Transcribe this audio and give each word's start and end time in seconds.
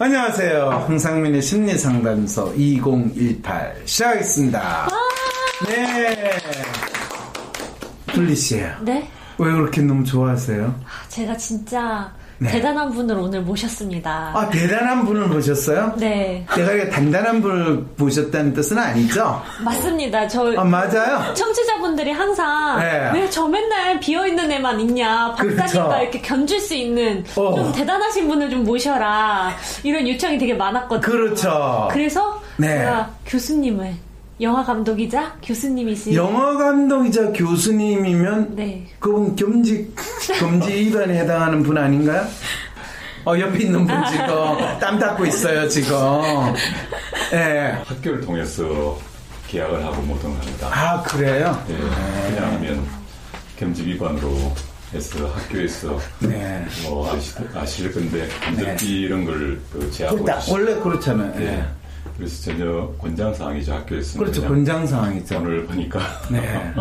안녕하세요. 0.00 0.84
황상민의 0.86 1.42
심리상담소 1.42 2.54
2018 2.54 3.82
시작하겠습니다. 3.84 4.88
네. 5.66 6.38
둘리 8.12 8.36
씨예요. 8.36 8.76
네? 8.82 9.10
왜 9.38 9.52
그렇게 9.52 9.80
너무 9.82 10.04
좋아하세요? 10.04 10.72
제가 11.08 11.36
진짜 11.36 12.12
네. 12.40 12.50
대단한 12.52 12.92
분을 12.92 13.16
오늘 13.16 13.40
모셨습니다. 13.42 14.32
아, 14.34 14.48
대단한 14.48 15.04
분을 15.04 15.28
보셨어요? 15.28 15.94
네. 15.96 16.46
내가 16.56 16.72
이게 16.72 16.88
단단한 16.88 17.42
분을 17.42 17.84
보셨다는 17.96 18.54
뜻은 18.54 18.78
아니죠? 18.78 19.42
맞습니다. 19.64 20.28
저 20.28 20.52
아, 20.56 20.62
맞아요. 20.64 21.34
청취자분들이 21.34 22.12
항상 22.12 22.78
네. 22.78 23.10
왜저 23.12 23.46
맨날 23.48 23.98
비어있는 23.98 24.52
애만 24.52 24.80
있냐 24.80 25.34
박사님과 25.36 25.66
그렇죠. 25.66 26.02
이렇게 26.02 26.20
견줄 26.20 26.60
수 26.60 26.74
있는 26.74 27.24
어. 27.36 27.54
좀 27.56 27.72
대단하신 27.72 28.28
분을 28.28 28.50
좀 28.50 28.62
모셔라 28.64 29.52
이런 29.82 30.06
요청이 30.06 30.38
되게 30.38 30.54
많았거든요. 30.54 31.00
그렇죠. 31.00 31.88
그래서 31.90 32.40
네. 32.56 32.68
제가 32.68 33.10
교수님을 33.26 33.94
영화 34.40 34.64
감독이자 34.64 35.36
교수님이신 35.42 36.14
영화 36.14 36.56
감독이자 36.56 37.32
교수님이면 37.32 38.54
네. 38.54 38.86
그분 39.00 39.34
겸직 39.34 39.94
금지 40.38 40.72
위반에 40.72 41.18
해당하는 41.20 41.62
분 41.62 41.76
아닌가요? 41.76 42.24
어 43.24 43.38
옆에 43.38 43.64
있는 43.64 43.84
분 43.86 43.96
지금 44.06 44.26
땀 44.80 44.98
닦고 44.98 45.26
있어요 45.26 45.68
지금. 45.68 45.96
예. 47.32 47.76
학교를 47.84 48.20
통해서 48.20 48.96
계약을 49.48 49.84
하고 49.84 50.00
모든 50.02 50.30
걸 50.30 50.40
합니다. 50.40 50.68
아 50.70 51.02
그래요? 51.02 51.60
예, 51.68 52.30
그냥 52.30 52.54
하면 52.54 52.86
겸직 53.58 53.86
위반으로 53.86 54.54
해서 54.94 55.26
학교에서 55.26 55.98
네. 56.20 56.64
뭐 56.84 57.12
아시, 57.12 57.34
아실 57.54 57.92
건데 57.92 58.26
감독비 58.40 59.00
이런 59.00 59.24
걸그 59.24 59.90
제하고 59.92 60.22
그렇다. 60.22 60.52
원래 60.52 60.74
그렇잖아요. 60.80 61.32
예. 61.42 61.64
예. 62.18 62.24
그래서 62.24 62.42
전혀 62.42 62.92
권장 62.98 63.32
사항이죠 63.32 63.72
학교에서는. 63.74 64.24
그렇죠 64.24 64.40
그냥 64.42 64.54
권장 64.54 64.86
상황이죠. 64.86 65.38
오늘 65.38 65.66
보니까 65.66 66.00
네. 66.30 66.74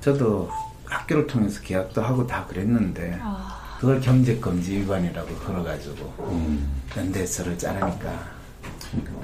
저도 0.00 0.50
학교를 0.84 1.26
통해서 1.26 1.60
계약도 1.60 2.00
하고 2.00 2.26
다 2.26 2.46
그랬는데 2.46 3.18
아. 3.20 3.76
그걸 3.80 4.00
경제 4.00 4.36
금지 4.36 4.78
위반이라고 4.78 5.34
걸어가지고 5.36 6.14
음, 6.30 6.68
연대서를 6.96 7.56
짜라니까 7.58 8.38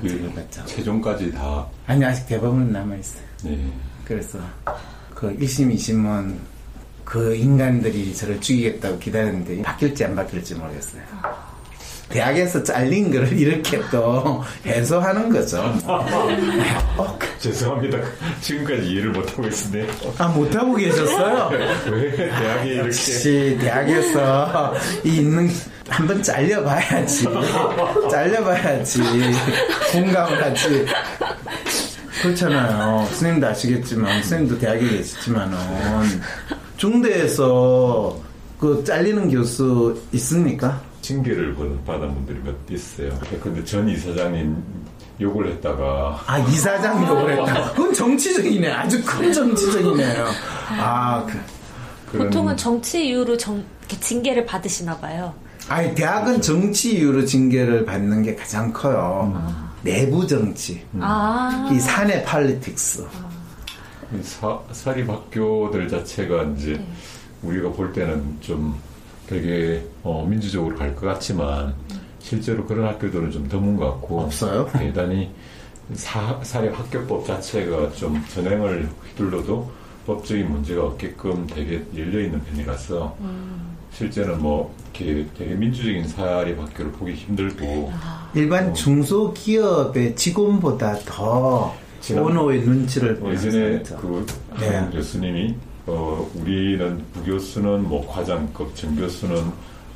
그. 0.00 0.64
최종까지 0.66 1.32
다 1.32 1.66
아니 1.86 2.04
아직 2.04 2.26
대법원 2.26 2.70
남아 2.70 2.96
있어요. 2.96 3.22
예, 3.46 3.72
그래서 4.04 4.38
그 5.14 5.34
1심, 5.38 5.74
2심은 5.74 6.36
그 7.04 7.34
인간들이 7.34 8.14
저를 8.14 8.40
죽이겠다고 8.40 8.98
기다렸는데 8.98 9.62
바뀔지 9.62 10.04
안 10.04 10.14
바뀔지 10.14 10.54
모르겠어요. 10.54 11.02
대학에서 12.08 12.62
잘린 12.62 13.10
거를 13.10 13.32
이렇게 13.32 13.80
또 13.90 14.42
해소하는 14.64 15.30
거죠. 15.30 15.58
어, 16.96 17.18
죄송합니다. 17.38 17.98
지금까지 18.40 18.88
이해를 18.88 19.10
못하고 19.10 19.46
있었네요. 19.48 19.86
아, 20.18 20.28
못하고 20.28 20.74
계셨어요? 20.74 21.50
왜 21.90 22.10
대학에 22.16 22.68
이렇게 22.68 22.86
역시 22.86 23.58
대학에서 23.60 24.74
이 25.04 25.16
있는 25.16 25.50
한번 25.88 26.22
잘려봐야지. 26.22 27.26
잘려봐야지. 28.10 29.00
공감을 29.92 30.42
하지. 30.44 30.86
그렇잖아요. 32.22 33.06
스님도 33.12 33.46
아시겠지만, 33.48 34.22
스님도 34.22 34.58
대학에 34.58 34.88
계시지만은, 34.88 35.58
중대에서 36.78 38.18
그 38.58 38.82
잘리는 38.86 39.28
교수 39.30 40.00
있습니까? 40.12 40.80
징계를 41.08 41.54
받- 41.54 41.84
받은 41.84 42.14
분들이 42.14 42.38
몇 42.42 42.54
있어요. 42.70 43.10
근데 43.42 43.62
전 43.62 43.86
이사장님 43.88 44.56
욕을 45.20 45.50
했다가 45.52 46.22
아, 46.26 46.38
이사장 46.38 47.06
욕을 47.06 47.38
했다. 47.38 47.72
그건 47.72 47.92
정치적이네. 47.92 48.70
아주 48.72 49.04
큰 49.04 49.30
정치적이네요. 49.32 50.26
아, 50.80 51.24
그. 51.26 51.38
그런 52.10 52.26
보통은 52.28 52.56
정치 52.56 53.08
이유로 53.08 53.36
정, 53.36 53.62
이렇게 53.80 54.00
징계를 54.00 54.46
받으시나 54.46 54.96
봐요. 54.98 55.34
아니 55.68 55.94
대학은 55.94 56.40
정치 56.40 56.96
이유로 56.98 57.24
징계를 57.26 57.84
받는 57.84 58.22
게 58.22 58.34
가장 58.34 58.72
커요. 58.72 59.62
내부 59.82 60.26
정치, 60.26 60.82
아. 61.00 61.68
이 61.72 61.78
사내 61.78 62.22
팔리틱스. 62.24 63.06
사, 64.22 64.58
사립학교들 64.72 65.88
자체가 65.88 66.44
이제 66.56 66.72
네. 66.74 66.86
우리가 67.42 67.70
볼 67.70 67.92
때는 67.92 68.36
좀 68.40 68.74
되게 69.26 69.82
어, 70.02 70.26
민주적으로 70.28 70.76
갈 70.76 70.94
것 70.94 71.06
같지만 71.06 71.74
실제로 72.20 72.64
그런 72.66 72.86
학교들은 72.88 73.30
좀 73.30 73.48
드문 73.48 73.76
것 73.76 73.90
같고 73.92 74.20
없어요? 74.22 74.68
대단히 74.72 75.30
사, 75.94 76.38
사립 76.42 76.78
학교법 76.78 77.26
자체가 77.26 77.92
좀 77.92 78.22
전행을 78.32 78.88
휘둘러도 79.10 79.70
법적인 80.06 80.50
문제가 80.50 80.84
없게끔 80.86 81.46
되게 81.46 81.82
열려 81.96 82.20
있는 82.20 82.40
편이라서 82.44 83.16
실제는 83.92 84.40
뭐 84.40 84.74
이렇게 84.98 85.26
되게 85.36 85.54
민주적인 85.54 86.06
사립 86.08 86.58
학교를 86.60 86.92
보기 86.92 87.12
힘들고 87.14 87.92
일반 88.34 88.72
중소기업의 88.74 90.16
직원보다 90.16 90.98
더 91.06 91.74
원호의 92.14 92.60
눈치를 92.62 93.16
보는 93.16 93.34
예전에. 93.34 93.82
그 94.00 94.26
네. 94.60 94.68
한 94.76 94.90
교수님이 94.90 95.54
어 95.86 96.30
우리는 96.34 97.04
부교수는 97.12 97.88
뭐 97.88 98.06
과장급, 98.10 98.74
정교수는 98.74 99.36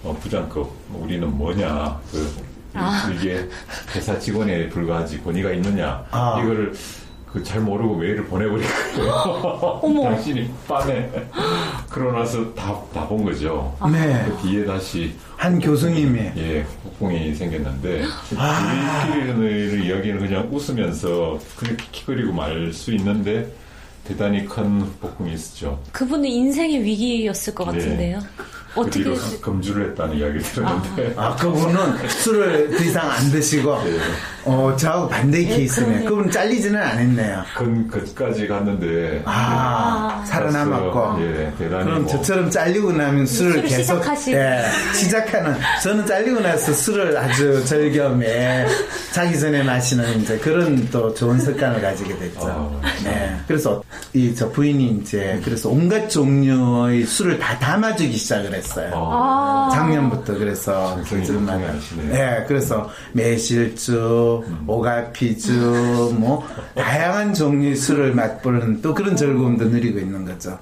어, 0.05 0.17
부장급, 0.23 0.71
뭐 0.89 1.05
우리는 1.05 1.37
뭐냐 1.37 1.99
그 2.13 2.31
아. 2.75 3.11
이게 3.15 3.49
회사 3.95 4.19
직원에 4.19 4.69
불과하지 4.69 5.23
권위가 5.23 5.53
있느냐 5.53 6.05
아. 6.11 6.41
이거를 6.43 6.73
그 7.33 7.43
잘 7.43 7.61
모르고 7.61 7.95
메일을 7.97 8.25
보내버리고요. 8.25 9.11
어머. 9.83 10.05
당신이 10.05 10.51
밤에 10.67 11.11
그러고 11.91 12.19
나서 12.19 12.55
다 12.55 12.75
다 12.95 13.07
본 13.07 13.23
거죠. 13.25 13.77
네. 13.93 14.25
그 14.27 14.43
뒤에 14.49 14.65
다시 14.65 15.15
한 15.37 15.59
교수님이 15.61 16.19
예, 16.39 16.65
폭풍이 16.83 17.35
생겼는데 17.35 18.03
아. 18.37 19.05
우리끼리는 19.07 19.85
이야기는 19.85 20.19
그냥 20.21 20.49
웃으면서 20.51 21.39
그렇게 21.57 21.85
킥거리고 21.93 22.33
말 22.33 22.73
수 22.73 22.93
있는데 22.95 23.53
대단히 24.09 24.47
큰 24.47 24.81
폭풍이 25.01 25.35
있었죠. 25.35 25.79
그분은 25.93 26.25
인생의 26.25 26.83
위기였을 26.83 27.55
것 27.55 27.71
네. 27.71 27.79
같은데요. 27.79 28.21
그 28.75 28.81
어떻게 28.81 29.05
뒤로 29.05 29.15
금주를 29.43 29.91
했다는 29.91 30.17
이야기 30.17 30.39
들었는데 30.39 31.15
아 31.17 31.37
그분은 31.37 32.09
술을 32.09 32.71
더 32.71 32.85
이상 32.85 33.11
안 33.11 33.31
드시고 33.31 33.83
네. 33.85 33.99
어 34.49 34.75
저하고 34.77 35.09
반대의 35.09 35.45
네, 35.47 35.57
케이스네. 35.57 36.05
그분 36.05 36.31
잘리지는 36.31 36.81
않았네요. 36.81 37.43
근 37.57 37.87
끝까지 37.89 38.49
갔는데 38.49 39.23
아, 39.27 40.21
아. 40.23 40.25
살아남았고. 40.25 41.21
예, 41.23 41.53
대단히 41.59 41.85
그럼 41.85 42.03
뭐 42.03 42.11
저처럼 42.13 42.51
잘리고 42.51 42.93
나면 42.93 43.27
술을 43.27 43.63
계속 43.63 43.83
시작하시고. 43.99 44.37
예, 44.39 44.65
시작하는 44.95 45.55
저는 45.83 46.07
잘리고 46.07 46.41
나서 46.41 46.73
술을 46.73 47.17
아주 47.19 47.65
즐겸에 47.65 48.67
자기 49.13 49.39
전에 49.39 49.63
마시는 49.63 50.21
이제 50.21 50.39
그런 50.39 50.89
또 50.91 51.13
좋은 51.13 51.39
습관을 51.39 51.81
가지게 51.83 52.17
됐죠. 52.19 52.81
아, 52.83 52.89
네. 53.05 53.37
그래서 53.47 53.83
이 54.15 54.35
저 54.39 54.49
부인이 54.51 55.01
이제 55.03 55.41
그래서 55.45 55.69
온갖 55.69 56.09
종류의 56.09 57.05
술을 57.05 57.39
다 57.41 57.59
담아주기 57.59 58.17
시작을 58.17 58.55
했어요. 58.55 58.93
어, 58.95 59.11
아. 59.13 59.75
작년부터 59.75 60.35
그래서 60.39 60.97
굉장히. 61.09 61.45
네, 62.11 62.45
그래서 62.47 62.89
매실주, 63.13 64.38
오가피주, 64.67 66.17
뭐 66.19 66.47
다양한 66.75 67.35
종류의 67.35 67.77
술을 67.77 68.15
맛보는 68.15 68.81
또 68.83 68.95
그런 68.95 69.15
즐거움도 69.17 69.67
누리고 69.67 69.99
있는 69.99 70.25
거죠. 70.25 70.59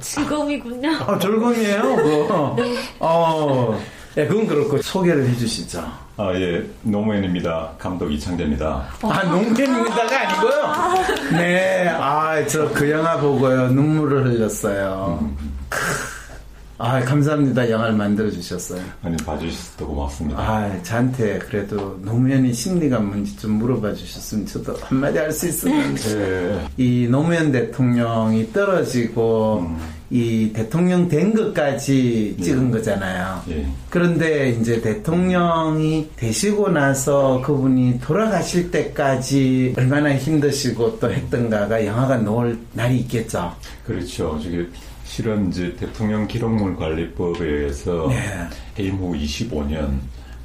즐거움이군요. 0.00 0.90
어, 1.06 1.18
즐거움이에요, 1.18 1.96
그거. 1.96 2.56
어, 3.00 3.78
예, 4.16 4.26
그건 4.26 4.46
그렇고 4.46 4.80
소개를 4.80 5.28
해주시죠. 5.28 5.84
아, 6.16 6.32
예, 6.34 6.62
노무현입니다. 6.82 7.72
감독 7.78 8.10
이창재입니다. 8.10 8.84
아, 9.02 9.22
농팬입니다가 9.24 10.28
아니고요. 10.28 11.38
네, 11.38 11.88
아, 11.88 12.44
저 12.46 12.68
그 12.72 12.90
영화 12.90 13.16
보고요. 13.18 13.68
눈물을 13.68 14.24
흘렸어요. 14.26 15.30
크. 15.68 15.78
아, 16.84 16.98
감사합니다. 16.98 17.70
영화를 17.70 17.94
만들어주셨어요. 17.94 18.82
아니, 19.04 19.16
봐주셔서 19.18 19.86
고맙습니다. 19.86 20.40
아, 20.40 20.82
저한테 20.82 21.38
그래도 21.38 21.96
노무현의 22.02 22.52
심리가 22.52 22.98
뭔지 22.98 23.36
좀 23.36 23.52
물어봐 23.52 23.94
주셨으면 23.94 24.46
저도 24.46 24.74
한마디 24.80 25.16
할 25.18 25.30
수 25.30 25.46
있었는데. 25.46 26.10
예, 26.18 26.60
이 26.76 27.06
노무현 27.08 27.52
대통령이 27.52 28.52
떨어지고 28.52 29.70
이 30.10 30.50
대통령 30.52 31.08
된 31.08 31.32
것까지 31.32 32.36
찍은 32.42 32.72
거잖아요. 32.72 33.42
예. 33.50 33.64
그런데 33.88 34.50
이제 34.50 34.80
대통령이 34.80 36.10
되시고 36.16 36.68
나서 36.70 37.40
그분이 37.42 38.00
돌아가실 38.00 38.72
때까지 38.72 39.74
얼마나 39.78 40.16
힘드시고 40.16 40.98
또 40.98 41.12
했던가가 41.12 41.86
영화가 41.86 42.18
나올 42.18 42.58
날이 42.72 42.98
있겠죠. 42.98 43.54
그렇죠. 43.86 44.38
저게 44.42 44.66
실은 45.12 45.50
이제 45.50 45.76
대통령 45.76 46.26
기록물 46.26 46.74
관리법에 46.74 47.44
의해서 47.44 48.08
네. 48.08 48.48
해임 48.78 48.96
후 48.96 49.12
25년 49.12 49.98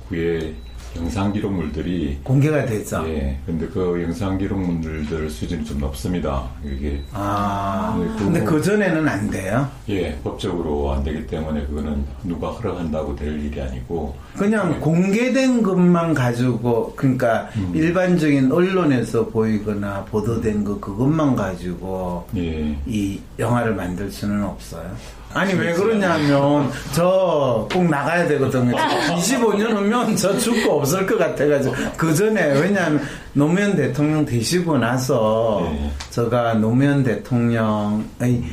후에 0.09 0.53
영상 0.97 1.31
기록물들이 1.31 2.19
공개가 2.23 2.65
되죠. 2.65 3.03
예, 3.07 3.37
근데 3.45 3.67
그 3.67 4.01
영상 4.03 4.37
기록물들 4.37 5.29
수준이 5.29 5.63
좀 5.65 5.79
높습니다. 5.79 6.43
이게 6.63 7.01
아, 7.13 7.97
네, 7.99 8.23
근데 8.23 8.43
그 8.43 8.61
전에는 8.61 9.07
안 9.07 9.29
돼요. 9.29 9.67
예, 9.89 10.15
법적으로 10.23 10.93
안 10.93 11.03
되기 11.03 11.25
때문에 11.27 11.65
그거는 11.67 12.03
누가 12.23 12.49
허락한다고 12.49 13.15
될 13.15 13.39
일이 13.39 13.61
아니고 13.61 14.15
그냥 14.35 14.79
공개된 14.79 15.63
것만 15.63 16.13
가지고 16.13 16.93
그러니까 16.95 17.49
음. 17.55 17.71
일반적인 17.73 18.51
언론에서 18.51 19.27
보이거나 19.27 20.05
보도된 20.05 20.63
거 20.63 20.79
그것만 20.79 21.35
가지고 21.35 22.27
예, 22.35 22.75
이 22.85 23.19
영화를 23.37 23.75
만들 23.75 24.11
수는 24.11 24.43
없어요. 24.43 24.89
아니 25.33 25.53
왜 25.53 25.73
그러냐면 25.73 26.71
저 26.93 27.67
꼭 27.71 27.89
나가야 27.89 28.27
되거든요. 28.27 28.75
25년 28.75 29.75
후면 29.75 30.15
저 30.15 30.37
죽고 30.37 30.79
없을 30.79 31.05
것 31.05 31.17
같아가지고 31.17 31.75
그 31.95 32.13
전에 32.13 32.59
왜냐하면 32.59 33.01
노무현 33.33 33.75
대통령 33.75 34.25
되시고 34.25 34.77
나서 34.77 35.69
네. 35.71 35.91
제가 36.09 36.55
노무현 36.55 37.03
대통령의 37.03 38.43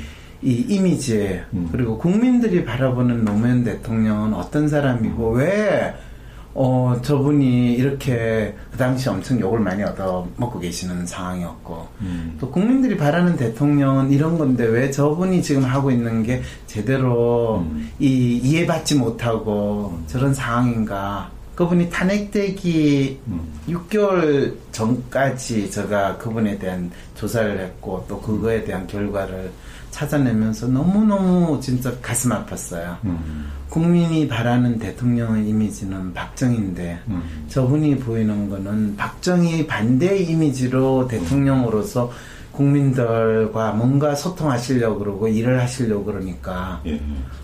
이 0.42 0.66
이미지 0.68 1.40
음. 1.54 1.68
그리고 1.72 1.96
국민들이 1.98 2.64
바라보는 2.64 3.24
노무현 3.24 3.64
대통령은 3.64 4.34
어떤 4.34 4.68
사람이고 4.68 5.30
왜 5.30 5.94
어, 6.54 6.96
저분이 7.02 7.74
이렇게 7.74 8.54
그 8.70 8.78
당시 8.78 9.08
엄청 9.08 9.40
욕을 9.40 9.58
많이 9.58 9.82
얻어 9.82 10.26
먹고 10.36 10.60
계시는 10.60 11.04
상황이었고, 11.04 11.88
음. 12.00 12.36
또 12.40 12.48
국민들이 12.50 12.96
바라는 12.96 13.36
대통령은 13.36 14.12
이런 14.12 14.38
건데 14.38 14.64
왜 14.64 14.90
저분이 14.90 15.42
지금 15.42 15.64
하고 15.64 15.90
있는 15.90 16.22
게 16.22 16.42
제대로 16.68 17.58
음. 17.68 17.90
이, 17.98 18.40
이해받지 18.42 18.96
못하고 18.96 19.98
저런 20.06 20.32
상황인가. 20.32 21.30
그분이 21.56 21.88
탄핵되기 21.88 23.20
음. 23.28 23.40
6개월 23.68 24.56
전까지 24.72 25.70
제가 25.70 26.18
그분에 26.18 26.58
대한 26.58 26.90
조사를 27.14 27.60
했고 27.60 28.04
또 28.08 28.20
그거에 28.20 28.64
대한 28.64 28.86
결과를 28.88 29.52
찾아내면서 29.92 30.66
너무너무 30.66 31.60
진짜 31.60 31.92
가슴 32.02 32.32
아팠어요. 32.32 32.96
음, 33.74 33.82
국민이 33.82 34.28
바라는 34.28 34.78
대통령의 34.78 35.48
이미지는 35.48 36.14
박정희인데 36.14 37.00
음. 37.08 37.22
저분이 37.48 37.98
보이는 37.98 38.48
거는 38.48 38.96
박정희 38.96 39.66
반대 39.66 40.16
이미지로 40.18 41.08
대통령으로서 41.08 42.10
국민들과 42.52 43.72
뭔가 43.72 44.14
소통하시려고 44.14 44.98
그러고 45.00 45.28
일을 45.28 45.60
하시려고 45.60 46.04
그러니까 46.04 46.80
예, 46.86 47.00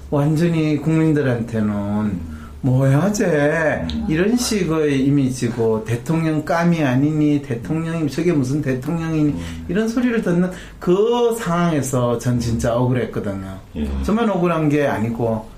완전히 0.08 0.76
국민들한테는 0.76 2.40
뭐야 2.62 3.10
쟤? 3.12 3.86
이런 4.06 4.36
식의 4.36 5.04
이미지고 5.04 5.84
대통령 5.84 6.44
감이 6.44 6.84
아니니 6.84 7.42
대통령이 7.42 8.08
저게 8.10 8.32
무슨 8.32 8.60
대통령이니? 8.60 9.34
이런 9.68 9.88
소리를 9.88 10.22
듣는 10.22 10.50
그 10.78 11.34
상황에서 11.38 12.18
전 12.18 12.38
진짜 12.38 12.76
억울했거든요. 12.76 13.58
예. 13.76 13.88
저만 14.02 14.28
억울한 14.28 14.68
게 14.68 14.86
아니고 14.86 15.48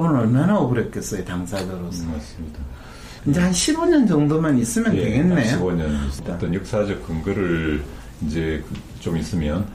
그분은 0.00 0.20
얼마나 0.20 0.58
억울했겠어요 0.58 1.24
당사자로서. 1.24 2.04
음, 2.04 2.12
맞습니다. 2.12 2.58
이제 3.26 3.40
한 3.40 3.50
15년 3.52 4.06
정도만 4.06 4.58
있으면 4.58 4.92
되겠네요. 4.92 5.58
15년 5.58 6.28
어떤 6.28 6.54
역사적 6.54 7.06
근거를 7.06 7.82
이제 8.26 8.62
그좀 8.98 9.16
있으면 9.16 9.66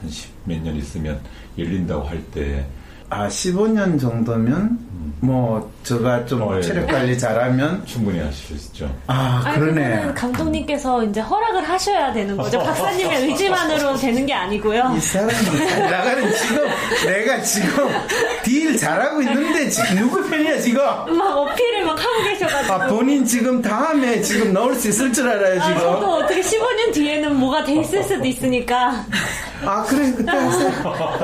한몇년 0.46 0.76
있으면 0.76 1.20
열린다고 1.58 2.04
할 2.04 2.22
때 2.32 2.66
아 3.10 3.26
15년 3.28 4.00
정도면 4.00 4.78
뭐 5.22 5.70
제가 5.82 6.24
좀 6.24 6.40
어, 6.42 6.56
예. 6.56 6.62
체력 6.62 6.86
관리 6.86 7.18
잘하면 7.18 7.84
충분히 7.84 8.18
하실 8.20 8.58
수 8.58 8.68
있죠. 8.68 8.90
아 9.06 9.42
아니, 9.44 9.58
그러네 9.58 9.90
그거는 9.90 10.14
감독님께서 10.14 11.04
이제 11.04 11.20
허락을 11.20 11.68
하셔야 11.68 12.12
되는 12.12 12.36
거죠. 12.36 12.58
박사님의 12.64 13.24
의지만으로 13.26 13.96
되는 13.96 14.24
게 14.24 14.32
아니고요. 14.32 14.94
이 14.96 15.00
사람이 15.00 15.32
나가는 15.90 16.32
지금 16.34 16.68
내가 17.04 17.42
지금 17.42 17.88
딜 18.44 18.76
잘하고 18.78 19.20
있는데 19.22 19.68
지금 19.68 19.96
누구 19.98 20.26
편이야 20.30 20.58
지금 20.60 20.82
막 20.82 21.36
어필을 21.36 21.84
막 21.84 21.98
하고 22.02 22.24
계셔가지고. 22.24 22.72
아 22.72 22.86
본인 22.86 23.24
지금 23.26 23.60
다음에 23.60 24.22
지금 24.22 24.54
넣을 24.54 24.74
수 24.76 24.88
있을 24.88 25.12
줄 25.12 25.28
알아요 25.28 25.60
아, 25.60 25.66
지금 25.66 25.80
저도 25.80 26.14
어떻게 26.14 26.40
15년 26.40 26.94
뒤에는 26.94 27.36
뭐가 27.36 27.64
돼 27.64 27.74
있을 27.80 28.02
수도 28.04 28.24
있으니까. 28.24 29.04
아 29.62 29.82
그래 29.82 30.10
그때 30.16 30.30
하세요 30.32 30.70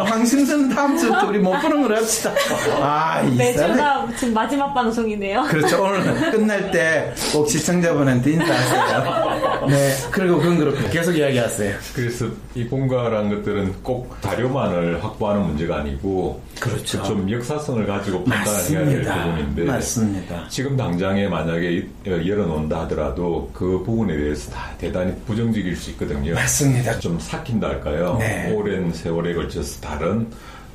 황심선 0.05 0.69
다음 0.69 0.99
주부터 0.99 1.27
우리 1.29 1.39
못 1.39 1.59
보는 1.59 1.76
걸 1.83 1.97
합시다 1.97 2.33
아이 2.81 3.25
사람 3.25 3.37
매주가 3.37 4.09
지금 4.19 4.35
마지막 4.35 4.73
방송이네요. 4.75 5.43
그렇죠. 5.49 5.83
오늘 5.83 6.31
끝날 6.31 6.71
때 6.71 7.13
꼭 7.33 7.49
시청자분한테 7.49 8.33
인사하세요. 8.33 9.67
네. 9.69 9.95
그리고 10.11 10.39
그건 10.39 10.59
그렇고 10.59 10.79
계속 10.91 11.13
이야기하세요. 11.17 11.75
그래서 11.95 12.27
이 12.55 12.67
본가라는 12.67 13.31
것들은 13.37 13.83
꼭 13.83 14.17
자료만을 14.21 15.03
확보하는 15.03 15.43
문제가 15.43 15.79
아니고 15.79 16.41
그렇죠. 16.61 17.03
좀 17.03 17.31
역사성을 17.31 17.85
가지고 17.87 18.25
판단해야 18.25 18.85
될. 18.85 19.05
부분인데 19.05 19.65
맞습니다. 19.65 20.49
지금 20.49 20.77
당장에 20.77 21.29
만약에 21.29 21.87
열어놓는다 22.07 22.81
하더라도 22.83 23.51
그 23.53 23.83
부분에 23.85 24.17
대해서 24.17 24.51
다 24.51 24.71
대단히 24.79 25.15
부정적일 25.27 25.77
수 25.77 25.91
있거든요. 25.91 26.35
맞습니다. 26.35 26.99
좀 26.99 27.19
삭힌다 27.19 27.69
할까요? 27.69 28.17
네. 28.19 28.53
오랜 28.53 28.93
세월에 28.93 29.35
걸쳐서 29.35 29.81
다른 29.81 30.27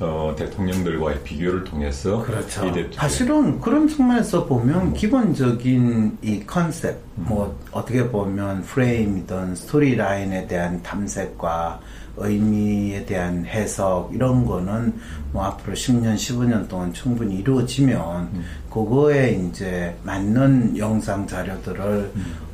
어, 0.02 0.34
대통령들과의 0.36 1.22
비교를 1.22 1.62
통해서 1.62 2.24
그렇죠. 2.24 2.72
사실은 2.92 3.60
그런 3.60 3.86
측면에서 3.86 4.46
보면 4.46 4.94
기본적인 4.94 6.18
이 6.22 6.44
컨셉, 6.44 6.98
뭐 7.14 7.56
어떻게 7.70 8.08
보면 8.08 8.62
프레임이든 8.62 9.54
스토리 9.54 9.94
라인에 9.94 10.48
대한 10.48 10.82
탐색과 10.82 11.80
의미에 12.16 13.06
대한 13.06 13.46
해석 13.46 14.12
이런 14.12 14.44
거는 14.44 14.92
뭐 15.30 15.44
앞으로 15.44 15.74
10년, 15.74 16.16
15년 16.16 16.68
동안 16.68 16.92
충분히 16.92 17.36
이루어지면 17.36 18.44
그거에 18.70 19.30
이제 19.30 19.96
맞는 20.02 20.76
영상 20.78 21.26
자료들을 21.26 22.10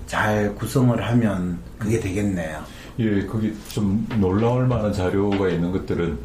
잘 0.06 0.54
구성을 0.54 1.02
하면 1.02 1.58
그게 1.78 1.98
되겠네요. 1.98 2.62
예, 2.98 3.24
거기 3.26 3.54
좀 3.68 4.06
놀라울 4.20 4.66
만한 4.66 4.92
자료가 4.92 5.48
있는 5.48 5.72
것들은 5.72 6.18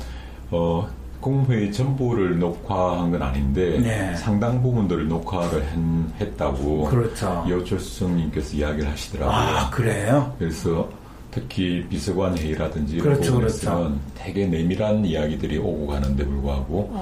어, 0.51 0.87
공회의 1.27 1.71
전부를 1.71 2.37
녹화한 2.37 3.11
건 3.11 3.21
아닌데 3.21 3.79
네. 3.79 4.13
상당 4.17 4.61
부분들을 4.61 5.07
녹화를 5.07 5.65
한- 5.71 6.11
했다고 6.19 6.83
그렇죠. 6.89 7.45
여철수님께서 7.49 8.57
이야기를 8.57 8.91
하시더라고요. 8.91 9.33
아, 9.57 9.69
그래요? 9.69 10.35
그래서 10.37 10.89
특히 11.31 11.85
비서관 11.89 12.37
회의라든지 12.37 12.95
이런 12.97 13.05
그렇죠, 13.13 13.31
부분에서는 13.35 13.77
그렇죠. 13.83 13.99
되게 14.15 14.45
내밀한 14.47 15.05
이야기들이 15.05 15.57
오고 15.59 15.87
가는데 15.87 16.25
불구하고 16.25 16.93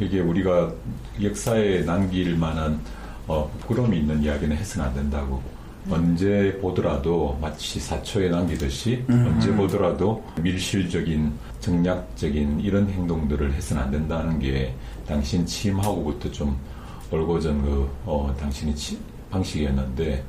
이게 0.00 0.18
우리가 0.18 0.72
역사에 1.22 1.84
남길 1.84 2.36
만한 2.36 2.80
어, 3.28 3.48
부끄러움이 3.60 3.98
있는 3.98 4.20
이야기는 4.24 4.56
해서는 4.56 4.88
안 4.88 4.94
된다고 4.94 5.40
언제 5.88 6.58
보더라도 6.60 7.38
마치 7.40 7.80
사초에 7.80 8.28
남기듯이 8.28 9.02
언제 9.08 9.50
보더라도 9.54 10.22
밀실적인 10.40 11.32
정략적인 11.60 12.60
이런 12.60 12.88
행동들을 12.90 13.52
해서는 13.54 13.82
안 13.82 13.90
된다는 13.90 14.38
게 14.38 14.74
당신 15.06 15.46
취임하고부터 15.46 16.30
좀 16.30 16.56
얼고 17.10 17.40
전 17.40 17.62
그 17.62 17.88
어, 18.04 18.34
당신의 18.38 18.74
치- 18.76 18.98
방식이었는데 19.30 20.22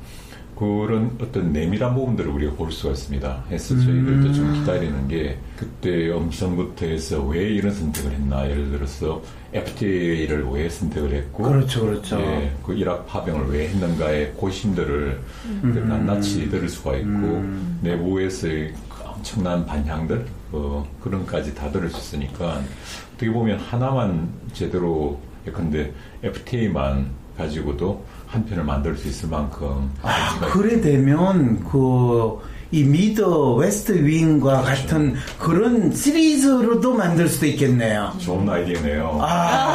그런 0.62 1.10
어떤 1.20 1.52
내밀한 1.52 1.92
부분들을 1.92 2.30
우리가 2.30 2.52
볼 2.54 2.70
수가 2.70 2.92
있습니다. 2.92 3.44
해서 3.50 3.74
저희들도 3.74 4.32
좀 4.32 4.52
기다리는 4.54 5.08
게 5.08 5.36
그때 5.56 6.08
엄선부터 6.12 6.86
해서 6.86 7.20
왜 7.24 7.48
이런 7.48 7.74
선택을 7.74 8.12
했나 8.12 8.48
예를 8.48 8.70
들어서 8.70 9.20
FTA를 9.52 10.46
왜 10.50 10.68
선택을 10.68 11.12
했고 11.14 11.42
그렇죠, 11.42 11.84
그렇죠. 11.84 12.20
예, 12.20 12.52
그 12.64 12.74
이락 12.74 13.08
파병을 13.08 13.50
왜 13.52 13.70
했는가의 13.70 14.34
고심들을 14.34 15.20
그 15.62 15.66
낱낱이 15.66 16.48
들을 16.48 16.68
수가 16.68 16.96
있고 16.98 17.44
내부에서의 17.80 18.72
그 18.88 19.02
엄청난 19.04 19.66
반향들 19.66 20.24
어, 20.52 20.88
그런까지 21.00 21.56
다 21.56 21.72
들을 21.72 21.90
수 21.90 21.98
있으니까 21.98 22.62
어떻게 23.14 23.32
보면 23.32 23.58
하나만 23.58 24.28
제대로 24.52 25.18
예컨대 25.44 25.92
FTA만 26.22 27.10
가지고도 27.36 28.04
한 28.32 28.46
편을 28.46 28.64
만들 28.64 28.96
수 28.96 29.08
있을 29.08 29.28
만큼. 29.28 29.90
아, 30.00 30.40
그래 30.52 30.80
되면 30.80 31.62
그 31.64 32.40
이 32.72 32.82
미드 32.82 33.22
웨스트 33.22 33.92
윙과 33.92 34.62
같은 34.62 35.14
그런 35.38 35.92
시리즈로도 35.92 36.94
만들 36.94 37.28
수도 37.28 37.46
있겠네요. 37.46 38.12
좋은 38.18 38.48
아이디어네요. 38.48 39.18
아, 39.20 39.74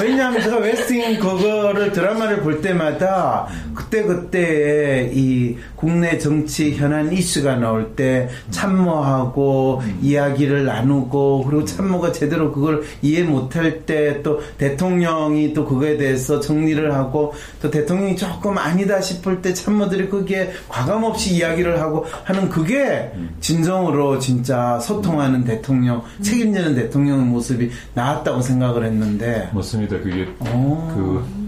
왜냐하면 0.00 0.42
제가 0.42 0.58
웨스트 0.58 0.98
윙 0.98 1.18
그거를 1.18 1.92
드라마를 1.92 2.42
볼 2.42 2.60
때마다 2.60 3.48
그때 3.74 4.02
그때 4.02 5.10
이 5.12 5.56
국내 5.74 6.18
정치 6.18 6.74
현안 6.74 7.12
이슈가 7.12 7.56
나올 7.56 7.96
때 7.96 8.28
참모하고 8.50 9.82
이야기를 10.00 10.64
나누고 10.64 11.44
그리고 11.44 11.64
참모가 11.64 12.12
제대로 12.12 12.52
그걸 12.52 12.82
이해 13.02 13.22
못할 13.24 13.80
때 13.80 14.12
또 14.22 14.40
대통령이 14.58 15.54
또 15.54 15.64
그거에 15.64 15.96
대해서 15.96 16.40
정리를 16.40 16.94
하고 16.94 17.32
또 17.60 17.70
대통령이 17.70 18.16
조금 18.16 18.58
아니다 18.58 19.00
싶을 19.00 19.40
때 19.42 19.54
참모들이 19.54 20.08
거기에 20.08 20.52
과감 20.68 21.04
없이 21.04 21.34
이야기를 21.34 21.80
하고 21.80 22.01
하는 22.24 22.48
그게 22.48 23.12
진정으로 23.40 24.18
진짜 24.18 24.78
소통하는 24.80 25.44
대통령, 25.44 26.02
책임지는 26.22 26.74
대통령의 26.74 27.26
모습이 27.26 27.70
나왔다고 27.94 28.40
생각을 28.42 28.84
했는데 28.84 29.50
맞습니다. 29.52 29.98
그게 29.98 30.28
오. 30.40 30.76
그 30.94 31.41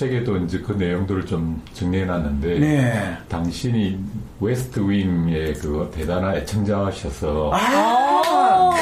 책에도 0.00 0.36
이제 0.36 0.58
그 0.58 0.72
내용들을 0.72 1.24
좀 1.24 1.62
정리해 1.72 2.04
놨는데 2.04 2.58
네. 2.58 3.16
당신이 3.28 3.98
웨스트 4.40 4.80
윙의 4.80 5.54
그 5.54 5.90
대단한 5.94 6.36
애청자셔서 6.36 7.50
아, 7.54 8.72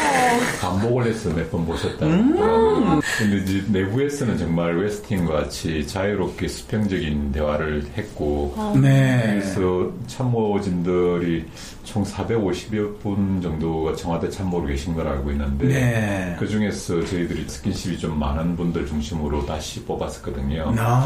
반복을 0.60 1.06
해서 1.06 1.30
몇 1.32 1.48
번 1.52 1.64
보셨다는 1.66 2.14
음. 2.36 3.00
근데 3.18 3.36
이제 3.36 3.64
내부에서는 3.68 4.36
정말 4.38 4.76
웨스트 4.76 5.06
윙과 5.06 5.32
같이 5.34 5.86
자유롭게 5.86 6.48
수평적인 6.48 7.30
대화를 7.30 7.84
했고 7.96 8.56
네. 8.82 9.38
그래서 9.40 9.92
참모진들이 10.08 11.44
총 11.84 12.02
450여 12.02 12.98
분 13.00 13.40
정도가 13.40 13.94
청와대 13.94 14.28
참모로 14.30 14.66
계신 14.66 14.94
걸 14.94 15.06
알고 15.06 15.30
있는데 15.32 15.66
네. 15.68 16.36
그 16.40 16.48
중에서 16.48 17.04
저희들이 17.04 17.44
스킨십이 17.46 17.98
좀 17.98 18.18
많은 18.18 18.56
분들 18.56 18.86
중심으로 18.86 19.46
다시 19.46 19.84
뽑았었거든요. 19.84 20.74
아, 20.78 21.03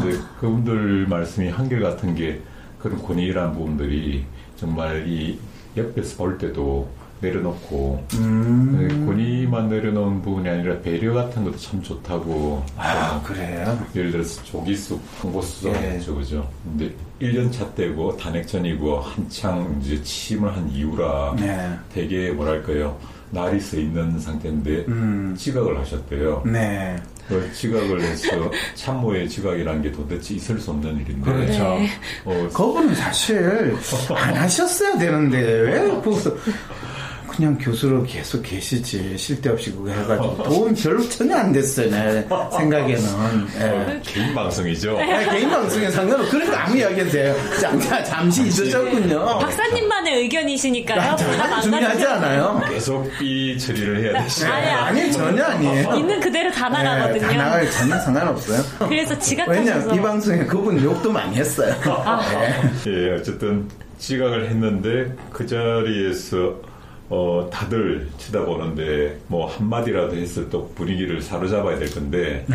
근데 0.00 0.18
그분들 0.40 1.06
말씀이 1.08 1.48
한결같은 1.48 2.14
게 2.14 2.40
그런 2.78 3.02
권위란 3.02 3.52
부분들이 3.52 4.24
정말 4.56 5.06
이 5.06 5.38
옆에서 5.76 6.16
볼 6.16 6.38
때도 6.38 6.88
내려놓고 7.20 8.06
음. 8.14 8.78
네, 8.78 9.06
권위만 9.06 9.68
내려놓은 9.68 10.22
부분이 10.22 10.48
아니라 10.48 10.78
배려 10.80 11.12
같은 11.12 11.44
것도 11.44 11.56
참 11.58 11.82
좋다고 11.82 12.64
아, 12.76 13.20
그래요? 13.22 13.78
예를 13.94 14.10
들어서 14.10 14.42
조기숙 14.44 15.02
홍보수석이죠, 15.22 16.12
예. 16.12 16.16
그죠? 16.16 16.50
근데 16.64 16.94
1년 17.20 17.52
차 17.52 17.68
때고 17.74 18.16
탄핵전이고 18.16 19.00
한창 19.00 19.78
이제 19.82 20.02
취임을 20.02 20.54
한 20.56 20.68
이후라 20.70 21.36
네. 21.38 21.70
되게 21.92 22.30
뭐랄까요 22.30 22.98
날이 23.30 23.60
서 23.60 23.76
있는 23.76 24.18
상태인데 24.18 24.86
음. 24.88 25.34
지각을 25.38 25.78
하셨대요. 25.78 26.42
네. 26.46 26.96
그 27.30 27.52
지각을 27.52 28.02
해서 28.02 28.28
참모의 28.74 29.28
지각이라는 29.28 29.82
게 29.82 29.92
도대체 29.92 30.34
있을 30.34 30.58
수 30.58 30.72
없는 30.72 31.00
일인데 31.00 31.30
그렇죠. 31.30 31.62
네. 31.78 31.88
어, 32.24 32.48
그분은 32.52 32.92
사실 32.96 33.76
안 34.16 34.34
하셨어야 34.34 34.98
되는데 34.98 35.38
왜 35.38 35.88
거기서 36.02 36.34
그냥 37.30 37.56
교수로 37.58 38.02
계속 38.02 38.42
계시지 38.42 39.16
쓸데없이 39.16 39.70
그거 39.72 39.88
해가지고 39.90 40.42
도움 40.42 40.74
별로 40.74 41.08
전혀 41.08 41.36
안 41.36 41.52
됐어요 41.52 41.90
내 41.90 42.26
생각에는 42.56 43.46
예. 43.60 44.00
개인 44.04 44.34
방송이죠. 44.34 44.98
아니, 44.98 45.30
개인 45.30 45.48
방송에 45.48 45.88
상관없 45.90 46.28
그러니까 46.28 46.64
아무 46.66 46.76
이야기해도 46.76 47.10
돼요 47.10 47.34
잠, 47.60 47.78
잠시 48.04 48.42
있으셨군요 48.48 49.38
박사님만의 49.38 50.14
의견이시니까요. 50.22 51.00
아, 51.00 51.16
다 51.16 51.60
중요하지. 51.60 52.04
않아요? 52.06 52.62
계속 52.68 53.10
삐 53.18 53.56
처리를 53.58 54.02
해야 54.02 54.22
되시 54.22 54.44
아니, 54.46 54.66
아니. 54.66 55.00
아니 55.02 55.12
전혀 55.12 55.44
아니에요 55.44 55.94
있는 55.94 56.20
그대로 56.20 56.50
다 56.50 56.68
나가거든요. 56.68 57.20
네, 57.28 57.36
다 57.36 57.44
나갈 57.44 57.70
전혀 57.70 57.98
상관없어요 57.98 58.62
그래서 58.88 59.10
왜냐 59.14 59.20
지각하셔서 59.20 59.94
이 59.94 60.00
방송에 60.00 60.44
그분 60.46 60.82
욕도 60.82 61.12
많이 61.12 61.36
했어요 61.36 61.74
네. 62.84 62.90
예, 62.90 63.14
어쨌든 63.14 63.68
지각을 63.98 64.48
했는데 64.50 65.14
그 65.32 65.46
자리에서 65.46 66.69
어, 67.10 67.50
다들 67.52 68.08
쳐다보는데 68.18 69.18
뭐 69.26 69.46
한마디라도 69.48 70.14
해서 70.16 70.48
또 70.48 70.68
분위기를 70.76 71.20
사로잡아야 71.20 71.76
될 71.78 71.90
건데 71.92 72.46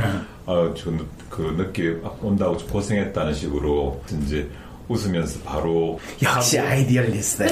아, 0.46 0.74
저그 0.76 1.56
늦게 1.58 1.98
온다고 2.22 2.56
좀 2.58 2.70
고생했다는 2.70 3.34
식으로 3.34 4.02
이제 4.24 4.50
웃으면서 4.88 5.40
바로 5.44 6.00
역시 6.22 6.60
idealist야. 6.60 7.48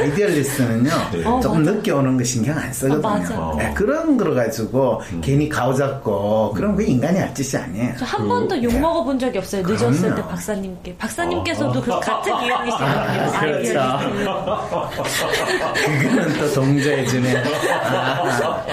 idealist는요, 0.00 0.90
네. 1.12 1.24
어, 1.24 1.40
조금 1.40 1.62
늦게 1.62 1.90
오는 1.90 2.16
거 2.16 2.24
신경 2.24 2.56
안 2.56 2.68
아, 2.68 2.72
쓰거든요. 2.72 3.02
맞아요. 3.02 3.54
네, 3.58 3.72
그런 3.74 4.16
거 4.16 4.32
가지고 4.32 5.00
괜히 5.22 5.48
가오잡고, 5.48 6.52
그럼 6.54 6.76
그 6.76 6.82
인간이 6.84 7.18
할 7.18 7.34
짓이 7.34 7.60
아니에요. 7.60 7.96
저한 7.98 8.28
번도 8.28 8.62
욕 8.62 8.78
먹어본 8.78 9.18
적이 9.18 9.38
없어요. 9.38 9.62
늦었을 9.62 9.90
그 9.90 9.98
그럼요. 10.00 10.14
때 10.16 10.28
박사님께. 10.28 10.96
박사님께서도 10.96 11.82
그 11.82 12.00
같은 12.00 12.32
유형이시거든요. 12.44 13.04
그렇죠. 13.04 13.36
아이디어리스트. 13.38 13.78
그거는 16.00 16.38
또 16.38 16.52
동조해주네. 16.54 17.42
아, 17.84 18.64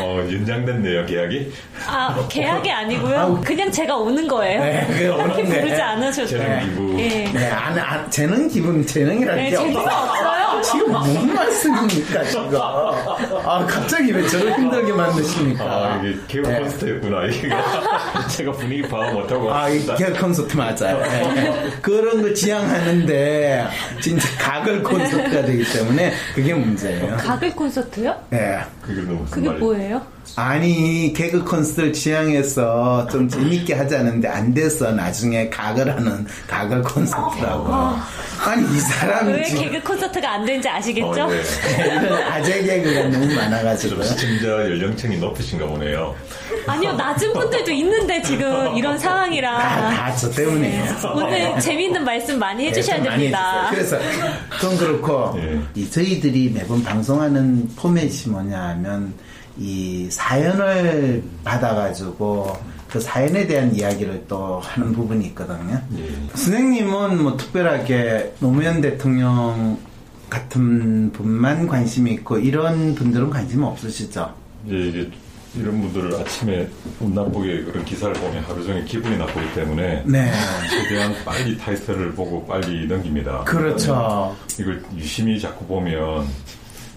어, 0.00 0.18
연장됐네요 0.30 1.06
계약이 1.06 1.52
아, 1.86 2.26
계약이 2.28 2.70
아니고요. 2.70 3.40
그냥 3.44 3.70
제가 3.70 3.96
오는 3.96 4.26
거예요. 4.26 4.60
네, 4.60 4.86
딱히 5.16 5.42
거예요. 5.44 5.60
부르지 5.62 5.82
돼요. 6.26 6.60
예. 7.04 7.32
네, 7.32 7.50
안, 7.50 7.78
안, 7.78 8.10
재능 8.10 8.48
기분, 8.48 8.86
재능이랄 8.86 9.36
네, 9.36 9.50
게 9.50 9.56
없어. 9.56 9.80
없어요. 9.80 10.62
지금 10.62 10.92
무슨 10.92 11.34
말씀입니까, 11.34 12.24
지금? 12.24 12.56
아, 12.56 13.66
갑자기 13.68 14.12
왜 14.12 14.26
저를 14.26 14.54
힘들게 14.56 14.92
만드십니까? 14.92 15.64
아 15.64 16.00
이게 16.02 16.18
개그 16.26 16.48
네. 16.48 16.60
콘서트였구나 16.60 17.26
이가 17.26 18.28
제가 18.28 18.52
분위기 18.52 18.82
파악 18.82 19.12
못하고 19.12 19.52
아, 19.52 19.68
이 19.68 19.84
개그 19.84 20.18
콘서트 20.20 20.56
맞아요. 20.56 21.02
예. 21.36 21.70
그런 21.82 22.22
걸 22.22 22.34
지향하는데 22.34 23.66
진짜 24.00 24.28
가글 24.38 24.82
콘서트가 24.82 25.42
되기 25.42 25.64
때문에 25.64 26.12
그게 26.34 26.54
문제예요. 26.54 27.16
가글 27.18 27.50
콘서트요? 27.54 28.16
예. 28.32 28.60
그게 28.80 29.02
그게 29.30 29.50
뭐예요? 29.50 30.13
아니 30.36 31.12
개그 31.14 31.44
콘서트를 31.44 31.92
지향해서 31.92 33.06
좀 33.10 33.28
재밌게 33.28 33.74
하자는데 33.74 34.28
안 34.28 34.52
돼서 34.54 34.90
나중에 34.92 35.48
가글 35.48 35.94
하는 35.94 36.26
가글 36.46 36.82
콘서트라고. 36.82 37.72
아니 38.44 38.62
이 38.76 38.80
사람이 38.80 39.32
왜 39.32 39.44
지금 39.44 39.70
개그 39.70 39.82
콘서트가 39.82 40.32
안 40.32 40.44
되는지 40.44 40.68
아시겠죠? 40.68 41.22
어, 41.22 41.28
네. 41.30 41.42
이런 41.86 42.22
아재 42.22 42.62
개그가 42.62 43.08
너무 43.08 43.32
많아가지고. 43.34 43.94
좀 43.94 44.02
시청자 44.02 44.46
연령층이 44.48 45.18
높으신가 45.18 45.66
보네요 45.66 46.14
아니요, 46.66 46.92
낮은 46.92 47.32
분들도 47.32 47.70
있는데 47.72 48.22
지금 48.22 48.76
이런 48.76 48.98
상황이라. 48.98 49.58
다저 49.94 50.30
때문이에요. 50.30 50.84
오늘 51.14 51.60
재밌는 51.60 52.04
말씀 52.04 52.38
많이 52.38 52.66
해주셔야 52.66 52.96
네, 52.96 53.02
좀 53.02 53.10
많이 53.10 53.22
됩니다. 53.24 53.70
해주세요. 53.70 54.00
그래서 54.00 54.48
그건 54.50 54.78
그렇고 54.78 55.38
예. 55.40 55.60
이 55.74 55.90
저희들이 55.90 56.52
매번 56.54 56.82
방송하는 56.82 57.68
포맷이 57.76 58.30
뭐냐 58.30 58.58
하면 58.70 59.12
이 59.58 60.08
사연을 60.10 61.22
받아가지고 61.44 62.56
그 62.90 63.00
사연에 63.00 63.46
대한 63.46 63.74
이야기를 63.74 64.24
또 64.28 64.60
하는 64.60 64.92
부분이 64.92 65.26
있거든요. 65.28 65.80
예. 65.98 66.28
선생님은 66.36 67.22
뭐 67.22 67.36
특별하게 67.36 68.34
노무현 68.40 68.80
대통령 68.80 69.78
같은 70.30 71.10
분만 71.12 71.66
관심이 71.66 72.12
있고 72.12 72.38
이런 72.38 72.94
분들은 72.94 73.30
관심 73.30 73.62
없으시죠? 73.62 74.32
예, 74.70 74.88
이게 74.88 75.10
이런 75.56 75.80
분들을 75.80 76.14
아침에 76.20 76.68
운 77.00 77.14
나쁘게 77.14 77.64
그런 77.64 77.84
기사를 77.84 78.12
보면 78.14 78.42
하루 78.44 78.64
종일 78.64 78.84
기분이 78.84 79.16
나쁘기 79.16 79.54
때문에 79.54 80.02
네. 80.04 80.32
최대한 80.68 81.14
빨리 81.24 81.56
타이틀을 81.56 82.12
보고 82.12 82.44
빨리 82.44 82.86
넘깁니다. 82.86 83.44
그렇죠. 83.44 84.36
이걸 84.58 84.82
유심히 84.96 85.40
자꾸 85.40 85.64
보면 85.66 86.26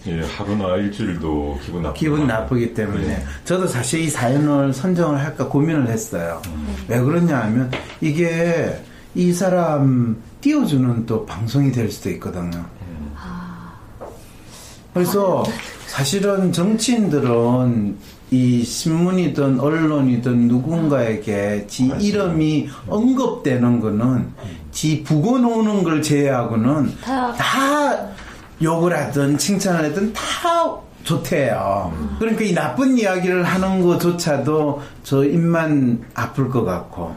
예, 0.07 0.21
하루나 0.23 0.75
일주일도 0.77 1.59
기분 1.65 1.81
나쁘고. 1.83 1.99
기분 1.99 2.27
나쁘기 2.27 2.73
때문에. 2.73 3.05
네. 3.05 3.23
저도 3.45 3.67
사실 3.67 4.01
이 4.01 4.09
사연을 4.09 4.73
선정을 4.73 5.19
할까 5.19 5.47
고민을 5.47 5.87
했어요. 5.89 6.41
왜 6.87 6.99
그러냐 6.99 7.39
하면 7.43 7.69
이게 8.01 8.81
이 9.15 9.33
사람 9.33 10.15
띄워주는 10.41 11.05
또 11.05 11.25
방송이 11.25 11.71
될 11.71 11.89
수도 11.91 12.09
있거든요. 12.11 12.63
그래서 14.93 15.43
사실은 15.85 16.51
정치인들은 16.51 17.97
이 18.31 18.63
신문이든 18.63 19.59
언론이든 19.59 20.47
누군가에게 20.47 21.65
지 21.67 21.91
이름이 21.99 22.67
언급되는 22.87 23.79
거는 23.79 24.27
지 24.71 25.01
부고 25.03 25.37
노는 25.39 25.83
걸 25.83 26.01
제외하고는 26.01 26.97
다- 27.01 27.31
다 27.33 28.07
욕을 28.61 28.95
하든 28.97 29.37
칭찬을 29.37 29.85
하든 29.85 30.13
다 30.13 30.21
좋대요. 31.03 31.93
그러니까 32.19 32.43
이 32.43 32.53
나쁜 32.53 32.97
이야기를 32.97 33.43
하는 33.43 33.81
것조차도 33.81 34.81
저 35.03 35.23
입만 35.23 36.03
아플 36.13 36.49
것 36.49 36.63
같고. 36.65 37.15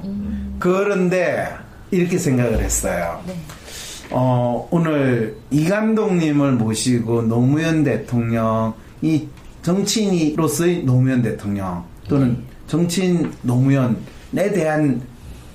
그런데 0.59 1.49
이렇게 1.91 2.19
생각을 2.19 2.61
했어요. 2.61 3.21
어, 4.11 4.69
오늘 4.71 5.37
이 5.51 5.65
감독님을 5.65 6.53
모시고 6.53 7.23
노무현 7.23 7.83
대통령이 7.85 9.29
정치인으로서의 9.63 10.85
노무현 10.85 11.23
대통령 11.23 11.85
또는 12.09 12.39
정치인 12.67 13.33
노무현에 13.43 14.53
대한 14.53 15.01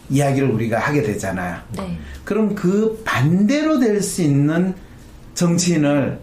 이야기를 0.09 0.49
우리가 0.51 0.79
하게 0.79 1.01
되잖아요. 1.01 1.57
네. 1.77 1.97
그럼 2.23 2.53
그 2.53 3.01
반대로 3.03 3.79
될 3.79 4.01
수 4.01 4.21
있는 4.21 4.73
정치인을 5.35 6.19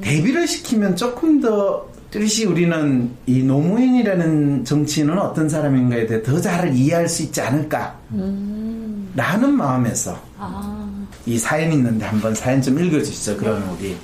대비를 0.00 0.46
시키면 0.48 0.96
조금 0.96 1.40
더 1.40 1.86
뜻이 2.10 2.46
우리는 2.46 3.10
이 3.26 3.42
노무현이라는 3.42 4.64
정치인은 4.64 5.18
어떤 5.18 5.48
사람인가에 5.48 6.06
대해 6.06 6.22
더 6.22 6.40
잘 6.40 6.74
이해할 6.74 7.08
수 7.08 7.22
있지 7.22 7.40
않을까 7.40 7.98
라는 9.14 9.52
마음에서 9.54 10.18
아, 10.38 11.06
이 11.26 11.36
사연 11.38 11.72
있는데 11.72 12.06
한번 12.06 12.34
사연 12.34 12.62
좀 12.62 12.78
읽어주시죠. 12.78 13.36
그러면 13.36 13.68
우리 13.78 13.96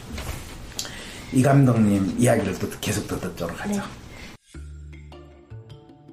이 1.33 1.43
감독님 1.43 2.17
이야기를 2.19 2.59
또 2.59 2.69
계속 2.81 3.09
더 3.09 3.19
듣도록 3.19 3.59
하죠. 3.65 3.83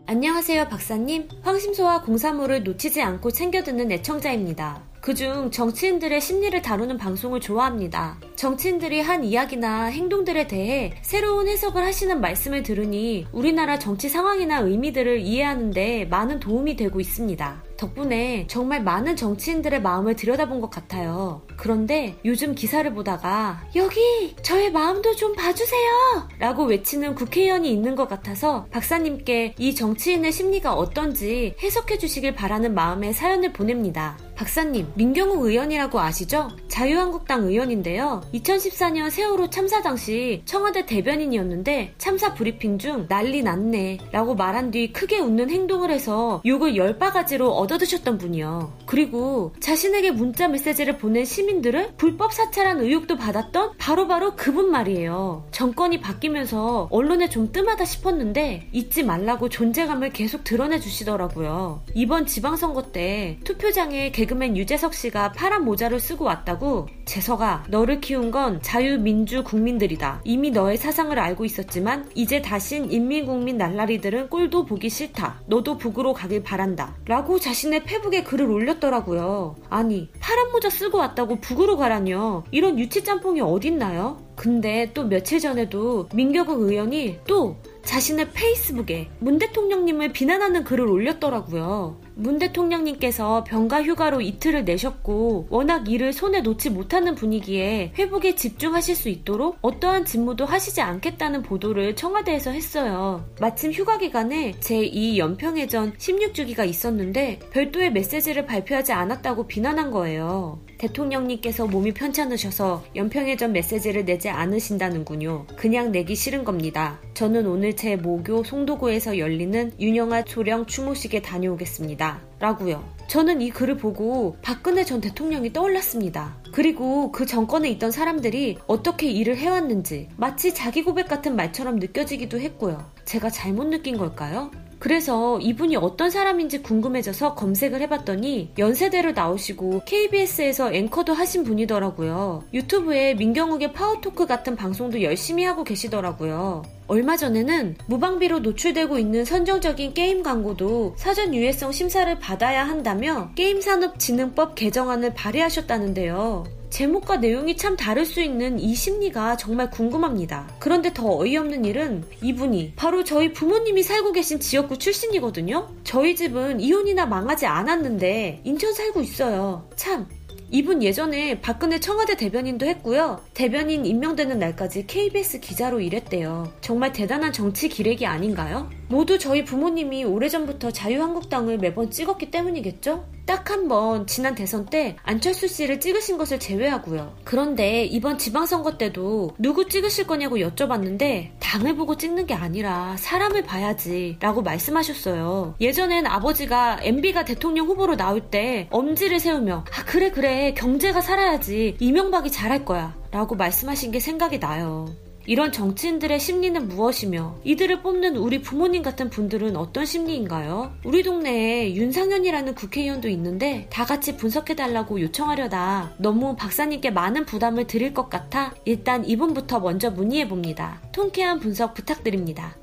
안녕하세요, 0.08 0.68
박사님. 0.68 1.28
황심소와 1.42 2.02
공사물을 2.02 2.64
놓치지 2.64 3.02
않고 3.02 3.32
챙겨 3.32 3.64
듣는 3.64 3.92
애청자입니다. 3.92 4.82
그중 5.02 5.50
정치인들의 5.50 6.22
심리를 6.22 6.62
다루는 6.62 7.00
방송을 7.00 7.40
좋아합니다. 7.40 8.18
정치인들이 8.36 9.02
한 9.02 9.24
이야기나 9.24 9.86
행동들에 9.86 10.48
대해 10.48 10.94
새로운 11.02 11.48
해석을 11.48 11.84
하시는 11.84 12.22
말씀을 12.22 12.62
들으니 12.62 13.26
우리나라 13.32 13.80
정치 13.80 14.10
상황이나 14.10 14.60
의미들을 14.60 15.20
이해하는데 15.22 16.06
많은 16.06 16.40
도움이 16.40 16.76
되고 16.76 17.00
있습니다. 17.00 17.64
덕분에 17.78 18.46
정말 18.48 18.84
많은 18.84 19.16
정치인들의 19.16 19.82
마음을 19.82 20.16
들여다본 20.16 20.62
것 20.62 20.70
같아요. 20.70 21.42
그런데 21.58 22.16
요즘 22.24 22.54
기사를 22.54 22.92
보다가 22.94 23.64
여기 23.76 24.36
저의 24.44 24.72
마음도 24.72 25.16
좀 25.16 25.36
봐주세요! 25.36 26.30
라고 26.38 26.66
외치는 26.66 27.16
국회의원이 27.16 27.72
있는 27.72 27.96
것 27.96 28.08
같아서 28.08 28.68
박사님께 28.70 29.56
이 29.58 29.74
정치인의 29.74 30.32
심리가 30.32 30.76
어떤지 30.76 31.56
해석해 31.60 31.98
주시길 31.98 32.36
바라는 32.36 32.76
마음에 32.76 33.14
사연을 33.14 33.52
보냅니다. 33.52 34.16
박사님, 34.42 34.88
민경욱 34.96 35.46
의원이라고 35.46 36.00
아시죠? 36.00 36.50
자유한국당 36.68 37.44
의원인데요. 37.44 38.24
2014년 38.34 39.12
세월호 39.12 39.52
참사 39.52 39.84
당시 39.84 40.42
청와대 40.46 40.84
대변인이었는데 40.88 41.94
참사 42.00 42.34
브리핑 42.34 42.80
중 42.80 43.08
난리 43.08 43.44
났네 43.44 44.00
라고 44.12 44.34
말한 44.34 44.72
뒤 44.72 44.92
크게 44.92 45.20
웃는 45.20 45.52
행동을 45.52 45.92
해서 45.92 46.42
욕을 46.44 46.76
열 46.76 46.98
바가지로 46.98 47.52
얻어드셨던 47.52 48.18
분이요. 48.18 48.74
그리고 48.88 49.54
자신에게 49.60 50.10
문자 50.10 50.48
메시지를 50.48 50.98
보낸 50.98 51.24
시민들을 51.24 51.94
불법 51.98 52.34
사찰한 52.34 52.80
의혹도 52.80 53.18
받았던 53.18 53.78
바로바로 53.78 54.36
그분 54.36 54.72
말이에요. 54.72 55.46
정권이 55.52 56.02
바뀌면서 56.02 56.88
언론에 56.90 57.30
좀 57.30 57.52
뜸하다 57.52 57.86
싶었는데 57.86 58.70
잊지 58.72 59.04
말라고 59.04 59.50
존재감을 59.50 60.10
계속 60.10 60.44
드러내 60.44 60.80
주시더라고요. 60.80 61.84
이번 61.94 62.26
지방선거 62.26 62.92
때 62.92 63.38
투표장에 63.44 64.12
개그맨 64.32 64.56
유재석 64.56 64.94
씨가 64.94 65.34
파란 65.34 65.66
모자를 65.66 66.00
쓰고 66.00 66.24
왔다고 66.24 66.88
재석아 67.04 67.66
너를 67.68 68.00
키운 68.00 68.32
건 68.32 68.62
자유민주 68.62 69.44
국민들이다. 69.44 70.22
이미 70.24 70.52
너의 70.52 70.78
사상을 70.78 71.18
알고 71.20 71.44
있었지만 71.44 72.10
이제 72.16 72.42
다신 72.42 72.90
인민국민 72.92 73.58
날라리들은 73.58 74.30
꼴도 74.30 74.66
보기 74.66 74.90
싫다. 74.90 75.42
너도 75.48 75.78
북으로 75.78 76.14
가길 76.14 76.44
바란다. 76.44 76.96
라고 77.06 77.40
자신의 77.40 77.84
페북에 77.84 78.24
글을 78.24 78.50
올렸더라고요. 78.50 79.56
아니 79.70 80.10
파란 80.22 80.52
모자 80.52 80.70
쓰고 80.70 80.98
왔다고 80.98 81.42
북으로 81.42 81.76
가라뇨. 81.76 82.44
이런 82.52 82.80
유치짬뽕이 82.80 83.42
어딨나요? 83.42 84.18
근데 84.36 84.90
또 84.94 85.04
며칠 85.04 85.40
전에도 85.40 86.08
민경욱 86.16 86.62
의원이 86.62 87.20
또 87.28 87.58
자신의 87.84 88.30
페이스북에 88.32 89.10
문 89.20 89.38
대통령님을 89.38 90.14
비난하는 90.14 90.64
글을 90.64 90.88
올렸더라고요. 90.88 92.00
문 92.22 92.38
대통령님께서 92.38 93.44
병가 93.46 93.82
휴가로 93.82 94.22
이틀을 94.22 94.64
내셨고 94.64 95.48
워낙 95.50 95.90
일을 95.90 96.14
손에 96.14 96.42
놓지 96.42 96.70
못하는 96.70 97.16
분위기에 97.16 97.94
회복에 97.98 98.36
집중하실 98.36 98.96
수 98.96 99.10
있도록 99.10 99.58
어떠한 99.62 100.06
직무도 100.06 100.46
하시지 100.46 100.82
않겠다는 100.82 101.42
보도를 101.42 101.96
청와대에서 101.96 102.52
했어요. 102.52 103.26
마침 103.40 103.72
휴가 103.72 103.98
기간에 103.98 104.52
제2 104.60 105.18
연평해전 105.18 105.94
16주기가 105.94 106.68
있었는데 106.68 107.40
별도의 107.52 107.92
메시지를 107.92 108.46
발표하지 108.46 108.92
않았다고 108.92 109.48
비난한 109.48 109.90
거예요. 109.90 110.60
대통령님께서 110.78 111.68
몸이 111.68 111.92
편찮으셔서 111.94 112.84
연평해전 112.96 113.52
메시지를 113.52 114.06
내지 114.06 114.30
않으신다는군요. 114.30 115.46
그냥 115.56 115.92
내기 115.92 116.16
싫은 116.16 116.44
겁니다. 116.44 117.00
저는 117.14 117.46
오늘 117.46 117.76
제 117.76 117.96
모교 117.96 118.44
송도고에서 118.44 119.18
열리는 119.18 119.72
윤영하 119.80 120.24
소령 120.24 120.66
추모식에 120.66 121.22
다녀오겠습니다. 121.22 122.11
라고요. 122.40 122.84
저는 123.08 123.42
이 123.42 123.50
글을 123.50 123.78
보고 123.78 124.38
박근혜 124.42 124.84
전 124.84 125.02
대통령이 125.02 125.54
떠올랐습니다. 125.54 126.38
그리고 126.52 127.12
그 127.12 127.26
정권에 127.26 127.70
있던 127.72 127.92
사람들이 127.92 128.58
어떻게 128.68 129.12
일을 129.12 129.38
해왔는지 129.38 130.08
마치 130.18 130.54
자기 130.54 130.84
고백 130.84 131.08
같은 131.08 131.36
말처럼 131.36 131.76
느껴지기도 131.78 132.40
했고요. 132.40 132.90
제가 133.06 133.30
잘못 133.30 133.66
느낀 133.68 133.98
걸까요? 133.98 134.50
그래서 134.82 135.40
이분이 135.40 135.76
어떤 135.76 136.10
사람인지 136.10 136.64
궁금해져서 136.64 137.36
검색을 137.36 137.82
해봤더니 137.82 138.54
연세대를 138.58 139.14
나오시고 139.14 139.84
KBS에서 139.86 140.74
앵커도 140.74 141.14
하신 141.14 141.44
분이더라고요. 141.44 142.46
유튜브에 142.52 143.14
민경욱의 143.14 143.74
파워토크 143.74 144.26
같은 144.26 144.56
방송도 144.56 145.04
열심히 145.04 145.44
하고 145.44 145.64
계시더라고요. 145.64 146.64
얼마 146.92 147.16
전에는 147.16 147.78
무방비로 147.86 148.40
노출되고 148.40 149.00
있는 149.00 149.24
선정적인 149.24 149.94
게임 149.94 150.24
광고도 150.24 150.96
사전 150.98 151.34
유해성 151.34 151.72
심사를 151.72 152.20
받아야 152.20 152.68
한다며 152.68 153.32
게임산업진흥법 153.36 154.56
개정안을 154.56 155.14
발의하셨다는데요. 155.14 156.44
제목과 156.70 157.16
내용이 157.16 157.56
참 157.56 157.78
다를 157.78 158.06
수 158.06 158.22
있는 158.22 158.60
이 158.60 158.76
심리가 158.76 159.38
정말 159.38 159.70
궁금합니다. 159.70 160.50
그런데 160.60 160.94
더 160.94 161.18
어이없는 161.18 161.64
일은 161.64 162.04
이분이 162.22 162.74
바로 162.76 163.06
저희 163.06 163.32
부모님이 163.32 163.84
살고 163.84 164.12
계신 164.12 164.42
지역구 164.42 164.78
출신이거든요? 164.78 165.70
저희 165.86 166.14
집은 166.14 166.60
이혼이나 166.60 167.06
망하지 167.06 167.46
않았는데 167.46 168.42
인천 168.44 168.74
살고 168.74 169.02
있어요. 169.02 169.70
참, 169.78 170.08
이분 170.54 170.84
예전에 170.84 171.40
박근혜 171.40 171.80
청와대 171.80 172.18
대변인도 172.18 172.66
했고요. 172.66 173.22
대변인 173.34 173.86
임명되는 173.86 174.38
날까지 174.38 174.86
KBS 174.86 175.40
기자로 175.40 175.80
일했대요. 175.80 176.52
정말 176.60 176.92
대단한 176.92 177.32
정치 177.32 177.70
기歴이 177.70 178.06
아닌가요? 178.06 178.70
모두 178.90 179.18
저희 179.18 179.46
부모님이 179.46 180.04
오래전부터 180.04 180.72
자유한국당을 180.72 181.58
매번 181.58 181.90
찍었기 181.90 182.32
때문이겠죠? 182.32 183.06
딱 183.26 183.50
한 183.50 183.68
번 183.70 184.08
지난 184.08 184.36
대선 184.36 184.66
때 184.66 184.98
안철수 185.04 185.48
씨를 185.48 185.80
찍으신 185.80 186.18
것을 186.18 186.40
제외하고요. 186.40 187.16
그런데 187.24 187.86
이번 187.86 188.18
지방선거 188.18 188.78
때도 188.78 189.32
누구 189.38 189.68
찍으실 189.70 190.06
거냐고 190.08 190.38
여쭤봤는데 190.38 191.30
당을 191.40 191.76
보고 191.76 191.96
찍는 191.96 192.26
게 192.26 192.34
아니라 192.34 192.96
사람을 192.98 193.44
봐야지 193.44 194.18
라고 194.20 194.42
말씀하셨어요. 194.42 195.56
예전엔 195.62 196.08
아버지가 196.08 196.80
MB가 196.82 197.24
대통령 197.24 197.68
후보로 197.68 197.96
나올 197.96 198.20
때 198.22 198.68
엄지를 198.72 199.20
세우며 199.20 199.66
아 199.72 199.86
그래 199.86 200.12
그래 200.12 200.41
경제가 200.50 201.02
살아야지 201.02 201.78
이명박이 201.80 202.32
잘할 202.32 202.66
거야 202.66 202.96
라고 203.12 203.36
말씀하신 203.36 203.92
게 203.92 204.00
생각이 204.00 204.40
나요. 204.40 204.88
이런 205.26 205.52
정치인들의 205.52 206.20
심리는 206.20 206.68
무엇이며 206.68 207.42
이들을 207.44 207.84
뽑는 207.84 208.16
우리 208.16 208.42
부모님 208.42 208.82
같은 208.82 209.10
분들은 209.10 209.56
어떤 209.56 209.86
심리인가요? 209.86 210.74
우리 210.84 211.04
동네에 211.04 211.76
윤상현이라는 211.76 212.56
국회의원도 212.56 213.08
있는데 213.10 213.68
다 213.70 213.86
같이 213.86 214.18
분석해달라고 214.18 215.00
요청하려다 215.02 215.94
너무 216.00 216.36
박사님께 216.36 216.90
많은 216.90 217.26
부담을 217.26 217.68
드릴 217.68 217.94
것 217.94 218.10
같아 218.10 218.54
일단 218.66 219.06
이분부터 219.06 219.60
먼저 219.60 219.92
문의해봅니다. 219.92 220.82
통쾌한 220.92 221.40
분석 221.40 221.76
부탁드립니다. 221.76 222.56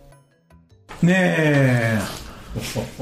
네. 1.00 1.98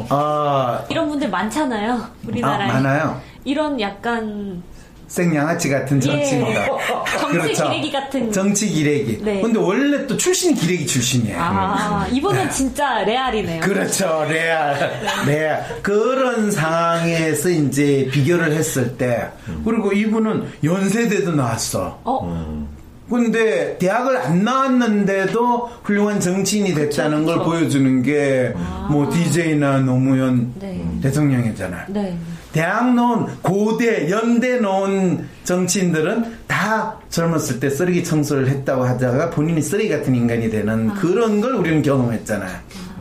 아, 0.09 0.85
이런 0.89 1.09
분들 1.09 1.29
많잖아요. 1.31 1.93
아, 1.93 2.11
우리나라에. 2.27 2.69
많아요. 2.69 3.21
이런 3.45 3.81
약간 3.81 4.63
생양아치 5.09 5.69
같은 5.71 6.01
정치인가. 6.01 6.67
정치 7.33 7.63
기레기 7.63 7.93
같은. 7.93 8.33
정치 8.33 8.69
기레기. 8.69 9.23
네. 9.23 9.41
근데 9.41 9.59
원래 9.59 10.05
또 10.07 10.17
출신이 10.17 10.55
기레기 10.55 10.85
출신이에요. 10.87 11.39
아, 11.41 12.07
이분은 12.11 12.51
진짜 12.51 13.05
레알이네요. 13.05 13.61
그렇죠. 13.61 14.27
레알. 14.29 15.01
레알. 15.27 15.83
그런 15.83 16.51
상황에서 16.51 17.51
이제 17.51 18.09
비교를 18.13 18.53
했을 18.53 18.97
때, 18.97 19.29
그리고 19.65 19.93
이분은 19.93 20.55
연세대도 20.65 21.33
나왔어. 21.33 22.01
어, 22.03 22.69
근데 23.09 23.79
대학을 23.79 24.17
안 24.17 24.43
나왔는데도 24.43 25.71
훌륭한 25.85 26.19
정치인이 26.19 26.75
됐다는 26.75 27.21
그쵸, 27.21 27.27
걸 27.27 27.39
그쵸. 27.39 27.51
보여주는 27.51 28.03
게뭐 28.03 29.11
DJ나 29.13 29.79
노무현 29.81 30.53
네. 30.59 30.85
대통령이잖아요. 31.03 31.85
네. 31.89 32.19
대학 32.53 32.95
나온 32.95 33.27
고대, 33.43 34.11
연대 34.11 34.59
나온 34.59 35.29
정치인들은 35.45 36.37
다 36.49 36.97
젊었을 37.11 37.61
때 37.61 37.71
쓰레기 37.71 38.03
청소를 38.03 38.49
했다고 38.49 38.85
하다가 38.85 39.31
본인이 39.31 39.63
쓰레기 39.63 39.91
같은 39.91 40.15
인간이 40.15 40.51
되는 40.51 40.89
그런 40.95 41.41
걸 41.41 41.55
우리는 41.55 41.83
경험했잖아요. 41.83 42.57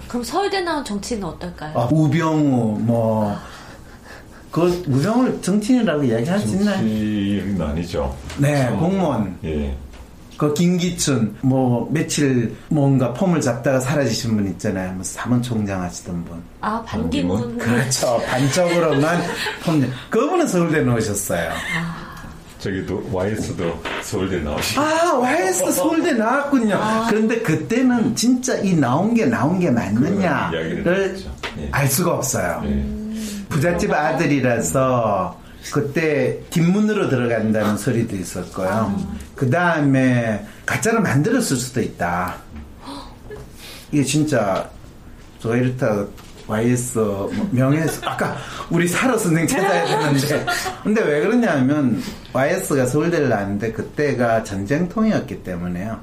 그럼 0.08 0.24
서울대 0.24 0.62
나온 0.62 0.84
정치인은 0.84 1.24
어떨까요? 1.26 1.72
아, 1.76 1.88
우병우, 1.92 2.80
뭐, 2.82 3.36
그, 4.52 4.84
우병우를 4.88 5.42
정치인이라고 5.42 6.04
이야기할 6.04 6.40
수 6.40 6.56
있나요? 6.56 6.78
정치인은 6.78 7.62
아니죠. 7.62 8.16
네, 8.38 8.68
어, 8.68 8.78
공무원. 8.78 9.38
예. 9.44 9.76
그 10.38 10.54
김기춘, 10.54 11.36
뭐, 11.42 11.90
며칠 11.92 12.56
뭔가 12.70 13.14
폼을 13.14 13.40
잡다가 13.42 13.80
사라지신 13.80 14.36
분 14.36 14.48
있잖아요. 14.50 14.94
뭐, 14.94 15.04
사무총장 15.04 15.82
하시던 15.82 16.26
분. 16.26 16.42
아, 16.62 16.82
반기문. 16.86 17.58
그렇죠. 17.58 18.22
반쪽으로만 18.28 19.22
폼, 19.64 19.94
그분은 20.10 20.48
서울대 20.48 20.82
넣으셨어요. 20.82 21.52
저기도 22.60 23.08
YS도 23.14 23.80
서울대 24.02 24.40
나오시고. 24.40 24.82
아, 24.82 25.14
YS 25.20 25.72
서울대 25.72 26.14
나왔군요. 26.14 26.80
그런데 27.10 27.40
그때는 27.42 28.16
진짜 28.16 28.58
이 28.58 28.74
나온 28.76 29.14
게 29.14 29.26
나온 29.26 29.60
게 29.60 29.70
맞느냐를. 29.70 31.16
알 31.72 31.88
수가 31.88 32.16
없어요. 32.16 32.62
예. 32.66 32.86
부잣집 33.50 33.94
아들이라서 33.94 35.40
그때 35.72 36.40
뒷문으로 36.50 37.10
들어간다는 37.10 37.78
소리도 37.78 38.16
있었고요. 38.16 38.96
그 39.36 39.50
다음에 39.50 40.46
가짜를 40.66 41.02
만들었을 41.02 41.58
수도 41.58 41.82
있다. 41.82 42.36
이게 43.92 44.04
진짜 44.04 44.70
제가 45.40 45.56
이렇다 45.56 46.06
YS 46.48 47.00
뭐 47.00 47.50
명예훼손 47.52 48.04
아까 48.08 48.38
우리 48.70 48.88
사로 48.88 49.18
선생 49.18 49.48
찾아야 49.48 49.86
되는데 49.86 50.46
근데 50.84 51.04
왜 51.04 51.22
그러냐면 51.22 52.02
YS가 52.34 52.86
서울대를 52.86 53.30
나왔는데 53.30 53.72
그때가 53.72 54.44
전쟁통이었기 54.44 55.44
때문에요. 55.44 56.00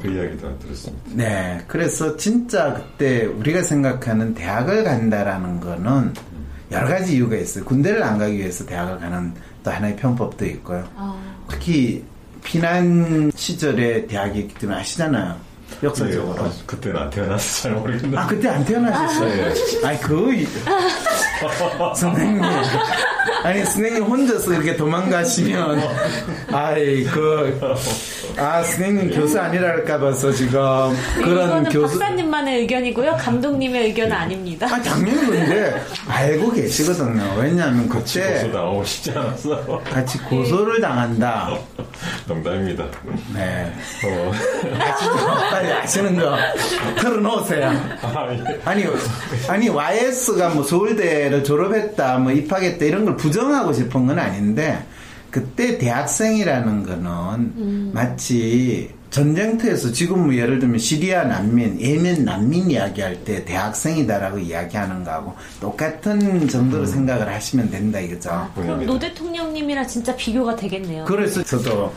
그 0.00 0.08
이야기도 0.08 0.56
들었습니다. 0.60 1.10
네, 1.12 1.64
그래서 1.66 2.16
진짜 2.16 2.72
그때 2.72 3.26
우리가 3.26 3.62
생각하는 3.64 4.32
대학을 4.32 4.84
간다라는 4.84 5.58
거는 5.58 6.14
여러 6.70 6.86
가지 6.88 7.14
이유가 7.14 7.36
있어요. 7.36 7.64
군대를 7.64 8.02
안 8.02 8.18
가기 8.18 8.36
위해서 8.38 8.64
대학을 8.66 8.98
가는 8.98 9.32
또 9.64 9.70
하나의 9.70 9.96
편법도 9.96 10.44
있고요. 10.46 10.86
특히 11.48 12.04
피난 12.44 13.30
시절에 13.34 14.06
대학이 14.06 14.40
있기 14.40 14.54
때문에 14.54 14.80
아시잖아요. 14.80 15.36
역사적으로. 15.82 16.46
예, 16.46 16.50
그때는 16.66 17.00
안 17.00 17.10
태어나서 17.10 17.62
잘 17.62 17.72
모르겠는데. 17.72 18.16
아, 18.16 18.26
그때 18.26 18.48
안 18.48 18.64
태어나셨어요? 18.64 19.52
아니, 19.86 20.00
그, 20.00 20.32
이- 20.34 20.46
선생님. 21.94 22.42
아니, 23.44 23.64
선생님 23.64 24.02
혼자서 24.02 24.50
그렇게 24.50 24.76
도망가시면, 24.76 25.80
아이, 26.52 27.04
그, 27.04 27.60
아, 28.36 28.62
선생님 28.62 29.10
교수 29.10 29.38
아니랄까봐서 29.38 30.32
지금 30.32 30.52
그런 31.16 31.46
이거는 31.48 31.70
교수. 31.70 31.98
박사님만의 31.98 32.60
의견이고요. 32.60 33.16
감독님의 33.18 33.84
의견은 33.86 34.12
아닙니다. 34.12 34.66
아, 34.70 34.80
당연히 34.82 35.26
근데 35.26 35.80
알고 36.08 36.52
계시거든요. 36.52 37.34
왜냐하면 37.38 37.88
고소 37.88 38.20
그때 38.20 38.50
당하고 38.50 38.84
싶지 38.84 39.10
않았어. 39.12 39.80
같이 39.84 40.18
고소를 40.18 40.80
당한다. 40.80 41.50
농담입니다. 42.26 42.84
네. 43.34 43.72
어. 44.04 44.32
아시죠? 44.78 45.26
빨리 45.50 45.72
아시는 45.72 46.16
거 46.18 46.36
털어놓으세요. 47.00 47.68
아, 48.02 48.28
예. 48.32 48.60
아니, 48.64 48.84
아니, 49.48 49.68
YS가 49.68 50.50
뭐 50.50 50.62
서울대 50.62 51.27
를 51.28 51.44
졸업했다, 51.44 52.18
뭐 52.18 52.32
입학했다, 52.32 52.84
이런 52.84 53.04
걸 53.04 53.16
부정하고 53.16 53.72
싶은 53.72 54.06
건 54.06 54.18
아닌데, 54.18 54.84
그때 55.30 55.78
대학생이라는 55.78 56.84
거는 56.84 57.92
마치 57.92 58.90
전쟁터에서 59.10 59.92
지금 59.92 60.26
뭐 60.26 60.34
예를 60.34 60.58
들면 60.58 60.78
시리아 60.78 61.24
난민, 61.24 61.80
예멘 61.80 62.24
난민 62.24 62.70
이야기할 62.70 63.24
때 63.24 63.44
대학생이다라고 63.44 64.38
이야기하는 64.38 65.04
거하고 65.04 65.34
똑같은 65.60 66.46
정도로 66.48 66.84
생각을 66.86 67.28
하시면 67.28 67.70
된다 67.70 68.00
이거죠. 68.00 68.30
아, 68.30 68.50
그럼 68.54 68.84
노 68.84 68.98
대통령님이랑 68.98 69.86
진짜 69.86 70.14
비교가 70.14 70.56
되겠네요. 70.56 71.04
그래서 71.06 71.42
저도 71.42 71.92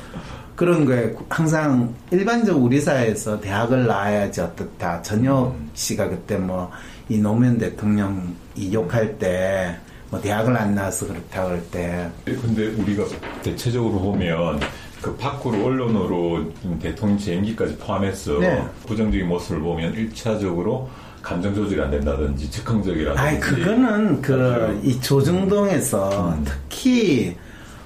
그런 0.61 0.85
거에 0.85 1.11
항상 1.27 1.91
일반적으로 2.11 2.63
우리 2.65 2.79
사회에서 2.79 3.41
대학을 3.41 3.87
나와야지 3.87 4.41
어떻다. 4.41 5.01
전혁 5.01 5.55
씨가 5.73 6.07
그때 6.09 6.37
뭐 6.37 6.69
이 7.09 7.17
노무현 7.17 7.57
대통령 7.57 8.33
이 8.55 8.71
욕할 8.71 9.17
때 9.17 9.75
뭐 10.11 10.19
대학을 10.21 10.55
안 10.55 10.75
나와서 10.75 11.07
그렇다 11.07 11.45
그럴 11.45 11.63
때 11.71 12.07
근데 12.25 12.67
우리가 12.67 13.05
대체적으로 13.41 13.97
보면 13.99 14.59
그 15.01 15.15
밖으로 15.15 15.65
언론으로 15.65 16.51
대통령 16.81 17.17
재임기까지 17.17 17.77
포함해서 17.77 18.37
네. 18.39 18.63
부정적인 18.85 19.27
모습을 19.27 19.61
보면 19.61 19.95
1차적으로 19.95 20.85
감정 21.23 21.55
조절이 21.55 21.81
안 21.81 21.89
된다든지 21.91 22.51
즉흥적이라든지 22.51 23.19
아이 23.19 23.39
그거는 23.39 24.21
그 24.21 24.79
이 24.83 24.99
조중동에서 25.01 26.37
특히 26.45 27.35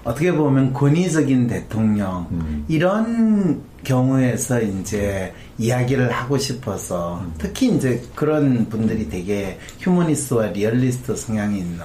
어떻게 0.05 0.31
보면 0.31 0.71
권위적인 0.71 1.47
대통령 1.47 2.27
음. 2.31 2.63
이런 2.67 3.61
경우에서 3.83 4.61
이제 4.61 5.33
이야기를 5.57 6.11
하고 6.11 6.37
싶어서 6.37 7.23
특히 7.37 7.75
이제 7.75 8.01
그런 8.13 8.67
분들이 8.69 9.07
되게 9.09 9.57
휴머니스트와 9.79 10.47
리얼리스트 10.47 11.15
성향이 11.15 11.59
있는 11.59 11.79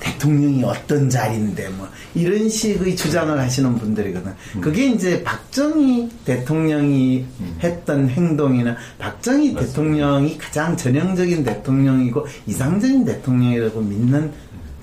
대통령이 0.00 0.62
어떤 0.64 1.10
자리인데 1.10 1.68
뭐 1.70 1.88
이런 2.14 2.48
식의 2.48 2.96
주장을 2.96 3.38
하시는 3.38 3.74
분들이거든. 3.74 4.32
그게 4.60 4.86
이제 4.86 5.22
박정희 5.24 6.10
대통령이 6.24 7.26
했던 7.62 8.08
행동이나 8.08 8.76
박정희 8.98 9.54
대통령이 9.54 10.38
가장 10.38 10.76
전형적인 10.76 11.44
대통령이고 11.44 12.26
이상적인 12.46 13.04
대통령이라고 13.04 13.80
믿는 13.80 14.32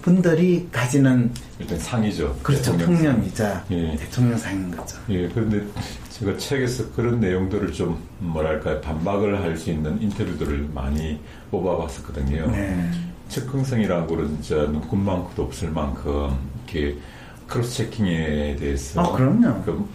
분들이 0.01 0.67
가지는 0.71 1.31
일단 1.59 1.77
상이죠. 1.79 2.35
그렇죠 2.43 2.71
대통령 2.71 2.87
상. 2.87 2.95
통념이자 3.13 3.65
예. 3.71 3.95
대통령상인 3.97 4.75
거죠. 4.75 4.97
예, 5.09 5.27
그런데 5.29 5.63
제가 6.09 6.37
책에서 6.37 6.91
그런 6.95 7.19
내용들을 7.19 7.71
좀 7.73 7.97
뭐랄까 8.19 8.81
반박을 8.81 9.41
할 9.41 9.57
수 9.57 9.69
있는 9.69 10.01
인터뷰들을 10.01 10.69
많이 10.73 11.19
뽑아봤었거든요. 11.51 12.49
네. 12.51 12.89
즉흥성이라는 13.29 14.07
거는 14.07 14.41
진짜 14.41 14.63
눈금 14.63 14.99
많고도 14.99 15.43
없을 15.43 15.69
만큼 15.71 16.35
이렇게 16.67 16.97
크로스 17.47 17.77
체킹에 17.77 18.55
대해서 18.57 19.01
아, 19.01 19.11
그럼요. 19.15 19.61
그, 19.63 19.89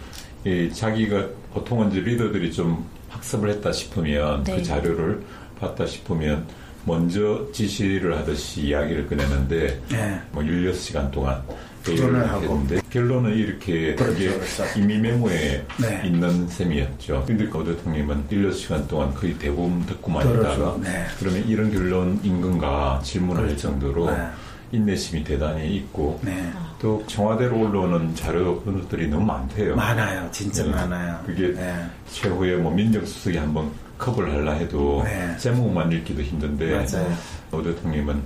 이 0.45 0.71
자기가 0.73 1.27
보통은 1.53 1.91
이제 1.91 1.99
리더들이 2.01 2.51
좀 2.51 2.85
학습을 3.09 3.49
했다 3.49 3.71
싶으면 3.71 4.43
네. 4.43 4.57
그 4.57 4.63
자료를 4.63 5.23
봤다 5.59 5.85
싶으면 5.85 6.45
먼저 6.87 7.45
지시를 7.51 8.17
하듯이 8.17 8.61
이야기를 8.67 9.07
꺼내는데 9.07 9.81
네. 9.89 10.21
뭐 10.31 10.41
16시간 10.41 11.11
동안 11.11 11.43
토론을 11.83 12.13
회의를 12.13 12.29
하고. 12.29 12.63
결론은 12.89 13.35
이렇게 13.35 13.93
그렇죠, 13.95 14.13
그게 14.13 14.29
그렇죠. 14.29 14.63
이미 14.79 14.97
메모에 14.97 15.65
네. 15.81 16.01
있는 16.05 16.47
셈이었죠. 16.47 17.25
근데 17.27 17.45
그 17.45 17.63
대통령은 17.63 18.23
16시간 18.29 18.87
동안 18.87 19.13
거의 19.13 19.37
대부분 19.37 19.85
듣고만 19.85 20.23
있다가 20.23 20.55
들어줘. 20.55 20.79
네. 20.81 21.05
그러면 21.19 21.45
이런 21.47 21.71
결론인 21.71 22.41
건가 22.41 23.01
질문을 23.03 23.41
할 23.41 23.47
그렇죠. 23.47 23.67
정도로 23.67 24.09
네. 24.09 24.27
인내심이 24.71 25.23
대단히 25.23 25.75
있고 25.75 26.19
네. 26.23 26.51
또 26.79 27.03
청와대로 27.07 27.59
올라오는 27.59 28.15
자료 28.15 28.61
그런 28.61 28.81
것들이 28.81 29.07
너무 29.07 29.25
많대요. 29.25 29.75
많아요. 29.75 30.27
진짜 30.31 30.63
네. 30.63 30.69
많아요. 30.71 31.19
그게 31.25 31.53
네. 31.53 31.85
최후에 32.11 32.55
뭐 32.55 32.73
민정수석이 32.73 33.37
한번 33.37 33.71
컵을 33.97 34.31
하려 34.31 34.51
해도 34.53 35.01
네. 35.03 35.35
제목만 35.37 35.91
읽기도 35.91 36.21
힘든데 36.21 36.71
맞아요. 36.71 37.13
오 37.51 37.61
대통령은 37.63 38.21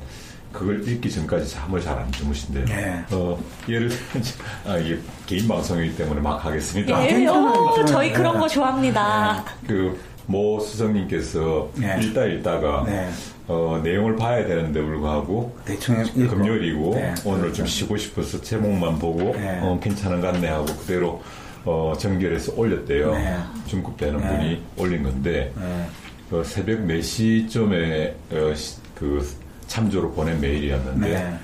그걸 0.52 0.86
읽기 0.88 1.10
전까지 1.10 1.50
잠을 1.50 1.80
잘 1.82 1.98
안 1.98 2.12
주무신대요. 2.12 2.66
네. 2.66 3.02
어, 3.12 3.40
예를 3.70 3.90
아, 4.68 4.78
이게 4.78 5.00
개인 5.26 5.48
방송이기 5.48 5.96
때문에 5.96 6.20
막 6.20 6.44
하겠습니다. 6.44 7.06
예, 7.06 7.26
오, 7.28 7.74
괜찮아요. 7.74 7.86
저희 7.86 8.12
그런 8.12 8.34
네. 8.34 8.40
거 8.40 8.48
좋아합니다. 8.50 9.46
그모 9.66 10.60
수석님께서 10.60 11.70
네. 11.76 12.00
읽다 12.02 12.26
읽다가 12.26 12.84
네. 12.86 13.10
어, 13.48 13.80
내용을 13.84 14.16
봐야 14.18 14.46
되는데 14.46 14.82
불구하고 14.82 15.56
대충. 15.66 16.04
금요일이고 16.04 16.96
네, 16.96 17.14
오늘 17.26 17.42
그렇죠. 17.42 17.58
좀 17.58 17.66
쉬고 17.68 17.96
싶어서 17.98 18.42
제목만 18.42 19.00
보고 19.00 19.34
네. 19.34 19.60
어, 19.62 19.80
괜찮은 19.82 20.20
것 20.22 20.34
같네 20.34 20.48
하고 20.50 20.66
그대로 20.66 21.22
어, 21.66 21.94
전결해서 21.98 22.54
올렸대요. 22.56 23.14
네. 23.14 23.38
중급되는 23.68 24.20
네. 24.20 24.28
분이 24.28 24.64
올린 24.78 25.04
건데 25.04 25.54
네. 25.56 25.88
어, 26.32 26.44
새벽 26.44 26.80
4시쯤에 26.88 28.14
어, 28.32 28.54
시- 28.56 28.78
그 28.96 29.28
참조로 29.68 30.12
보낸 30.12 30.40
메일이었는데 30.42 31.08
네. 31.10 31.40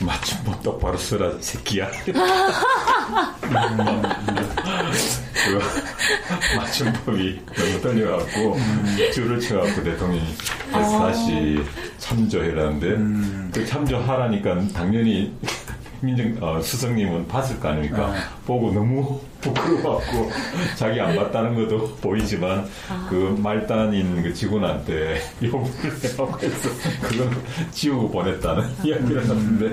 마침 0.00 0.38
뭐 0.44 0.58
똑바로 0.62 0.96
이 0.96 0.98
새끼야 1.40 1.88
그 5.44 6.56
맞춤법이 6.56 7.40
너무 7.56 7.80
떨려갖고 7.80 8.56
줄을 9.14 9.40
쳐갖고 9.40 9.82
대통령이 9.84 10.34
그래서 10.72 10.98
다시 10.98 11.58
참조해라는데 11.98 13.50
그 13.52 13.66
참조하라니까 13.66 14.68
당연히 14.74 15.32
민정 16.02 16.36
어, 16.40 16.60
수석님은 16.60 17.28
봤을 17.28 17.58
거 17.60 17.68
아닙니까? 17.68 18.12
보고 18.44 18.72
너무 18.72 19.20
부끄러워갖고 19.40 20.30
자기 20.76 21.00
안 21.00 21.14
봤다는 21.16 21.54
것도 21.54 21.96
보이지만 21.96 22.66
그 23.08 23.36
말단인 23.40 24.22
그 24.22 24.34
직원한테 24.34 25.20
욕을 25.42 25.70
해갖고 26.02 26.38
해서 26.40 26.68
그건 27.02 27.42
지우고 27.70 28.10
보냈다는 28.10 28.68
이야기를 28.84 29.28
하는데 29.28 29.72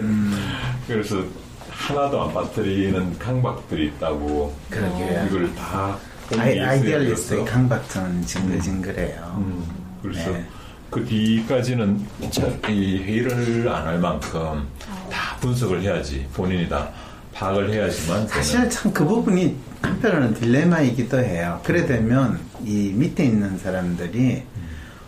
그래서 0.87 1.23
하나도 1.71 2.21
안 2.23 2.33
빠뜨리는 2.33 3.17
강박들이 3.17 3.87
있다고 3.87 4.53
그러게요. 4.69 5.25
이걸 5.27 5.55
다 5.55 5.97
아이, 6.37 6.59
아이디얼리스트의. 6.59 7.45
강박증은 7.45 8.23
징글징글해요. 8.25 9.33
음, 9.37 9.65
그래서 10.03 10.29
네. 10.31 10.45
그 10.89 11.05
뒤까지는 11.05 12.05
참이 12.31 13.03
회의를 13.03 13.69
안 13.69 13.85
할 13.87 13.99
만큼 13.99 14.67
다 15.11 15.37
분석을 15.39 15.81
해야지 15.81 16.25
본인이 16.33 16.67
다 16.69 16.89
파악을 17.33 17.71
해야지만 17.71 18.27
사실 18.27 18.69
참 18.69 18.91
그 18.93 19.05
부분이 19.05 19.55
한편으로는 19.81 20.33
딜레마이기도 20.33 21.19
해요. 21.19 21.59
그래 21.63 21.85
되면 21.85 22.39
이 22.65 22.91
밑에 22.95 23.23
있는 23.25 23.57
사람들이 23.57 24.43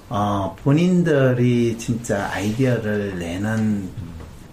어, 0.09 0.55
본인들이 0.63 1.77
진짜 1.77 2.29
아이디어를 2.31 3.17
내는 3.19 3.89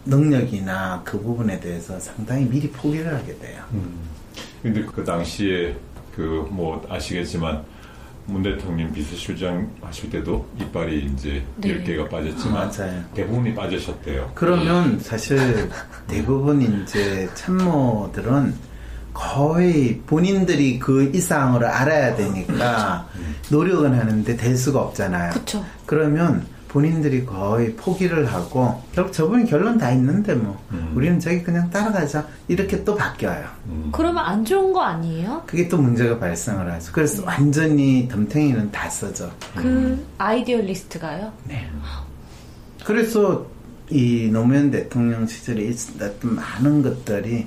능력이나 0.06 1.02
그 1.04 1.20
부분에 1.20 1.60
대해서 1.60 1.98
상당히 2.00 2.46
미리 2.46 2.68
포기를 2.70 3.14
하게 3.14 3.36
돼요. 3.38 3.62
근데 4.62 4.82
그 4.84 5.04
당시에 5.04 5.76
그 6.16 6.46
뭐 6.50 6.84
아시겠지만 6.88 7.62
문 8.28 8.42
대통령 8.42 8.92
비서실장 8.92 9.70
하실 9.80 10.10
때도 10.10 10.46
이빨이 10.60 11.06
이제 11.14 11.42
네. 11.56 11.82
10개가 11.82 12.10
빠졌지만 12.10 12.70
맞아요. 12.70 13.04
대부분이 13.14 13.54
빠지셨대요. 13.54 14.32
그러면 14.34 15.00
사실 15.00 15.70
대부분 16.06 16.60
이제 16.60 17.28
참모들은 17.34 18.54
거의 19.14 20.00
본인들이 20.06 20.78
그 20.78 21.10
이상으로 21.14 21.66
알아야 21.66 22.14
되니까 22.14 23.08
노력은 23.50 23.98
하는데 23.98 24.36
될 24.36 24.56
수가 24.56 24.80
없잖아요. 24.80 25.32
그쵸. 25.32 25.64
그러면 25.86 26.46
본인들이 26.68 27.24
거의 27.24 27.74
포기를 27.74 28.26
하고 28.26 28.82
결국 28.92 29.12
저분이 29.12 29.46
결론 29.46 29.78
다 29.78 29.90
있는데 29.92 30.34
뭐 30.34 30.62
음. 30.70 30.92
우리는 30.94 31.18
저기 31.18 31.42
그냥 31.42 31.70
따라가자 31.70 32.26
이렇게 32.46 32.84
또 32.84 32.94
바뀌어요. 32.94 33.46
음. 33.66 33.88
그러면 33.92 34.24
안 34.24 34.44
좋은 34.44 34.72
거 34.72 34.82
아니에요? 34.82 35.42
그게 35.46 35.66
또 35.68 35.78
문제가 35.78 36.18
발생을 36.18 36.70
하죠. 36.72 36.92
그래서 36.92 37.24
완전히 37.24 38.06
덤탱이는 38.08 38.70
다 38.70 38.88
써져. 38.90 39.30
그 39.56 40.06
idealist가요? 40.18 41.32
그래서 42.84 43.46
이 43.90 44.28
노무현 44.30 44.70
대통령 44.70 45.26
시절에 45.26 45.62
있었던 45.64 46.34
많은 46.34 46.82
것들이 46.82 47.46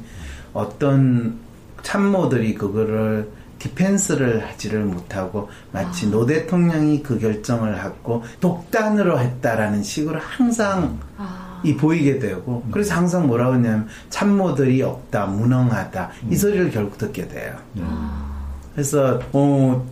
어떤 0.53 1.39
참모들이 1.84 2.55
그거를 2.55 3.29
디펜스를 3.62 4.43
하지를 4.47 4.86
못하고 4.86 5.50
마치 5.71 6.10
노 6.10 6.26
대통령이 6.26 7.04
그 7.04 7.19
결정을 7.19 7.84
하고 7.84 8.24
독단으로 8.39 9.19
했다라는 9.19 9.84
식으로 9.84 10.19
항상 10.19 11.00
아, 11.17 11.62
이 11.63 11.76
보이게 11.76 12.17
되고 12.17 12.63
그래서 12.71 12.95
항상 12.95 13.28
뭐라고 13.28 13.54
하냐면 13.54 13.88
참모들이 14.10 14.82
없다 14.82 15.28
무능하다 15.28 16.10
이 16.32 16.36
소리를 16.36 16.71
결국 16.71 16.97
듣게 16.97 17.28
돼요. 17.28 17.56
그래서 18.74 19.19
어, 19.32 19.86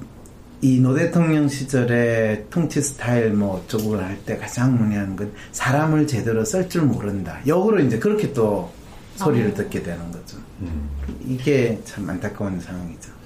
이노 0.62 0.96
대통령 0.96 1.48
시절에 1.48 2.46
통치 2.50 2.82
스타일 2.82 3.32
뭐 3.34 3.58
어쩌고 3.58 3.98
할 3.98 4.18
때 4.26 4.36
가장 4.38 4.78
문의하는 4.78 5.16
건 5.16 5.32
사람을 5.52 6.08
제대로 6.08 6.44
쓸 6.44 6.68
줄 6.68 6.82
모른다. 6.84 7.38
역으로 7.46 7.80
이제 7.82 8.00
그렇게 8.00 8.34
또 8.34 8.72
소리를 9.16 9.52
아. 9.52 9.54
듣게 9.54 9.84
되는 9.84 10.12
거죠. 10.12 10.38
음. 10.62 10.90
이게 11.26 11.80
참 11.86 12.10
안타까운 12.10 12.60
상황이죠. 12.60 13.19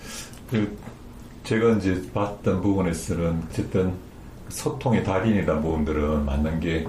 그 0.54 0.78
제가 1.44 1.72
이제 1.78 2.00
봤던 2.14 2.62
부분에서는 2.62 3.44
어쨌든 3.50 3.92
소통의 4.50 5.04
달인이라는 5.04 5.62
부분들은 5.64 6.26
맞는 6.26 6.60
게 6.60 6.88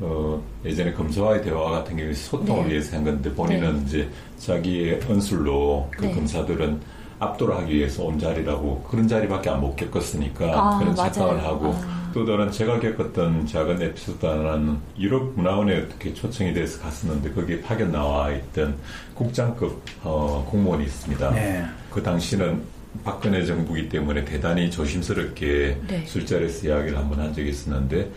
어, 0.00 0.40
예전에 0.62 0.92
검사와의 0.92 1.42
대화 1.42 1.70
같은 1.70 1.96
경우에 1.96 2.12
소통을 2.12 2.64
네. 2.64 2.72
위해서 2.72 2.98
한 2.98 3.04
건데 3.04 3.32
본인은 3.32 3.86
이제 3.86 4.08
자기의 4.38 5.00
언술로 5.08 5.88
그 5.90 6.04
네. 6.04 6.14
검사들은 6.14 6.80
압도를 7.18 7.56
하기 7.56 7.74
위해서 7.74 8.04
온 8.04 8.18
자리라고 8.18 8.82
그런 8.82 9.08
자리밖에 9.08 9.48
안 9.50 9.60
못 9.60 9.74
겪었으니까 9.74 10.44
아, 10.44 10.78
그런 10.78 10.94
맞아요. 10.94 11.10
착각을 11.12 11.42
하고 11.42 11.74
아. 11.74 12.10
또 12.12 12.26
다른 12.26 12.52
제가 12.52 12.78
겪었던 12.78 13.46
작은 13.46 13.80
에피소드 13.82 14.24
하나는 14.24 14.76
유럽 14.98 15.32
문화원에 15.34 15.78
어떻게 15.78 16.12
초청이 16.12 16.52
돼서 16.52 16.80
갔었는데 16.82 17.32
거기에 17.32 17.60
파견 17.62 17.90
나와 17.90 18.30
있던 18.32 18.76
국장급 19.14 19.82
어, 20.04 20.46
공무원이 20.50 20.84
있습니다. 20.84 21.30
네. 21.30 21.64
그 21.90 22.02
당시는 22.02 22.62
박근혜 23.04 23.44
정부이기 23.44 23.88
때문에 23.88 24.24
대단히 24.24 24.70
조심스럽게 24.70 25.78
네. 25.88 26.04
술자리에서 26.06 26.66
이야기를 26.68 26.98
한번 26.98 27.20
한 27.20 27.32
적이 27.34 27.50
있었는데 27.50 28.10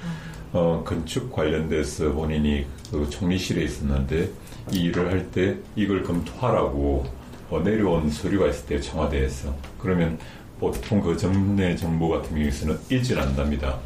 어, 0.54 0.84
건축 0.86 1.32
관련돼서 1.32 2.12
본인이 2.12 2.66
그 2.92 3.10
총리실에 3.10 3.64
있었는데 3.64 4.30
이 4.72 4.82
일을 4.84 5.10
할 5.12 5.26
때 5.32 5.56
이걸 5.76 6.04
검토하라고 6.04 7.06
어, 7.50 7.60
내려온 7.60 8.10
서류가 8.10 8.48
있을 8.50 8.66
때 8.66 8.80
청와대에서 8.82 9.56
그러면 9.80 10.18
보통 10.60 11.02
그 11.02 11.16
전내 11.18 11.76
정부 11.76 12.10
같은 12.10 12.30
경우에서는 12.36 12.78
일질 12.90 13.20
안답니다. 13.20 13.80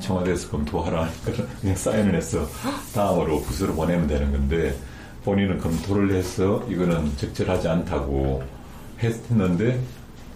청와대에서 0.00 0.48
검토하라 0.50 1.04
하니까 1.26 1.44
그냥 1.60 1.76
사인을 1.76 2.14
해서 2.14 2.48
다음으로 2.94 3.42
부서로 3.42 3.74
보내면 3.74 4.06
되는 4.06 4.30
건데 4.32 4.74
본인은 5.24 5.58
검토를 5.58 6.14
해서 6.14 6.64
이거는 6.70 7.14
적절하지 7.18 7.68
않다고 7.68 8.42
했는데 9.02 9.78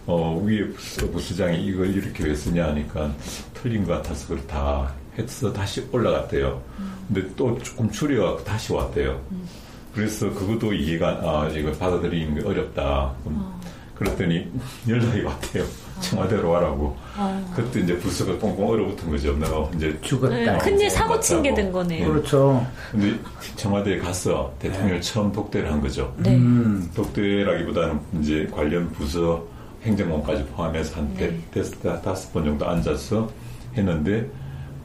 어, 0.06 0.40
위에 0.44 0.68
부서, 0.70 1.10
부수장이 1.10 1.64
이걸 1.66 1.94
이렇게 1.94 2.24
왜 2.24 2.34
쓰냐 2.34 2.66
하니까 2.68 3.10
틀린 3.54 3.84
것 3.86 3.94
같아서 3.94 4.28
그걸 4.28 4.46
다 4.46 4.92
해서 5.18 5.52
다시 5.52 5.86
올라갔대요. 5.92 6.60
근데 7.08 7.28
또 7.36 7.58
조금 7.62 7.90
줄여갖고 7.90 8.44
다시 8.44 8.72
왔대요. 8.72 9.20
그래서 9.94 10.32
그것도 10.32 10.72
이해가, 10.72 11.08
아, 11.22 11.48
이걸 11.50 11.72
받아들이는 11.78 12.40
게 12.40 12.48
어렵다. 12.48 13.12
그럼 13.22 13.60
그랬더니 13.94 14.50
연락이 14.88 15.20
왔대요. 15.20 15.64
청와대로 16.00 16.48
와라고. 16.48 16.96
그때 17.54 17.80
이제 17.80 17.96
부서가 17.98 18.36
꽁꽁 18.38 18.70
얼어붙은 18.70 19.10
거죠. 19.10 19.36
내가 19.36 19.68
이제 19.76 19.96
죽었다. 20.00 20.34
네, 20.34 20.58
큰일 20.58 20.90
사고 20.90 21.20
친 21.20 21.42
게 21.42 21.54
된 21.54 21.70
거네요. 21.70 22.08
그렇죠. 22.08 22.66
근데 22.90 23.16
청와대에 23.54 23.98
가서 23.98 24.52
대통령을 24.58 25.00
처음 25.02 25.30
독대를 25.30 25.70
한 25.70 25.80
거죠. 25.80 26.12
네. 26.16 26.34
음, 26.34 26.90
독대라기보다는 26.96 28.00
이제 28.20 28.48
관련 28.50 28.90
부서 28.92 29.44
행정관까지 29.84 30.44
포함해서 30.46 30.96
한 30.96 31.14
네. 31.14 31.38
대- 31.52 31.62
대- 31.62 32.02
다섯 32.02 32.32
번 32.32 32.44
정도 32.44 32.66
앉아서 32.68 33.28
했는데 33.76 34.28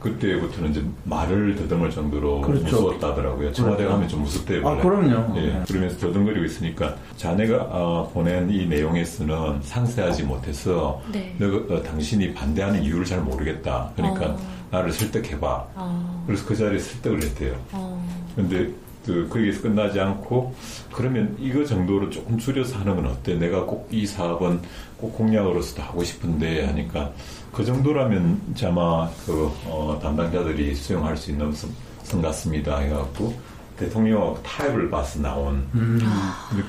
그때부터는 0.00 0.70
이제 0.70 0.84
말을 1.04 1.56
더듬을 1.56 1.90
정도로 1.90 2.40
그렇죠. 2.42 2.64
무서웠다더라고요. 2.64 3.52
청와대 3.52 3.78
그렇죠. 3.78 3.92
가면 3.94 4.08
좀 4.08 4.22
무섭대요. 4.22 4.68
아. 4.68 4.76
그럼요. 4.76 5.36
예, 5.38 5.40
네. 5.46 5.62
그러면서 5.66 5.98
더듬거리고 5.98 6.44
있으니까 6.44 6.94
자네가 7.16 7.56
어, 7.70 8.10
보낸 8.14 8.48
이 8.48 8.66
내용에서는 8.66 9.60
상세하지 9.62 10.22
못해서 10.22 11.02
네. 11.12 11.34
너가, 11.38 11.74
어, 11.74 11.82
당신이 11.82 12.32
반대하는 12.32 12.82
이유를 12.84 13.04
잘 13.04 13.20
모르겠다. 13.22 13.90
그러니까 13.96 14.26
어. 14.26 14.38
나를 14.70 14.92
설득해봐. 14.92 15.66
어, 15.74 16.22
그래서 16.26 16.46
그 16.46 16.54
자리에 16.54 16.78
설득을 16.78 17.20
했대요. 17.24 17.56
어, 17.72 18.00
근데 18.36 18.70
그 19.04 19.26
거기에서 19.28 19.62
끝나지 19.62 19.98
않고 19.98 20.54
그러면 20.92 21.34
이거 21.40 21.64
정도로 21.64 22.10
조금 22.10 22.36
줄여서 22.38 22.78
하는 22.78 22.94
건 22.94 23.06
어때? 23.06 23.34
내가 23.34 23.64
꼭 23.64 23.88
이 23.90 24.06
사업은 24.06 24.60
꼭 24.98 25.16
공약으로서도 25.16 25.82
하고 25.82 26.02
싶은데 26.04 26.66
하니까 26.66 27.12
그 27.52 27.64
정도라면 27.64 28.40
이제 28.50 28.66
아마 28.66 29.08
그 29.24 29.50
어, 29.66 29.98
담당자들이 30.02 30.74
수용할 30.74 31.16
수 31.16 31.30
있는 31.30 31.52
선, 31.52 31.70
선 32.02 32.20
같습니다 32.20 32.78
해갖고 32.78 33.34
대통령하고 33.78 34.42
타협을 34.42 34.90
봐서 34.90 35.20
나온 35.20 35.66
음, 35.74 36.00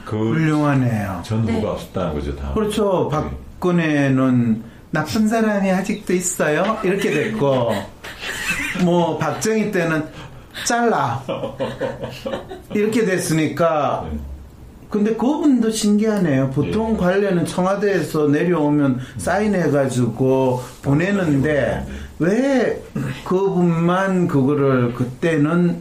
그 0.06 0.16
훌륭하네요. 0.16 1.22
전후가 1.26 1.60
네. 1.60 1.66
없었다는 1.66 2.14
거죠 2.14 2.36
다. 2.36 2.54
그렇죠. 2.54 3.10
박근혜는 3.10 4.64
나쁜 4.92 5.28
사람이 5.28 5.72
아직도 5.72 6.14
있어요. 6.14 6.78
이렇게 6.84 7.12
됐고, 7.12 7.72
뭐 8.84 9.18
박정희 9.18 9.72
때는 9.72 10.08
잘라 10.66 11.24
이렇게 12.74 13.06
됐으니까. 13.06 14.08
네. 14.12 14.20
근데 14.90 15.16
그분도 15.16 15.70
신기하네요. 15.70 16.50
보통 16.50 16.94
네. 16.94 17.00
관례는 17.00 17.46
청와대에서 17.46 18.28
내려오면 18.28 19.00
사인해가지고 19.18 20.62
보내는데 20.82 21.86
왜 22.18 22.82
그분만 23.24 24.28
그거를 24.28 24.94
그때는 24.94 25.78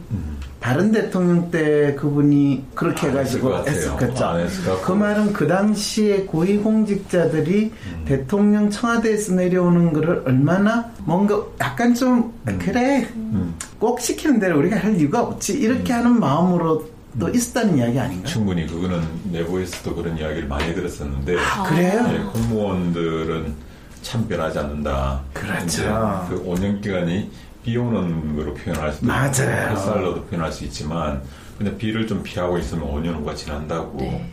다른 0.59 0.91
대통령 0.91 1.49
때 1.49 1.95
그분이 1.95 2.65
그렇게 2.75 3.07
안 3.07 3.13
해가지고. 3.13 3.55
했었겠죠. 3.65 4.37
그 4.83 4.91
말은 4.91 5.33
그 5.33 5.47
당시에 5.47 6.25
고위공직자들이 6.25 7.71
음. 7.73 8.05
대통령 8.05 8.69
청와대에서 8.69 9.33
내려오는 9.35 9.93
거를 9.93 10.21
얼마나 10.25 10.91
뭔가 11.05 11.41
약간 11.61 11.95
좀 11.95 12.33
그래 12.59 13.07
음. 13.15 13.55
꼭 13.79 14.01
시키는 14.01 14.39
대로 14.39 14.59
우리가 14.59 14.77
할 14.77 14.99
이유가 14.99 15.21
없지 15.21 15.53
이렇게 15.53 15.93
하는 15.93 16.19
마음으로 16.19 16.98
또 17.19 17.25
음. 17.27 17.35
있었다는 17.35 17.77
이야기 17.77 17.99
아닌가? 17.99 18.27
충분히 18.27 18.67
그거는 18.67 19.01
내부에서도 19.31 19.95
그런 19.95 20.17
이야기를 20.17 20.47
많이 20.47 20.73
들었었는데 20.75 21.35
그래요? 21.67 22.05
예, 22.13 22.19
공무원들은 22.31 23.55
참 24.01 24.27
변하지 24.27 24.59
않는다. 24.59 25.21
그렇죠. 25.33 26.25
그 26.29 26.43
5년 26.45 26.81
기간이 26.81 27.31
비 27.63 27.77
오는 27.77 28.35
거로 28.35 28.53
표현할 28.53 28.93
수도 28.93 29.07
맞아요. 29.07 29.29
있고 29.29 29.41
햇살로도 29.41 30.25
표현할 30.25 30.51
수 30.51 30.63
있지만 30.65 31.21
근데 31.57 31.75
비를 31.77 32.07
좀 32.07 32.23
피하고 32.23 32.57
있으면 32.57 32.85
5년 32.87 33.15
후가 33.15 33.35
지난다고. 33.35 33.97
네. 33.97 34.31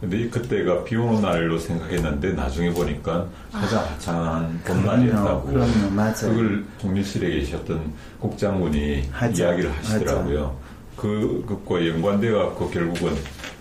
근데 0.00 0.18
이 0.18 0.28
그때가 0.30 0.84
비 0.84 0.94
오는 0.96 1.22
날로 1.22 1.58
생각했는데 1.58 2.32
나중에 2.32 2.70
보니까 2.70 3.26
가장 3.50 3.82
화창한 3.82 4.60
봄날이었다고. 4.66 5.46
그럼요, 5.46 5.72
그럼요, 5.72 5.90
맞아요. 5.94 6.12
그걸 6.14 6.64
총리실에 6.78 7.30
계셨던 7.30 7.94
국장군이 8.20 9.08
하죠. 9.10 9.42
이야기를 9.44 9.72
하시더라고요. 9.72 10.65
그, 10.96 11.44
그것과 11.46 11.86
연관돼 11.86 12.30
갖고 12.32 12.70
결국은 12.70 13.14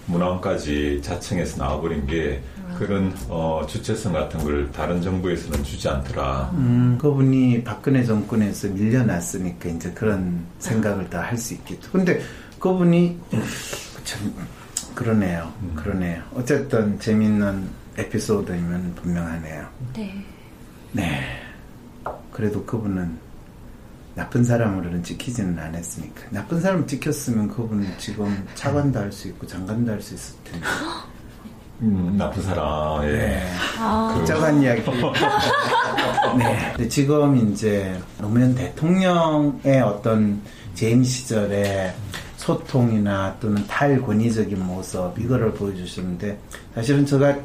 문항까지 0.07 1.01
자청해서 1.03 1.57
나와버린 1.63 2.05
게 2.07 2.41
그런 2.77 3.13
어, 3.29 3.65
주체성 3.67 4.13
같은 4.13 4.43
걸 4.43 4.71
다른 4.71 5.01
정부에서는 5.01 5.63
주지 5.63 5.87
않더라. 5.87 6.51
음, 6.53 6.97
그분이 7.01 7.63
박근혜 7.63 8.03
정권에서 8.03 8.67
밀려났으니까 8.69 9.69
이제 9.69 9.91
그런 9.91 10.45
생각을 10.59 11.09
다 11.09 11.21
할 11.21 11.37
수 11.37 11.53
있겠죠. 11.55 11.89
근데 11.91 12.21
그분이 12.59 13.17
참 14.03 14.33
그러네요. 14.93 15.51
그러네요. 15.75 16.21
어쨌든 16.35 16.99
재밌는 16.99 17.67
에피소드이면 17.97 18.95
분명하네요. 18.95 19.65
네. 19.95 20.25
네. 20.91 21.21
그래도 22.31 22.63
그분은 22.65 23.17
나쁜 24.15 24.43
사람으로는 24.43 25.03
찍히지는 25.03 25.59
않았으니까. 25.59 26.21
나쁜 26.31 26.61
사람 26.61 26.87
찍혔으면 26.87 27.49
그분은 27.49 27.87
지금 27.97 28.45
차관도 28.55 28.97
할 28.99 29.11
수 29.11 29.27
있고 29.27 29.45
장관도 29.45 29.91
할 29.91 30.01
수 30.01 30.15
있을 30.15 30.35
텐데. 30.45 30.65
음, 31.81 32.15
나쁜 32.17 32.41
사람, 32.41 33.03
예. 33.03 33.11
네. 33.11 33.51
아, 33.77 34.13
복잡한 34.17 34.61
이야기. 34.61 34.81
네. 36.37 36.71
근데 36.75 36.87
지금 36.89 37.35
이제 37.51 37.99
노무현 38.19 38.55
대통령의 38.55 39.81
어떤 39.81 40.41
재임 40.73 41.03
시절에 41.03 41.93
소통이나 42.37 43.35
또는 43.41 43.65
탈권위적인 43.67 44.65
모습 44.65 45.17
이거를 45.19 45.51
보여주시는데 45.53 46.39
사실은 46.75 47.05
제가 47.05 47.35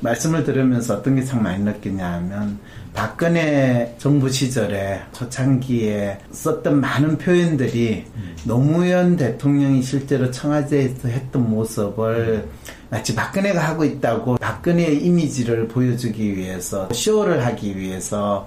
말씀을 0.00 0.42
들으면서 0.44 0.94
어떤 0.94 1.14
게 1.16 1.24
참 1.24 1.42
많이 1.42 1.62
느끼냐 1.62 2.04
하면 2.14 2.58
박근혜 2.92 3.94
정부 3.98 4.28
시절에 4.28 5.00
초창기에 5.12 6.18
썼던 6.32 6.80
많은 6.80 7.18
표현들이 7.18 8.04
노무현 8.44 9.16
대통령이 9.16 9.82
실제로 9.82 10.30
청와대에서 10.30 11.08
했던 11.08 11.50
모습을 11.50 12.48
마치 12.88 13.14
박근혜가 13.14 13.60
하고 13.60 13.84
있다고 13.84 14.36
박근혜의 14.36 15.04
이미지를 15.04 15.68
보여주기 15.68 16.36
위해서 16.36 16.88
쇼를 16.92 17.44
하기 17.46 17.76
위해서 17.76 18.46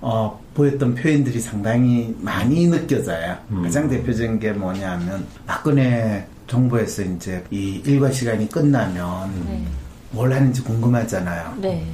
어, 0.00 0.40
보였던 0.54 0.94
표현들이 0.94 1.40
상당히 1.40 2.14
많이 2.20 2.66
느껴져요. 2.66 3.36
가장 3.62 3.88
대표적인 3.88 4.38
게 4.38 4.52
뭐냐면 4.52 5.26
박근혜 5.46 6.26
정부에서 6.46 7.02
이제 7.02 7.44
이 7.50 7.82
일과 7.84 8.10
시간이 8.10 8.48
끝나면 8.48 9.32
네. 9.46 9.64
뭘 10.10 10.32
하는지 10.32 10.62
궁금하잖아요. 10.62 11.54
네. 11.60 11.86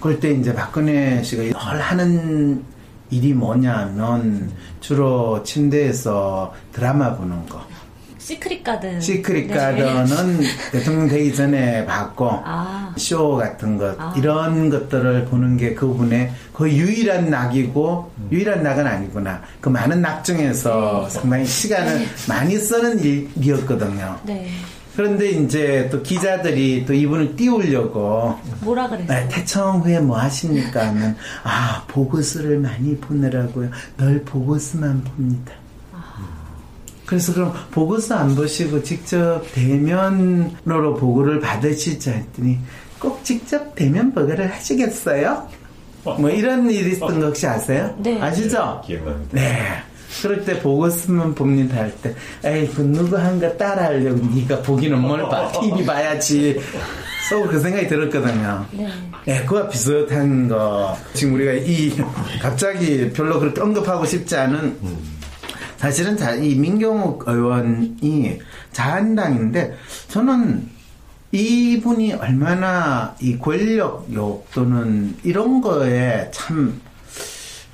그럴 0.00 0.18
때 0.18 0.30
이제 0.30 0.54
박근혜 0.54 1.22
씨가 1.22 1.42
늘 1.42 1.80
하는 1.80 2.64
일이 3.10 3.32
뭐냐면 3.32 4.50
주로 4.80 5.42
침대에서 5.42 6.54
드라마 6.72 7.16
보는 7.16 7.46
거. 7.46 7.60
시크릿 8.18 8.62
가든. 8.62 9.00
시크릿 9.00 9.48
네. 9.48 9.54
가든은 9.54 10.40
대통령 10.70 11.08
되기 11.08 11.34
전에 11.34 11.84
봤고 11.84 12.30
아. 12.44 12.94
쇼 12.96 13.36
같은 13.36 13.76
것 13.76 13.98
아. 13.98 14.14
이런 14.16 14.70
것들을 14.70 15.24
보는 15.24 15.56
게 15.56 15.74
그분의 15.74 16.30
거의 16.52 16.76
유일한 16.76 17.28
낙이고 17.28 18.12
유일한 18.30 18.62
낙은 18.62 18.86
아니구나 18.86 19.42
그 19.60 19.68
많은 19.68 20.00
낙 20.00 20.22
중에서 20.22 21.08
네. 21.08 21.10
상당히 21.10 21.44
시간을 21.44 22.06
많이 22.28 22.56
쓰는 22.56 23.00
일이었거든요. 23.00 24.20
네. 24.24 24.48
그런데 24.96 25.30
이제 25.30 25.88
또 25.90 26.02
기자들이 26.02 26.84
또 26.84 26.92
이분을 26.92 27.36
띄우려고 27.36 28.38
뭐라 28.60 28.88
그랬어요? 28.88 29.06
네, 29.06 29.28
태청 29.28 29.80
후에 29.80 30.00
뭐 30.00 30.18
하십니까 30.18 30.88
하면 30.88 31.16
아 31.44 31.84
보고서를 31.88 32.58
많이 32.58 32.96
보느라고요 32.96 33.70
늘 33.96 34.22
보고서만 34.24 35.04
봅니다 35.04 35.52
그래서 37.06 37.34
그럼 37.34 37.52
보고서 37.72 38.14
안 38.14 38.36
보시고 38.36 38.84
직접 38.84 39.42
대면으로 39.52 40.94
보고를 40.94 41.40
받으시지 41.40 42.08
했더니 42.10 42.58
꼭 43.00 43.24
직접 43.24 43.74
대면 43.74 44.12
보고를 44.12 44.52
하시겠어요? 44.52 45.48
뭐 46.04 46.30
이런 46.30 46.70
일이 46.70 46.92
있었던 46.92 47.18
거 47.18 47.26
혹시 47.26 47.46
아세요? 47.46 47.94
네. 47.98 48.20
아시죠? 48.20 48.80
기억납니다. 48.86 49.28
네. 49.32 49.82
그럴 50.22 50.44
때 50.44 50.58
보고서만 50.60 51.34
봅니다 51.34 51.76
할 51.76 51.92
때, 52.02 52.14
에이, 52.44 52.68
그 52.74 52.82
누구 52.82 53.16
한거 53.16 53.48
따라하려고 53.56 54.18
네가 54.34 54.62
보기는 54.62 54.98
뭘 55.00 55.22
봐, 55.28 55.50
TV 55.60 55.84
봐야지. 55.84 56.60
속그 57.28 57.60
생각이 57.60 57.86
들었거든요. 57.86 58.66
네. 58.72 58.88
예, 59.28 59.44
그와 59.44 59.68
비슷한 59.68 60.48
거. 60.48 60.96
지금 61.14 61.34
우리가 61.34 61.52
이, 61.52 61.92
갑자기 62.42 63.10
별로 63.12 63.38
그렇게 63.38 63.60
언급하고 63.60 64.04
싶지 64.04 64.36
않은, 64.36 64.76
사실은 65.76 66.16
자, 66.16 66.34
이 66.34 66.56
민경욱 66.56 67.24
의원이 67.26 68.38
자한당인데, 68.72 69.76
저는 70.08 70.68
이분이 71.32 72.14
얼마나 72.14 73.14
이 73.20 73.38
권력욕 73.38 74.48
또는 74.52 75.14
이런 75.22 75.60
거에 75.60 76.28
참, 76.32 76.80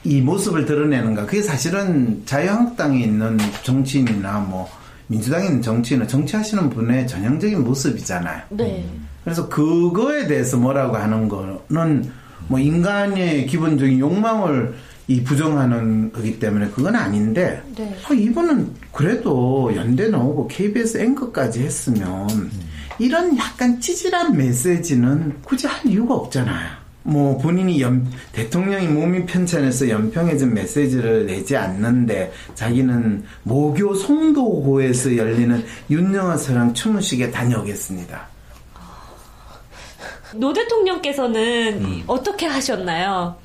이 0.07 0.21
모습을 0.21 0.67
드러내는가. 0.67 1.27
그게 1.27 1.43
사실은 1.43 2.23
자유한국당에 2.27 3.01
있는 3.01 3.37
정치인이나 3.65 4.39
뭐, 4.39 4.69
민주당에 5.09 5.47
있는 5.47 5.61
정치인은 5.61 6.07
정치하시는 6.07 6.71
분의 6.71 7.09
전형적인 7.09 7.65
모습이잖아요. 7.65 8.43
네. 8.51 8.89
그래서 9.25 9.49
그거에 9.49 10.29
대해서 10.29 10.57
뭐라고 10.57 10.97
하는 10.97 11.29
거는 11.29 12.09
뭐 12.47 12.61
인간의 12.61 13.47
기본적인 13.47 13.99
욕망을 13.99 14.75
이 15.09 15.23
부정하는 15.25 16.13
거기 16.13 16.39
때문에 16.39 16.69
그건 16.69 16.95
아닌데 16.95 17.63
네. 17.77 17.97
아, 18.09 18.13
이분은 18.13 18.75
그래도 18.93 19.73
연대 19.75 20.09
나오고 20.09 20.49
KBS 20.49 20.99
앵커까지 20.99 21.63
했으면 21.63 22.29
이런 22.99 23.37
약간 23.37 23.81
찌질한 23.81 24.37
메시지는 24.37 25.43
굳이 25.43 25.67
할 25.67 25.85
이유가 25.87 26.15
없잖아요. 26.15 26.86
뭐 27.07 27.39
본인이 27.39 27.81
연, 27.81 28.05
대통령이 28.33 28.89
몸이 28.89 29.27
편찮아서 29.27 29.89
연평해전 29.89 30.53
메시지를 30.53 31.27
내지 31.27 31.57
않는데 31.57 32.33
자기는 32.57 33.23
모교 33.45 33.95
송도고에서 33.95 35.17
열리는 35.17 35.65
윤영하 35.89 36.37
소령 36.37 36.75
추모식에 36.75 37.31
다녀오겠습니다. 37.31 38.27
노 40.35 40.53
대통령께서는 40.53 41.85
음. 41.85 42.03
어떻게 42.09 42.47
하셨나요? 42.47 43.37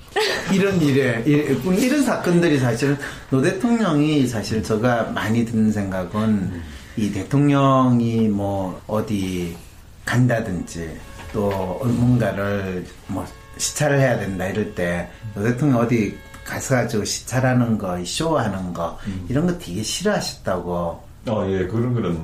이런 0.52 0.82
일에 0.82 1.24
이- 1.28 1.80
이런 1.80 2.02
사건들이 2.04 2.58
사실 2.60 2.97
노 3.30 3.41
대통령이 3.41 4.26
사실 4.28 4.62
제가 4.63 5.04
많이 5.13 5.45
드는 5.45 5.71
생각은 5.71 6.52
이 6.97 7.12
대통령이 7.12 8.28
뭐 8.28 8.82
어디 8.88 9.56
간다든지 10.04 10.89
또 11.32 11.80
뭔가를 11.86 12.84
뭐 13.08 13.24
시찰을 13.58 14.00
해야 14.00 14.18
된다 14.18 14.48
이럴 14.48 14.74
때 14.76 15.10
노 15.36 15.44
대통령 15.44 15.80
어디 15.80 16.18
가서 16.44 16.76
가지고 16.76 17.06
시찰하는 17.06 17.78
거, 17.78 18.04
쇼하는 18.04 18.74
거 18.74 18.98
이런 19.30 19.48
거 19.48 19.58
되게 19.58 19.82
싫어하셨다고. 19.84 21.04
어, 21.28 21.46
예, 21.48 21.68
그런 21.68 21.94
거는 21.94 22.20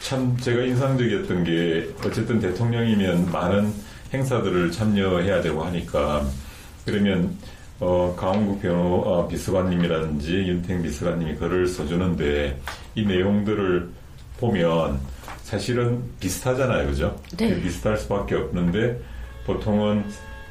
참 0.00 0.36
제가 0.38 0.62
인상적이었던 0.62 1.44
게 1.44 1.88
어쨌든 2.04 2.40
대통령이면 2.40 3.30
많은 3.30 3.72
행사들을 4.12 4.72
참여해야 4.72 5.42
되고 5.42 5.62
하니까 5.64 6.24
그러면 6.86 7.36
어, 7.78 8.14
강원국 8.18 8.62
변호 8.62 9.02
어, 9.02 9.28
비서관님이라든지 9.28 10.32
윤택 10.32 10.82
비서관님이 10.82 11.36
글을 11.36 11.68
써주는데 11.68 12.58
이 12.94 13.04
내용들을 13.04 13.88
보면 14.38 14.98
사실은 15.42 16.02
비슷하잖아요, 16.18 16.86
그죠? 16.88 17.20
네. 17.36 17.60
비슷할 17.60 17.98
수밖에 17.98 18.34
없는데 18.34 18.98
보통은 19.46 20.04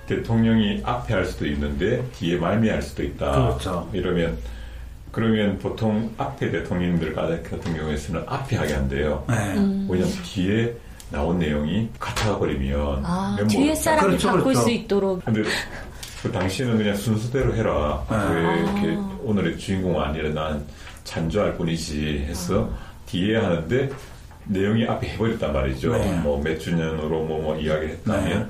대통령이 0.08 0.82
앞에 0.84 1.14
할 1.14 1.26
수도 1.26 1.46
있는데 1.46 2.04
뒤에 2.14 2.38
말미할 2.38 2.82
수도 2.82 3.04
있다. 3.04 3.32
그렇죠. 3.32 3.90
이러면 3.94 4.38
그러면 5.12 5.58
보통 5.60 6.14
앞에 6.18 6.52
대통령들 6.52 7.14
같은 7.14 7.76
경우에서는 7.76 8.24
앞에 8.26 8.56
하게 8.56 8.74
한대요. 8.74 9.24
네. 9.28 9.36
왜냐면 9.90 10.14
뒤에 10.24 10.74
나온 11.10 11.40
내용이 11.40 11.90
같아 12.00 12.38
버리면 12.38 13.04
아, 13.06 13.38
뒤에 13.50 13.74
사람이 13.74 14.08
그렇죠, 14.08 14.28
바꿀 14.28 14.44
그렇죠. 14.44 14.62
수 14.62 14.72
있도록. 14.72 15.26
근데 15.26 15.44
그 16.22 16.32
당시에는 16.32 16.78
그냥 16.78 16.96
순서대로 16.96 17.56
해라. 17.56 18.04
아. 18.10 18.30
왜 18.32 18.60
이렇게 18.60 18.98
오늘의 19.24 19.58
주인공은 19.58 20.02
아니라 20.02 20.30
난 20.30 20.66
찬조할 21.04 21.58
뿐이지 21.58 22.26
해서 22.28 22.70
뒤에 23.06 23.38
하는데 23.38 23.90
내용이 24.46 24.86
앞에 24.86 25.10
해버렸단 25.10 25.54
말이죠. 25.54 25.94
네. 25.94 26.20
뭐몇 26.20 26.60
주년으로 26.60 27.24
뭐, 27.24 27.42
뭐 27.42 27.58
이야기를 27.58 27.90
했다면 27.90 28.50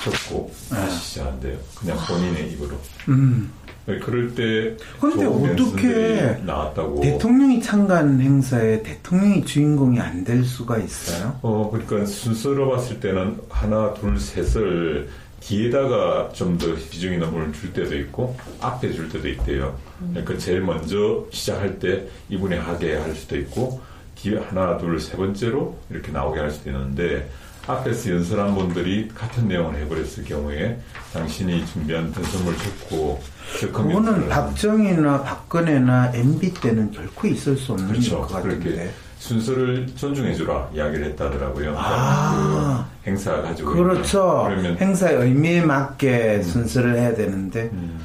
적고 0.00 0.50
다시 0.70 0.96
시작한대요. 1.10 1.58
그냥 1.78 1.98
본인의 2.08 2.52
입으로. 2.52 2.76
음. 3.08 3.50
그럴 3.84 4.32
때 4.36 4.76
좋은 5.00 5.50
어떻게 5.52 6.36
나왔다고. 6.44 7.00
대통령이 7.00 7.60
참가한 7.60 8.20
행사에 8.20 8.80
대통령이 8.82 9.44
주인공이 9.44 9.98
안 9.98 10.22
될 10.24 10.44
수가 10.44 10.78
있어요? 10.78 11.36
어, 11.42 11.68
그러니까 11.72 12.06
순서로 12.06 12.70
봤을 12.70 13.00
때는 13.00 13.40
하나, 13.50 13.92
둘, 13.94 14.20
셋을 14.20 15.08
뒤에다가 15.40 16.30
좀 16.32 16.56
더 16.58 16.72
비중 16.90 17.14
있는 17.14 17.26
부분을 17.30 17.52
줄 17.52 17.72
때도 17.72 17.96
있고 17.98 18.36
앞에 18.60 18.92
줄 18.92 19.08
때도 19.08 19.28
있대요. 19.28 19.76
그러니까 20.12 20.38
제일 20.38 20.60
먼저 20.60 21.26
시작할 21.32 21.80
때 21.80 22.06
이분이 22.28 22.56
하게 22.56 22.94
할 22.96 23.12
수도 23.16 23.36
있고 23.36 23.80
뒤에 24.14 24.38
하나, 24.38 24.78
둘, 24.78 25.00
세 25.00 25.16
번째로 25.16 25.76
이렇게 25.90 26.12
나오게 26.12 26.38
할 26.38 26.50
수도 26.52 26.70
있는데 26.70 27.28
앞에서 27.66 28.10
연설한 28.10 28.54
분들이 28.54 29.08
같은 29.14 29.46
내용을 29.46 29.76
해버렸을 29.80 30.24
경우에 30.24 30.78
당신이 31.12 31.64
준비한 31.66 32.12
연설물 32.16 32.54
좋고 32.58 33.22
그거는 33.60 34.28
박정희나 34.28 35.22
박근혜나 35.22 36.12
MB 36.14 36.54
때는 36.54 36.90
결코 36.90 37.28
있을 37.28 37.56
수 37.56 37.72
없는 37.72 37.88
그렇죠. 37.88 38.20
것 38.22 38.28
같은데. 38.32 38.58
그렇게 38.58 38.90
순서를 39.18 39.86
존중해주라 39.94 40.70
이야기를 40.74 41.04
했다더라고요. 41.10 41.74
아. 41.76 42.88
그 43.04 43.10
행사 43.10 43.40
가지고 43.40 43.72
그렇죠. 43.72 44.46
그러면 44.48 44.76
행사의 44.78 45.16
의미에 45.18 45.60
맞게 45.60 46.42
순서를 46.42 46.96
해야 46.96 47.14
되는데. 47.14 47.70
음, 47.72 48.00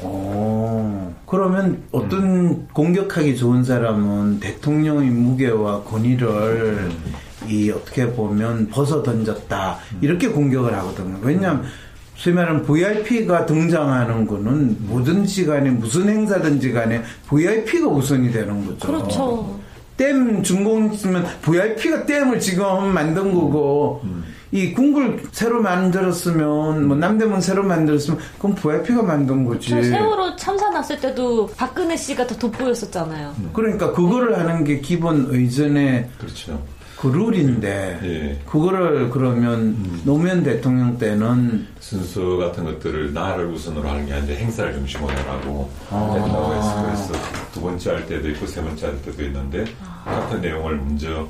오, 0.00 1.12
그러면 1.26 1.82
어떤 1.90 2.68
공격하기 2.68 3.36
좋은 3.36 3.64
사람은 3.64 4.40
대통령의 4.40 5.08
무게와 5.10 5.82
권위를 5.84 6.90
이 7.46 7.70
어떻게 7.70 8.10
보면 8.10 8.68
벗어 8.68 9.02
던졌다 9.02 9.78
이렇게 10.00 10.28
공격을 10.28 10.74
하거든요. 10.74 11.18
왜냐하면 11.22 11.64
소위 12.16 12.34
말하는 12.34 12.62
VIP가 12.64 13.46
등장하는 13.46 14.26
거는 14.26 14.76
모든 14.80 15.24
시간에 15.24 15.70
무슨 15.70 16.08
행사든지 16.08 16.72
간에 16.72 17.02
VIP가 17.28 17.86
우선이 17.88 18.32
되는 18.32 18.66
거죠. 18.66 18.86
그렇죠. 18.88 19.58
댐 19.96 20.42
준공 20.42 20.92
있으면 20.94 21.24
VIP가 21.42 22.06
댐을 22.06 22.40
지금 22.40 22.92
만든 22.92 23.32
거고 23.32 24.02
이 24.50 24.72
궁굴 24.72 25.22
새로 25.30 25.60
만들었으면 25.60 26.86
뭐 26.86 26.96
남대문 26.96 27.40
새로 27.40 27.62
만들었으면 27.62 28.18
그건 28.36 28.54
VIP가 28.54 29.02
만든 29.02 29.44
거지. 29.44 29.70
저 29.70 29.82
세월호 29.82 30.36
참사 30.36 30.70
났을 30.70 30.98
때도 31.00 31.50
박근혜 31.56 31.96
씨가 31.96 32.26
더 32.26 32.36
돋보였었잖아요. 32.36 33.34
그러니까 33.52 33.92
그거를 33.92 34.38
하는 34.38 34.64
게 34.64 34.80
기본 34.80 35.26
의전의 35.28 36.08
그렇죠. 36.18 36.60
그 37.00 37.06
룰인데 37.06 38.00
예. 38.02 38.42
그거를 38.44 39.08
그러면 39.10 40.00
노무현 40.04 40.42
대통령 40.42 40.98
때는 40.98 41.68
순서 41.78 42.36
같은 42.36 42.64
것들을 42.64 43.14
나를 43.14 43.46
우선으로 43.46 43.88
하는 43.88 44.06
게 44.06 44.14
아니라 44.14 44.36
행사를 44.36 44.72
중심으로 44.72 45.08
하라고 45.08 45.70
아. 45.90 46.14
했다고 46.16 46.54
해서 46.54 46.82
그래서 46.82 47.12
두 47.52 47.60
번째 47.60 47.90
할 47.90 48.06
때도 48.06 48.28
있고 48.30 48.46
세 48.46 48.60
번째 48.62 48.86
할 48.86 49.02
때도 49.02 49.22
있는데 49.24 49.64
같은 50.04 50.40
내용을 50.40 50.76
먼저 50.76 51.28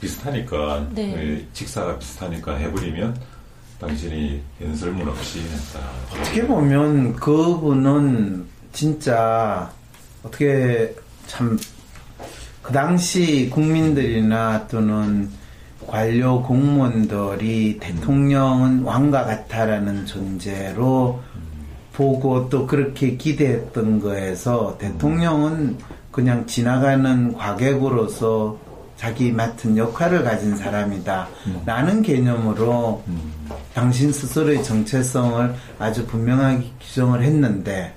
비슷하니까 0.00 0.86
네. 0.94 1.14
예, 1.14 1.46
직사가 1.52 1.98
비슷하니까 1.98 2.54
해버리면 2.54 3.20
당신이 3.78 4.40
연설문 4.62 5.06
없이 5.06 5.40
했다. 5.40 5.80
어떻게 6.18 6.46
보면 6.46 7.14
그분은 7.16 8.46
진짜 8.72 9.70
어떻게 10.22 10.94
참 11.26 11.58
그 12.66 12.72
당시 12.72 13.48
국민들이나 13.48 14.66
또는 14.66 15.30
관료 15.86 16.42
공무원들이 16.42 17.78
대통령은 17.78 18.82
왕과 18.82 19.24
같아라는 19.24 20.04
존재로 20.04 21.20
보고 21.92 22.48
또 22.48 22.66
그렇게 22.66 23.16
기대했던 23.16 24.00
거에서 24.00 24.76
대통령은 24.78 25.78
그냥 26.10 26.44
지나가는 26.48 27.34
과객으로서 27.34 28.58
자기 28.96 29.30
맡은 29.30 29.76
역할을 29.76 30.24
가진 30.24 30.56
사람이다. 30.56 31.28
라는 31.64 32.02
개념으로 32.02 33.04
당신 33.74 34.10
스스로의 34.10 34.64
정체성을 34.64 35.54
아주 35.78 36.04
분명하게 36.04 36.64
규정을 36.80 37.22
했는데 37.22 37.94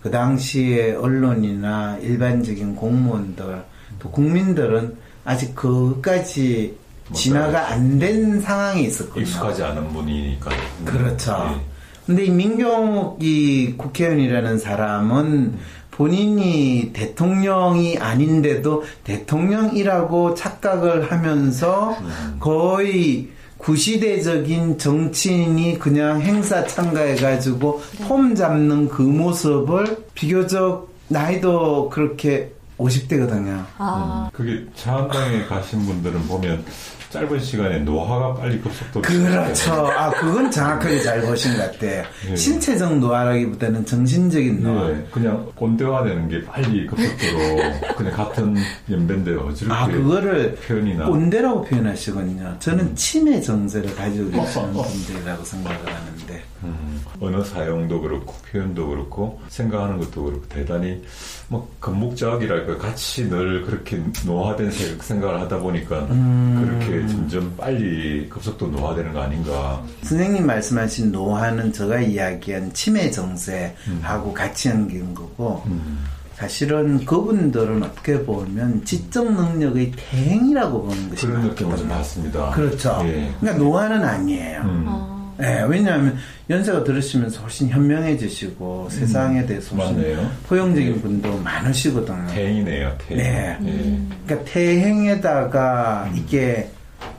그 0.00 0.08
당시에 0.12 0.92
언론이나 0.94 1.98
일반적인 2.00 2.76
공무원들 2.76 3.44
또 3.44 3.73
국민들은 4.10 4.96
아직 5.24 5.54
그까지 5.54 6.76
진화가 7.12 7.72
안 7.72 7.98
된 7.98 8.40
상황이 8.40 8.84
있었거든요. 8.84 9.22
익숙하지 9.22 9.62
않은 9.62 9.92
분이니까. 9.92 10.50
그렇죠. 10.84 11.54
예. 11.54 11.60
근데 12.06 12.24
이 12.24 12.30
민경욱 12.30 13.22
이 13.22 13.74
국회의원이라는 13.76 14.58
사람은 14.58 15.54
본인이 15.90 16.90
대통령이 16.92 17.98
아닌데도 17.98 18.84
대통령이라고 19.04 20.34
착각을 20.34 21.10
하면서 21.10 21.96
거의 22.40 23.28
구시대적인 23.58 24.76
정치인이 24.76 25.78
그냥 25.78 26.20
행사 26.20 26.66
참가해가지고 26.66 27.80
폼 28.08 28.34
잡는 28.34 28.88
그 28.88 29.00
모습을 29.02 30.04
비교적 30.14 30.92
나이도 31.08 31.88
그렇게 31.90 32.52
50대거든요. 32.78 33.64
아, 33.78 34.30
그게 34.32 34.64
차한당에 34.74 35.44
가신 35.46 35.84
분들은 35.86 36.26
보면 36.26 36.64
짧은 37.10 37.38
시간에 37.38 37.78
노화가 37.78 38.34
빨리 38.34 38.60
급속도로 38.60 39.02
그렇죠. 39.02 39.72
아, 39.72 40.10
그건 40.10 40.50
정확하게 40.50 41.00
잘 41.00 41.20
보신 41.20 41.56
것 41.56 41.70
같아요. 41.70 42.02
예. 42.28 42.34
신체적 42.34 42.98
노화라기보다는 42.98 43.86
정신적인 43.86 44.60
노화. 44.64 44.88
네, 44.88 45.06
그냥 45.12 45.46
온대화되는 45.56 46.28
게 46.28 46.44
빨리 46.44 46.86
급속도로 46.88 47.94
그냥 47.96 48.12
같은 48.12 48.56
연배인데 48.90 49.36
어저렇게 49.36 49.72
아, 49.72 49.86
그거를 49.86 50.56
표현이나 50.56 51.06
온대라고 51.06 51.62
표현하시거든요. 51.66 52.56
저는 52.58 52.96
치매 52.96 53.40
정세를 53.40 53.94
가지고 53.94 54.30
계시는 54.32 54.72
분들이라고 54.72 55.44
생각을 55.44 55.78
하는데. 55.78 56.42
음, 56.64 57.04
언어 57.20 57.44
사용도 57.44 58.00
그렇고 58.00 58.34
표현도 58.50 58.88
그렇고 58.88 59.40
생각하는 59.48 59.98
것도 59.98 60.24
그렇고 60.24 60.48
대단히 60.48 61.04
뭐 61.48 61.70
건목적이 61.78 62.48
랄까 62.66 62.88
같이 62.88 63.28
늘 63.28 63.62
그렇게 63.64 64.00
노화된 64.26 64.70
세- 64.70 64.96
생각을 65.00 65.40
하다 65.42 65.58
보니까 65.58 66.00
음. 66.10 66.78
그렇게 66.80 67.06
점점 67.08 67.54
빨리 67.56 68.28
급속도 68.28 68.68
노화되는 68.68 69.12
거 69.12 69.22
아닌가 69.22 69.82
선생님 70.02 70.46
말씀하신 70.46 71.12
노화는 71.12 71.72
제가 71.72 72.00
이야기한 72.00 72.72
치매 72.72 73.10
정세하고 73.10 74.32
같이 74.32 74.68
연기인 74.68 75.14
거고, 75.14 75.62
음. 75.66 76.04
사실은 76.34 77.04
그분들은 77.04 77.82
어떻게 77.82 78.20
보면 78.24 78.84
지적 78.84 79.32
능력의 79.32 79.92
대행이라고 79.92 80.82
보는 80.82 81.10
것이 81.10 81.26
그런 81.28 81.42
느낌을. 81.42 81.88
받습니다. 81.88 82.50
그렇죠. 82.50 83.00
예. 83.04 83.32
그러니까 83.40 83.62
노화는 83.64 84.02
아니에요. 84.02 85.13
음. 85.38 85.44
아, 85.44 85.60
예, 85.60 85.64
왜냐하면 85.68 86.16
연세가 86.48 86.84
들으시면서 86.84 87.40
훨씬 87.42 87.68
현명해지시고 87.68 88.88
세상에 88.90 89.44
대해서 89.46 89.74
훨씬 89.76 89.96
맞네요. 89.96 90.30
포용적인 90.46 91.00
분도 91.00 91.38
많으시거든요. 91.38 92.26
태행이네요. 92.28 92.98
태행. 92.98 93.22
네. 93.22 93.58
예. 93.66 94.16
그러니까 94.26 94.50
태행에다가 94.52 96.10
이게 96.14 96.68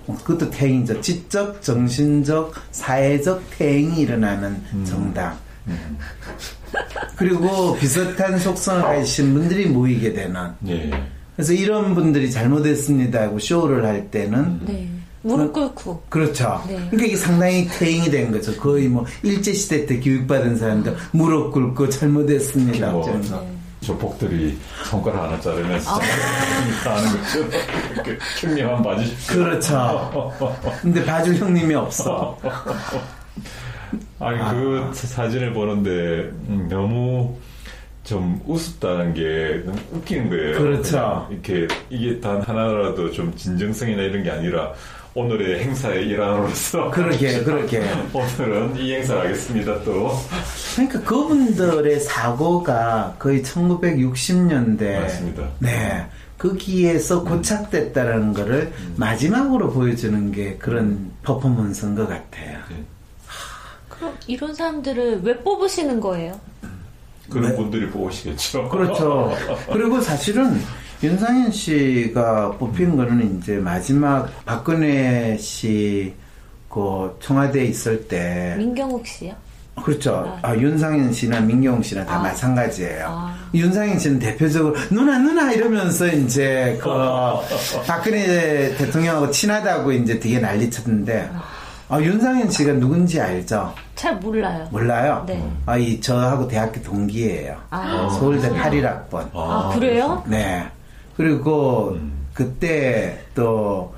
뭐 0.06 0.16
그것도 0.18 0.50
태행이죠. 0.52 1.02
지적, 1.02 1.62
정신적, 1.62 2.54
사회적 2.72 3.44
태행이 3.58 4.02
일어나는 4.02 4.62
정당. 4.86 5.36
그리고 7.16 7.76
비슷한 7.78 8.38
속성을 8.38 8.82
가지신 8.84 9.34
분들이 9.34 9.66
모이게 9.68 10.14
되는. 10.14 10.52
예. 10.68 10.92
그래서 11.36 11.54
이런 11.54 11.94
분들이 11.96 12.32
잘못했습니다 12.32 13.24
하고 13.24 13.40
쇼를 13.40 13.86
할 13.86 14.10
때는 14.10 14.62
네. 14.66 14.88
무릎 15.26 15.54
꿇고. 15.54 16.04
그렇죠. 16.08 16.62
네. 16.68 16.76
그러니까 16.76 17.06
이게 17.06 17.16
상당히 17.16 17.68
태행이 17.68 18.12
된 18.12 18.32
거죠. 18.32 18.56
거의 18.58 18.88
뭐 18.88 19.06
일제시대 19.24 19.86
때 19.88 20.00
교육받은 20.00 20.58
사람들 20.58 20.96
무릎 21.12 21.52
꿇고 21.52 21.90
잘못했습니다. 21.90 22.92
뭐, 22.92 23.02
거. 23.02 23.56
조폭들이 23.82 24.58
손가락 24.90 25.24
하나 25.24 25.40
자르면서 25.40 25.92
하는 26.86 27.22
것처럼 27.22 27.50
이렇게 27.94 28.18
형님 28.40 28.68
한번 28.68 28.84
봐주십시오. 28.84 29.36
그렇죠. 29.36 30.34
근데 30.82 31.06
봐줄 31.06 31.36
형님이 31.36 31.76
없어. 31.76 32.38
아니 34.20 34.40
그 34.52 34.92
사진을 34.94 35.54
보는데 35.54 35.92
음, 36.50 36.68
너무 36.70 37.36
좀 38.04 38.40
우습다는 38.46 39.14
게 39.14 39.64
너무 39.66 39.78
웃기는 39.94 40.30
거예요. 40.30 40.58
그렇죠. 40.58 41.28
이렇게 41.32 41.68
이게 41.90 42.20
단 42.20 42.42
하나라도 42.42 43.12
좀 43.12 43.36
진정성이나 43.36 44.04
이런 44.04 44.24
게 44.24 44.32
아니라 44.32 44.74
오늘의 45.18 45.64
행사의 45.64 46.08
일환으로서 46.08 46.92
그러게, 46.92 47.42
그러게. 47.42 47.82
오늘은 48.12 48.76
이 48.76 48.96
행사를 48.96 49.22
하겠습니다 49.22 49.82
또 49.86 50.12
그러니까 50.76 51.00
그분들의 51.04 52.02
사고가 52.02 53.16
거의 53.18 53.42
1960년대 53.42 55.00
맞습니다. 55.00 55.50
네. 55.60 56.06
거기에서 56.38 57.24
고착됐다라는 57.24 58.34
거를 58.34 58.74
마지막으로 58.98 59.72
보여주는 59.72 60.34
게 60.34 60.58
그런 60.58 61.12
퍼포먼스인 61.24 61.96
것 61.96 62.10
같아요. 62.10 62.60
네. 62.70 62.84
그럼 63.88 64.14
이런 64.28 64.54
사람들을 64.54 65.22
왜 65.24 65.38
뽑으시는 65.38 66.02
거예요? 66.02 66.38
그런 67.30 67.52
네. 67.52 67.56
분들이 67.56 67.90
보시겠죠. 67.90 68.68
그렇죠. 68.68 69.34
그리고 69.72 70.02
사실은 70.02 70.60
윤상현 71.04 71.52
씨가 71.52 72.52
뽑힌 72.58 72.96
거는 72.96 73.38
이제 73.38 73.58
마지막 73.58 74.30
박근혜 74.46 75.38
씨 75.38 76.14
그 76.76 77.18
청와대에 77.22 77.64
있을 77.68 78.06
때 78.10 78.54
민경욱 78.58 79.08
씨요? 79.08 79.34
그렇죠. 79.82 80.38
아, 80.42 80.54
윤상현 80.54 81.14
씨나 81.14 81.40
민경욱 81.40 81.86
씨나 81.86 82.06
다 82.06 82.18
아. 82.18 82.20
마찬가지예요. 82.20 83.06
아. 83.08 83.36
윤상현 83.54 83.98
씨는 83.98 84.20
대표적으로 84.20 84.76
누나 84.92 85.18
누나 85.18 85.54
이러면서 85.54 86.06
이제 86.08 86.78
그 86.82 86.90
박근혜 87.88 88.76
대통령하고 88.76 89.32
친하다고 89.32 89.94
이제 89.94 90.20
되게 90.20 90.40
난리쳤는데 90.40 91.30
아, 91.88 92.02
윤상현 92.02 92.52
씨가 92.52 92.74
누군지 92.74 93.22
알죠? 93.22 93.74
잘 93.96 94.18
몰라요. 94.18 94.68
몰라요? 94.70 95.24
네. 95.26 95.42
아, 95.66 95.78
이 95.78 96.02
저하고 96.02 96.46
대학교 96.50 96.82
동기예요. 96.82 97.56
아, 97.70 98.10
서울대 98.20 98.50
81학번. 98.50 99.30
아, 99.34 99.72
그래요? 99.74 100.22
네. 100.28 100.66
그리고 101.18 101.92
음. 101.94 102.26
그때 102.34 103.24
또 103.34 103.96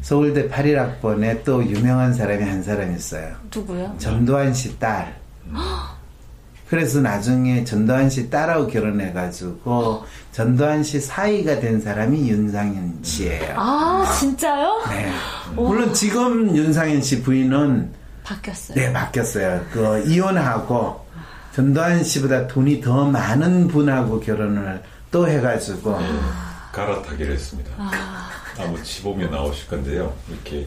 서울대 0.00 0.48
81학번에 0.48 1.42
또 1.44 1.62
유명한 1.64 2.14
사람이 2.14 2.42
한 2.42 2.62
사람 2.62 2.94
있어요. 2.94 3.34
누구요? 3.54 3.94
전두환 3.98 4.54
씨 4.54 4.78
딸. 4.78 5.16
그래서 6.68 7.00
나중에 7.00 7.64
전두환 7.64 8.08
씨 8.08 8.30
딸하고 8.30 8.68
결혼해가지고 8.68 10.04
전두환 10.30 10.84
씨 10.84 11.00
사이가 11.00 11.58
된 11.58 11.80
사람이 11.80 12.30
윤상현 12.30 13.00
씨예요. 13.02 13.54
아, 13.56 14.16
진짜요? 14.18 14.84
네. 14.88 15.12
물론 15.56 15.92
지금 15.92 16.56
윤상현 16.56 17.02
씨 17.02 17.22
부인은 17.22 17.90
바뀌었어요. 18.22 18.76
네 18.76 18.92
바뀌었어요. 18.92 19.60
그 19.72 20.04
이혼하고 20.06 21.04
전두환 21.52 22.04
씨보다 22.04 22.46
돈이 22.46 22.80
더 22.80 23.04
많은 23.04 23.66
분하고 23.66 24.20
결혼을 24.20 24.80
또 25.10 25.26
해가지고 25.26 25.98
갈아타기를 26.72 27.32
했습니다. 27.34 27.70
아무 28.58 28.82
지보면 28.82 29.30
나오실 29.30 29.68
건데요. 29.68 30.14
이렇게 30.28 30.66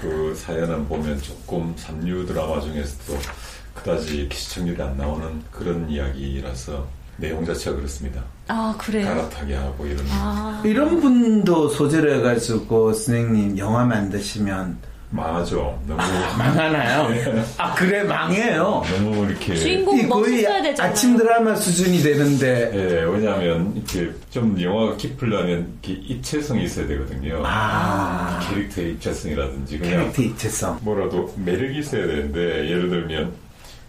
그 0.00 0.34
사연을 0.34 0.84
보면 0.84 1.20
조금 1.20 1.74
삼류 1.76 2.26
드라마 2.26 2.60
중에서도 2.60 3.18
그다지 3.74 4.28
시청률이 4.32 4.82
안 4.82 4.96
나오는 4.96 5.42
그런 5.50 5.88
이야기라서 5.88 6.86
내용 7.16 7.44
자체가 7.44 7.76
그렇습니다. 7.76 8.22
아, 8.48 8.74
그래요? 8.78 9.06
갈아타기 9.06 9.52
하고 9.52 9.86
이런 9.86 10.06
아, 10.10 10.62
이런 10.64 11.00
분도 11.00 11.68
소재로 11.68 12.14
해가지고 12.14 12.92
선생님 12.94 13.58
영화 13.58 13.84
만드시면 13.84 14.78
망하죠. 15.12 15.76
너무 15.88 16.00
망하나요? 16.38 17.08
아 17.58 17.74
그래 17.74 18.04
망해요. 18.04 18.82
너무 18.96 19.26
이렇게 19.28 19.56
주인공 19.56 19.98
이 19.98 20.06
거의 20.08 20.22
멋있어야 20.34 20.62
되잖아요. 20.62 20.92
아침 20.92 21.16
드라마 21.16 21.54
수준이 21.56 22.00
되는데 22.00 22.70
예, 22.72 23.02
왜냐하면 23.02 23.72
이렇게 23.74 24.12
좀 24.30 24.60
영화가 24.60 24.96
깊으려면 24.96 25.78
이렇게 25.82 26.00
입체성이 26.00 26.64
있어야 26.64 26.86
되거든요. 26.86 27.42
아 27.44 28.38
캐릭터의 28.48 28.90
입체성이라든지 28.92 29.78
그냥 29.80 29.98
캐릭터 30.12 30.22
입체성. 30.22 30.78
뭐라도 30.82 31.32
매력이 31.36 31.80
있어야 31.80 32.06
되는데 32.06 32.40
예를 32.70 32.88
들면 32.88 33.32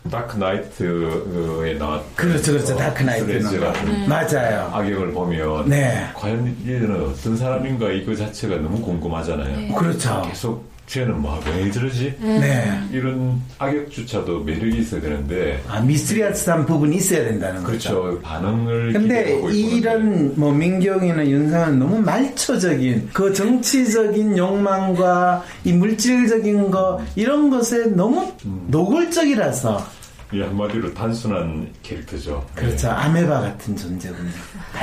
다크 0.09 0.37
나이트에 0.37 1.75
나왔 1.77 2.01
그렇죠 2.15 2.53
그렇죠 2.53 2.75
다크 2.75 3.03
나이트는 3.03 3.41
히스 3.43 3.64
레저라는 3.64 4.09
맞아요. 4.09 4.71
악역을 4.73 5.11
보면 5.11 5.69
네. 5.69 6.07
과연 6.15 6.57
얘는 6.67 7.03
어떤 7.03 7.37
사람인가 7.37 7.91
이거 7.91 8.15
자체가 8.15 8.55
너무 8.55 8.81
궁금하잖아요. 8.81 9.75
그렇죠. 9.75 10.23
계속 10.27 10.71
쟤는 10.87 11.21
뭐왜 11.21 11.71
저러지? 11.71 12.15
네. 12.19 12.81
이런 12.91 13.41
악역조차도 13.59 14.43
매력이 14.43 14.79
있어야 14.79 14.99
되는데 14.99 15.63
아 15.69 15.79
mysterious한 15.79 16.65
부분이 16.65 16.97
있어야 16.97 17.23
된다는 17.23 17.63
거죠. 17.63 18.01
그렇죠 18.01 18.21
반응을 18.21 18.93
근데 18.93 19.39
이런 19.53 20.33
뭐 20.35 20.51
민경욱이나 20.51 21.25
윤상현은 21.25 21.79
너무 21.79 21.99
말초적인 21.99 23.09
그 23.13 23.31
정치적인 23.33 24.37
욕망과 24.37 25.45
이 25.63 25.71
물질적인 25.71 26.71
거 26.71 27.01
이런 27.15 27.49
것에 27.49 27.85
너무 27.87 28.33
노골적이라서 28.67 30.00
이 30.33 30.41
한마디로 30.41 30.93
단순한 30.93 31.67
캐릭터죠. 31.83 32.45
그렇죠 32.55 32.89
아메바 32.89 33.41
같은 33.41 33.75
존재군요. 33.75 34.29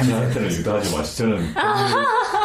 네. 0.03 0.11
저한테는 0.11 0.51
유도하지 0.53 0.97
마시죠. 0.97 1.25
저는 1.25 1.55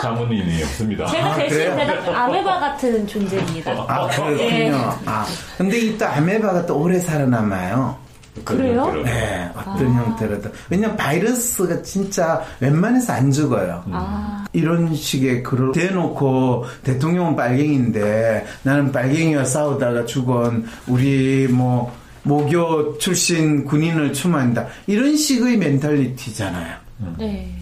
자문인이 0.01 0.63
없습니다. 0.63 1.05
제가 1.07 1.31
아, 1.31 1.35
대신 1.35 1.57
그래요? 1.57 1.75
대답 1.75 2.07
아메바 2.09 2.59
같은 2.59 3.05
존재입니다. 3.07 3.71
아 3.87 4.07
그렇군요. 4.07 4.37
네. 4.37 4.71
아 5.05 5.25
근데 5.57 5.79
이 5.79 5.97
또 5.97 6.05
아메바가 6.07 6.65
또 6.65 6.79
오래 6.79 6.99
살아남아요. 6.99 8.01
그래요? 8.45 8.91
네, 9.03 9.47
어떤 9.55 9.93
형태로도. 9.93 10.49
왜냐면 10.71 10.97
바이러스가 10.97 11.83
진짜 11.83 12.41
웬만해서 12.61 13.13
안 13.13 13.31
죽어요. 13.31 13.83
아, 13.91 14.43
이런 14.53 14.95
식의 14.95 15.43
글을 15.43 15.71
대놓고 15.73 16.65
대통령은 16.83 17.35
빨갱이인데 17.35 18.43
나는 18.63 18.91
빨갱이와 18.91 19.45
싸우다가 19.45 20.05
죽은 20.05 20.65
우리 20.87 21.47
뭐 21.47 21.93
모교 22.23 22.97
출신 22.97 23.65
군인을 23.65 24.13
추모한다. 24.13 24.67
이런 24.87 25.15
식의 25.15 25.57
mentality잖아요. 25.57 26.75
네. 27.17 27.53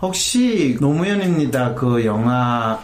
혹시 0.00 0.76
노무현입니다. 0.80 1.74
그 1.74 2.04
영화 2.04 2.80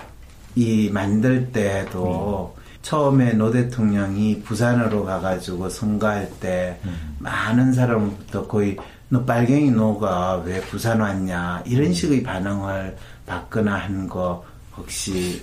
이 0.57 0.88
만들 0.92 1.51
때도 1.53 2.55
처음에 2.82 3.32
노 3.32 3.51
대통령이 3.51 4.42
부산으로 4.42 5.05
가가지고 5.05 5.68
선거할 5.68 6.30
때 6.40 6.78
많은 7.18 7.72
사람부터 7.72 8.47
거의 8.47 8.76
너 9.09 9.24
빨갱이 9.24 9.70
너가 9.70 10.42
왜 10.45 10.61
부산 10.62 11.01
왔냐 11.01 11.62
이런 11.66 11.92
식의 11.92 12.22
반응을 12.22 12.97
받거나 13.26 13.74
한 13.76 14.09
거 14.09 14.45
혹시. 14.76 15.42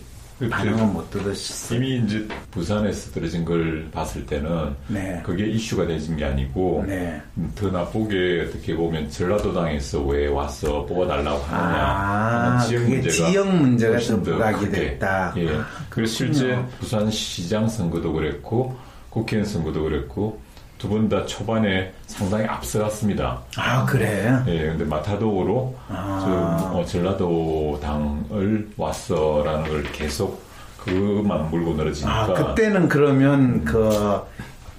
반응을 0.49 0.85
못 0.87 1.09
들으셨어요? 1.11 1.77
이미 1.79 1.97
이제 1.99 2.27
부산에서 2.51 3.11
떨어진 3.11 3.45
걸 3.45 3.87
봤을 3.91 4.25
때는 4.25 4.75
네. 4.87 5.21
그게 5.23 5.45
이슈가 5.47 5.85
되진 5.87 6.17
게 6.17 6.25
아니고 6.25 6.83
네. 6.87 7.21
음, 7.37 7.51
더 7.55 7.69
나쁘게 7.69 8.47
어떻게 8.47 8.75
보면 8.75 9.09
전라도당에서 9.09 10.03
왜 10.03 10.27
왔어 10.27 10.85
뽑아달라고 10.85 11.37
하느냐 11.43 11.83
아, 11.85 12.59
지역 12.67 12.83
문제가 12.83 13.09
지역 13.13 13.55
문제가 13.55 13.93
훨씬 13.93 14.17
더더 14.23 14.31
부각이. 14.31 14.69
됐다. 14.71 15.33
예. 15.37 15.49
그래서 15.89 16.13
실제. 16.13 16.57
부산시장 16.79 17.69
선거도 17.69 18.11
그랬고 18.13 18.75
국회의원 19.09 19.47
선거도 19.47 19.83
그랬고 19.83 20.40
두 20.81 20.89
분 20.89 21.07
다 21.09 21.23
초반에 21.27 21.93
상당히 22.07 22.45
앞서갔습니다. 22.45 23.39
아 23.55 23.85
그래? 23.85 24.35
예, 24.47 24.65
근데 24.69 24.83
마타도로 24.85 25.75
아. 25.89 26.69
저, 26.71 26.77
어, 26.79 26.85
전라도 26.85 27.79
당을 27.83 28.67
왔어라는 28.77 29.69
걸 29.69 29.83
계속 29.91 30.41
그만 30.77 31.51
물고 31.51 31.73
늘어지니까 31.75 32.11
아, 32.23 32.33
그때는 32.33 32.89
그러면 32.89 33.63
그 33.63 34.19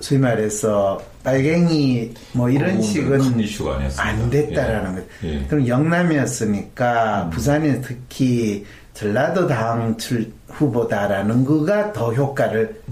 소위 0.00 0.18
말해서 0.20 1.00
빨갱이 1.22 2.12
뭐 2.32 2.50
이런 2.50 2.78
그 2.78 2.82
식은 2.82 3.18
큰 3.20 3.38
이슈가 3.40 3.76
아니었습니다. 3.76 4.03
안 4.03 4.30
됐다라는 4.30 4.90
예. 4.90 4.94
거죠. 4.96 5.09
예. 5.22 5.46
그럼 5.46 5.68
영남이었으니까 5.68 7.30
부산에 7.32 7.80
특히 7.80 8.66
전라도 8.94 9.46
당 9.46 9.96
출 9.98 10.32
후보다라는 10.48 11.44
거가 11.44 11.92
더 11.92 12.12
효과를 12.12 12.82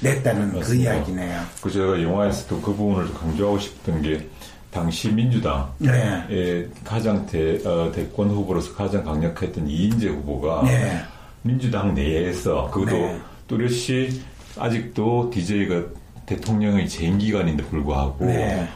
냈다는 0.00 0.50
그 0.50 0.56
음. 0.56 0.58
맞습니다. 0.60 0.94
이야기네요. 0.94 1.40
그 1.62 1.70
제가 1.70 2.02
영화에서도 2.02 2.60
그 2.60 2.74
부분을 2.74 3.12
강조하고 3.14 3.58
싶던 3.58 4.02
게 4.02 4.26
당시 4.70 5.10
민주당의 5.10 5.68
네. 5.78 6.68
가장 6.84 7.26
대, 7.26 7.58
어, 7.66 7.90
대권 7.92 8.30
후보로서 8.30 8.74
가장 8.74 9.02
강력했던 9.04 9.66
이인재 9.66 10.08
후보가 10.08 10.62
네. 10.64 11.00
민주당 11.42 11.94
내에서 11.94 12.70
그것도 12.70 12.96
네. 12.96 13.20
뚜렷이 13.46 14.22
아직도 14.56 15.30
DJ가 15.30 15.82
대통령의 16.26 16.88
재임 16.88 17.16
기간인데 17.18 17.64
불구하고 17.64 18.26
네. 18.26 18.68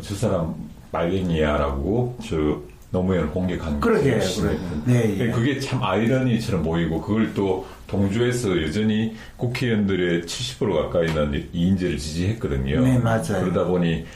저 0.00 0.14
사람 0.14 0.54
말갱이야라고 0.92 2.16
저 2.28 2.60
노무현을 2.90 3.30
공격한 3.30 3.80
그러게, 3.80 4.18
그러게. 4.18 4.58
네, 4.84 5.16
예. 5.18 5.30
그게 5.30 5.60
참 5.60 5.82
아이러니처럼 5.82 6.62
보이고 6.62 7.00
그걸 7.00 7.32
또 7.34 7.66
동조해서 7.86 8.60
여전히 8.62 9.14
국회의원들의 9.36 10.22
70% 10.22 10.74
가까이는 10.74 11.48
이인재를 11.52 11.98
지지했거든요. 11.98 12.80
네, 12.80 12.98
맞아요. 12.98 13.40
그러다 13.40 13.64
보니 13.64 14.06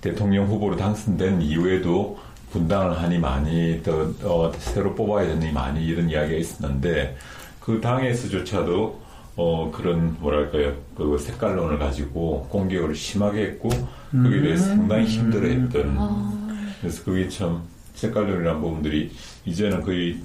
대통령 0.00 0.46
후보로 0.46 0.76
당선된 0.76 1.42
이후에도 1.42 2.18
분당을 2.52 3.00
하니 3.00 3.18
많이 3.18 3.82
더 3.82 4.12
어, 4.22 4.52
새로 4.58 4.94
뽑아야 4.94 5.26
되니 5.26 5.52
많이 5.52 5.84
이런 5.84 6.08
이야기가 6.10 6.38
있었는데 6.38 7.16
그 7.60 7.80
당에서조차도 7.80 9.00
어 9.34 9.70
그런 9.74 10.14
뭐랄까요 10.20 10.74
그 10.94 11.16
색깔론을 11.18 11.78
가지고 11.78 12.46
공격을 12.50 12.94
심하게 12.94 13.42
했고 13.44 13.70
거기에 14.10 14.42
대해서 14.42 14.66
상당히 14.66 15.06
힘들어했던 15.06 16.52
그래서 16.80 17.04
그게 17.04 17.28
참 17.30 17.62
색깔론이라는 18.02 18.60
부분들이 18.60 19.10
이제는 19.44 19.82
거의 19.82 20.18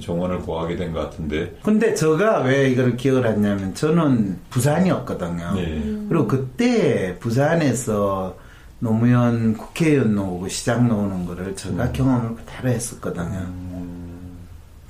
종언을 0.00 0.40
고하게 0.40 0.76
된 0.76 0.92
것 0.92 1.00
같은데 1.00 1.56
근데 1.62 1.94
제가 1.94 2.40
왜 2.40 2.70
이걸 2.70 2.96
기억을 2.96 3.26
했냐면 3.26 3.74
저는 3.74 4.38
부산이었거든요. 4.50 5.54
네. 5.54 5.82
그리고 6.08 6.26
그때 6.26 7.16
부산에서 7.20 8.36
노무현 8.80 9.56
국회의원 9.56 10.14
나오고 10.14 10.48
시장 10.48 10.88
나오는 10.88 11.26
거를 11.26 11.54
제가 11.56 11.92
경험을 11.92 12.36
그대로 12.36 12.68
했었거든요. 12.70 13.46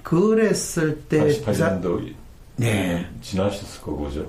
그랬을 0.03 1.01
때 1.09 1.41
부산 1.45 1.81
88년도 1.83 2.15
네. 2.57 3.07
지나셨을 3.21 3.81
거고 3.83 4.05
그죠? 4.05 4.27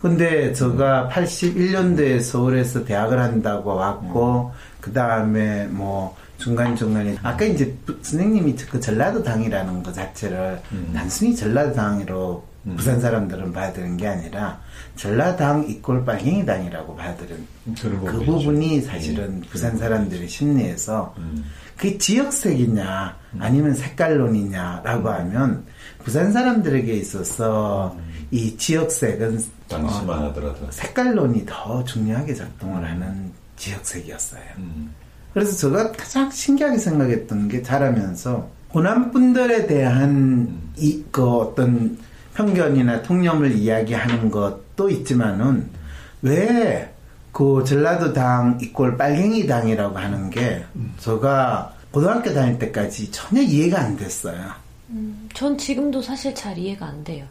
근데 0.00 0.52
제가 0.52 1.10
81년도에 1.12 2.20
서울에서 2.20 2.84
대학을 2.84 3.18
한다고 3.20 3.74
왔고 3.74 4.52
그 4.80 4.92
다음에 4.92 5.66
뭐 5.66 6.16
중간 6.40 6.74
중간에 6.74 7.16
아까 7.22 7.44
이제 7.44 7.72
부- 7.86 7.92
선생님이 8.02 8.56
그 8.56 8.80
전라도 8.80 9.22
당이라는 9.22 9.82
것 9.82 9.94
자체를 9.94 10.60
단순히 10.92 11.36
전라도 11.36 11.72
당으로 11.74 12.44
부산 12.76 13.00
사람들은 13.00 13.52
봐야 13.52 13.72
되는 13.72 13.96
게 13.96 14.06
아니라 14.08 14.60
전라당 14.96 15.66
이꼴 15.68 16.04
빨갱이 16.04 16.44
당이라고 16.44 16.94
봐야 16.96 17.16
되는 17.16 17.46
그 18.04 18.24
부분이 18.24 18.76
있죠. 18.76 18.88
사실은 18.88 19.24
음. 19.24 19.42
부산 19.48 19.78
사람들의 19.78 20.28
심리에서 20.28 21.14
음. 21.18 21.44
그게 21.76 21.96
지역색이냐 21.96 23.16
아니면 23.38 23.74
색깔론이냐라고 23.74 25.08
하면 25.08 25.64
부산 26.04 26.32
사람들에게 26.32 26.92
있어서 26.92 27.96
이 28.30 28.54
지역색은 28.58 29.42
당시만 29.68 30.18
어, 30.18 30.26
하더라도 30.28 30.70
색깔론이 30.70 31.46
더 31.46 31.82
중요하게 31.84 32.34
작동을 32.34 32.84
하는 32.84 33.32
지역색이었어요. 33.56 34.42
음. 35.30 35.34
그래서 35.34 35.56
제가 35.56 35.92
가장 35.92 36.30
신기하게 36.30 36.78
생각했던 36.78 37.48
게 37.48 37.62
자라면서 37.62 38.48
호남 38.74 39.10
분들에 39.10 39.66
대한 39.66 40.58
이 40.76 41.02
그 41.10 41.28
어떤 41.28 41.98
편견이나 42.34 43.02
통념을 43.02 43.52
이야기하는 43.56 44.30
것도 44.30 44.88
있지만은 44.90 45.68
왜 46.22 46.90
그 47.32 47.62
전라도 47.64 48.12
당 48.12 48.58
이꼴 48.60 48.96
빨갱이 48.96 49.46
당이라고 49.46 49.96
하는 49.96 50.30
게 50.30 50.64
제가 50.98 51.72
고등학교 51.90 52.32
다닐 52.34 52.58
때까지 52.58 53.10
전혀 53.10 53.40
이해가 53.42 53.80
안 53.80 53.96
됐어요. 53.96 54.38
음, 54.90 55.28
전 55.32 55.56
지금도 55.56 56.02
사실 56.02 56.34
잘 56.34 56.58
이해가 56.58 56.86
안 56.86 57.04
돼요. 57.04 57.24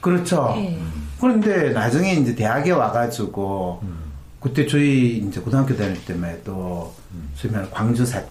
그렇죠. 0.00 0.54
예. 0.56 0.78
그런데 1.20 1.70
나중에 1.70 2.14
이제 2.14 2.34
대학에 2.34 2.70
와가지고 2.70 3.82
그때 4.40 4.66
저희 4.66 5.18
이제 5.18 5.40
고등학교 5.40 5.76
다닐 5.76 6.02
때만 6.04 6.30
해도 6.30 6.92
소위 7.34 7.52
말하는 7.52 7.72
광주 7.72 8.06
사 8.06 8.22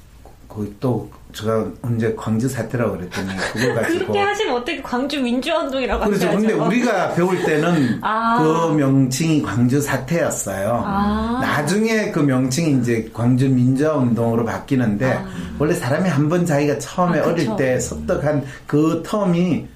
거기 0.47 0.74
또 0.80 1.10
제가 1.32 1.68
언제 1.84 2.12
광주 2.16 2.49
사태라고 2.49 2.97
그랬더니 2.97 3.28
그걸 3.53 3.76
가지고 3.84 3.99
그렇게 3.99 4.20
하시면 4.20 4.55
어떻게 4.55 4.82
광주 4.82 5.22
민주화운동이라고 5.22 6.05
그렇죠. 6.05 6.26
하셔야죠. 6.26 6.47
근데 6.47 6.53
우리가 6.66 7.14
배울 7.14 7.43
때는 7.45 7.99
아. 8.01 8.39
그 8.41 8.74
명칭이 8.74 9.43
광주 9.43 9.80
사태였어요. 9.80 10.84
아. 10.84 11.39
나중에 11.43 12.10
그 12.10 12.20
명칭이 12.22 12.82
이제 12.82 13.07
광주 13.14 13.47
민주화운동으로 13.47 14.43
바뀌는데 14.45 15.20
원래 15.60 15.74
사람이 15.76 16.10
한 16.10 16.28
번 16.30 16.43
자기가 16.47 16.80
처음에 16.80 17.20
아. 17.20 17.28
어릴 17.28 17.55
때 17.55 17.80
섭득한 17.80 18.43
그 18.66 19.03
텀이 19.03 19.68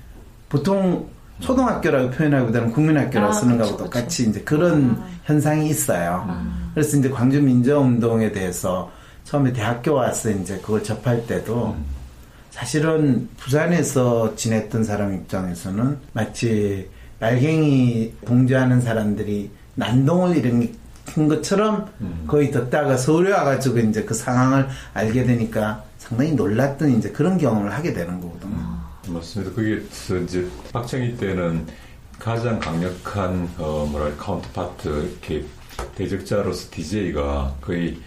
보통 0.50 1.08
초등학교라고 1.44 2.10
표현하기보다는 2.12 2.72
국민학교라고 2.72 3.32
아, 3.32 3.34
쓰는 3.34 3.58
그쵸. 3.58 3.78
똑같이 3.78 4.30
이제 4.30 4.42
그런 4.42 5.02
현상이 5.26 5.70
있어요. 5.70 6.28
그래서 6.74 6.98
이제 6.98 7.10
광주 7.10 7.42
민주화운동에 7.42 8.32
대해서 8.32 8.92
처음에 9.26 9.54
대학교 9.54 9.94
와서 9.94 10.30
이제 10.30 10.58
그걸 10.58 10.84
접할 10.84 11.26
때도 11.28 11.76
사실은 12.52 13.28
부산에서 13.38 14.36
지냈던 14.36 14.84
사람 14.84 15.14
입장에서는 15.14 15.98
마치 16.14 16.90
빨갱이 17.20 18.14
동조하는 18.26 18.82
사람들이 18.82 19.50
난동을 19.76 20.38
일으킨 20.38 21.28
것처럼 21.28 21.90
거의 22.28 22.52
듣다가 22.52 22.96
서울에 22.98 23.32
와가지고 23.32 23.80
이제 23.80 24.04
그 24.04 24.14
상황을 24.14 24.68
알게 24.94 25.24
되니까 25.24 25.84
상당히 25.98 26.34
놀랐던 26.34 26.92
이제 26.98 27.10
그런 27.10 27.38
경험을 27.38 27.74
하게 27.74 27.94
되는 27.94 28.20
거거든요. 28.22 28.83
맞습니다. 29.08 29.54
그게 29.54 29.82
저 30.08 30.18
이제 30.20 30.48
박정희 30.72 31.18
때는 31.18 31.66
가장 32.20 32.60
강력한 32.60 33.50
어 33.58 33.88
뭐랄 33.92 34.16
counterpart 34.18 34.88
이렇게 34.88 35.46
대적자로서 35.96 36.70
DJ가 36.72 37.56
거의 37.60 38.00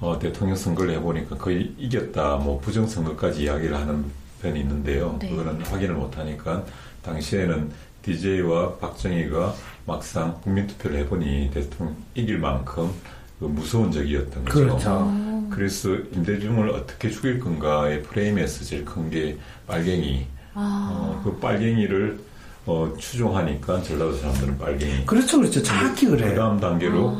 어, 0.00 0.18
대통령 0.18 0.56
선거를 0.56 0.94
해보니까 0.94 1.36
거의 1.36 1.74
이겼다, 1.76 2.36
뭐 2.36 2.58
부정선거까지 2.60 3.42
이야기를 3.42 3.76
하는 3.76 4.06
편이 4.40 4.58
있는데요. 4.60 5.18
네. 5.20 5.28
그거는 5.28 5.60
확인을 5.66 5.94
못하니까 5.94 6.64
당시에는 7.02 7.70
DJ와 8.02 8.76
박정희가 8.76 9.54
막상 9.86 10.40
국민투표를 10.40 11.00
해보니 11.00 11.50
대통령 11.52 11.96
이길 12.14 12.38
만큼 12.38 12.90
그 13.38 13.44
무서운 13.44 13.92
적이었던 13.92 14.44
거죠. 14.46 14.58
그렇죠. 14.58 15.48
그래서 15.50 15.94
임대중을 15.94 16.70
어떻게 16.70 17.10
죽일 17.10 17.38
건가의 17.38 18.02
프레임에서 18.02 18.64
제일 18.64 18.84
큰게 18.84 19.36
빨갱이. 19.66 20.39
어, 20.60 21.20
그 21.24 21.36
빨갱이를 21.38 22.18
어, 22.66 22.92
추종하니까 22.98 23.82
전라도 23.82 24.14
사람들은 24.14 24.58
빨갱이. 24.58 25.06
그렇죠, 25.06 25.38
그렇죠. 25.38 25.62
정확히 25.62 26.06
그 26.06 26.16
그래요. 26.16 26.36
다음 26.36 26.60
단계로 26.60 27.16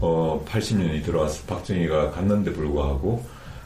어, 0.00 0.44
80년이 0.48 1.04
들어와서 1.04 1.44
박정희가 1.46 2.10
갔는데 2.10 2.52
불구하고 2.52 3.24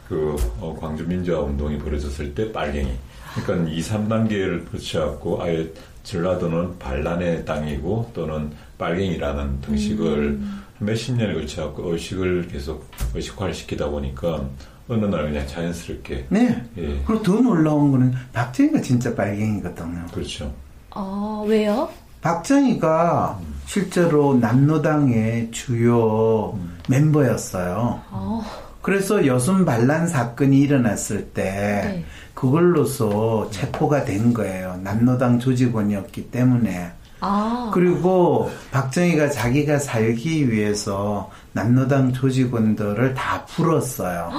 그 0.08 0.36
어, 0.60 0.76
광주 0.80 1.06
민주화 1.06 1.40
운동이 1.40 1.78
벌어졌을 1.78 2.34
때 2.34 2.52
빨갱이. 2.52 2.92
그러니까 3.34 3.70
2, 3.70 3.80
3단계를 3.80 4.70
거쳐갖고 4.70 5.42
아예 5.42 5.70
전라도는 6.04 6.78
반란의 6.78 7.44
땅이고 7.44 8.12
또는 8.14 8.52
빨갱이라는 8.78 9.60
등식을 9.60 10.40
몇십 10.78 11.16
년을 11.16 11.34
걸쳐갖고 11.34 11.92
의식을 11.92 12.48
계속 12.48 12.88
의식화를 13.14 13.52
시키다 13.54 13.88
보니까 13.88 14.48
어느 14.88 15.04
날 15.06 15.24
그냥 15.24 15.46
자연스럽게 15.46 16.26
네. 16.28 16.62
예 16.78 17.02
그리고 17.04 17.22
더 17.22 17.32
놀라운 17.40 17.90
거는 17.90 18.14
박정희가 18.32 18.80
진짜 18.80 19.14
빨갱이거든요. 19.14 20.06
그렇죠. 20.12 20.52
아, 20.90 21.44
왜요? 21.46 21.88
박정희가 22.20 23.38
실제로 23.66 24.34
남노당의 24.34 25.50
주요 25.50 26.58
멤버였어요. 26.88 28.00
아, 28.10 28.42
그래서 28.80 29.26
여순 29.26 29.64
반란 29.64 30.06
사건이 30.06 30.58
일어났을 30.60 31.30
때 31.30 31.42
네. 31.42 32.04
그걸로서 32.34 33.50
체포가 33.50 34.04
된 34.04 34.32
거예요. 34.32 34.78
남노당 34.82 35.40
조직원이었기 35.40 36.30
때문에. 36.30 36.92
아, 37.20 37.70
그리고 37.72 38.50
박정희가 38.70 39.30
자기가 39.30 39.78
살기 39.78 40.50
위해서 40.50 41.30
남노당 41.52 42.12
조직원들을 42.12 43.14
다 43.14 43.44
풀었어요. 43.46 44.30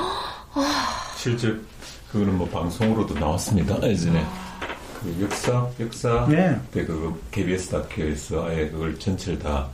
실제 1.15 1.59
그거는 2.11 2.37
뭐 2.37 2.47
방송으로도 2.47 3.15
나왔습니다. 3.15 3.81
예전에 3.83 4.25
그 5.01 5.17
역사 5.21 5.67
역사 5.79 6.25
네. 6.27 6.59
때그 6.71 7.21
KBS 7.31 7.69
다큐에서 7.69 8.47
아예 8.47 8.69
그걸 8.69 8.97
전체를 8.97 9.39
다 9.39 9.67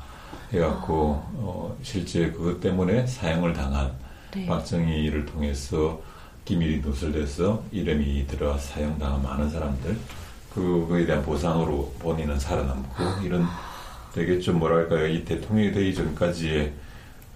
해갖고 0.51 1.23
어, 1.35 1.77
실제 1.81 2.31
그것 2.31 2.59
때문에 2.59 3.07
사형을 3.07 3.53
당한 3.53 3.91
네. 4.33 4.45
박정희를 4.45 5.25
통해서 5.25 6.01
기밀이 6.45 6.81
누설돼서 6.81 7.63
이름이 7.71 8.27
들어 8.27 8.57
사형당한 8.57 9.23
많은 9.23 9.49
사람들 9.49 9.97
그거에 10.53 11.05
대한 11.05 11.23
보상으로 11.23 11.93
본인은 11.99 12.39
살아남고 12.39 13.23
이런 13.23 13.47
되게 14.13 14.39
좀 14.39 14.59
뭐랄까요 14.59 15.07
이 15.07 15.23
대통령이 15.25 15.71
되기 15.71 15.95
전까지의 15.95 16.73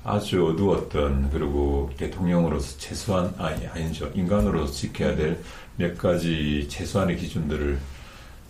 아주 0.08 0.47
어두웠던 0.47 1.30
그리고 1.32 1.91
대통령으로서 1.97 2.78
최소한 2.78 3.34
아니 3.38 3.68
아니죠. 3.68 4.10
인간으로서 4.16 4.72
지켜야 4.72 5.16
될 5.16 5.39
몇 5.78 5.97
가지 5.97 6.66
최소한의 6.70 7.18
기준들을 7.18 7.78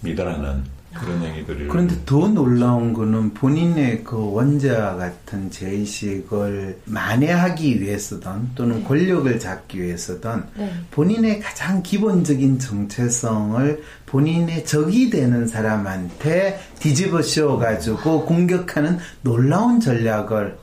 미달하는 0.02 0.64
그런 0.94 1.22
행위들을 1.22 1.68
그런데 1.68 1.96
더 2.06 2.28
놀라운 2.30 2.94
거는 2.94 3.34
본인의 3.34 4.06
그 4.06 4.32
원자와 4.32 4.96
같은 4.96 5.52
죄의식을 5.52 6.80
만회하기 6.86 7.82
위해서든 7.82 8.56
또는 8.56 8.84
권력을 8.86 9.38
잡기 9.38 9.82
위해서든 9.84 10.44
네. 10.56 10.72
본인의 10.92 11.42
가장 11.42 11.84
기본적인 11.84 12.58
정체성을 12.58 13.84
본인의 14.06 14.66
적이 14.66 15.10
되는 15.10 15.46
사람한테 15.46 16.62
뒤집어 16.80 17.22
씌워가지고 17.22 18.26
공격하는 18.26 18.98
놀라운 19.22 19.82
전략을 19.82 20.58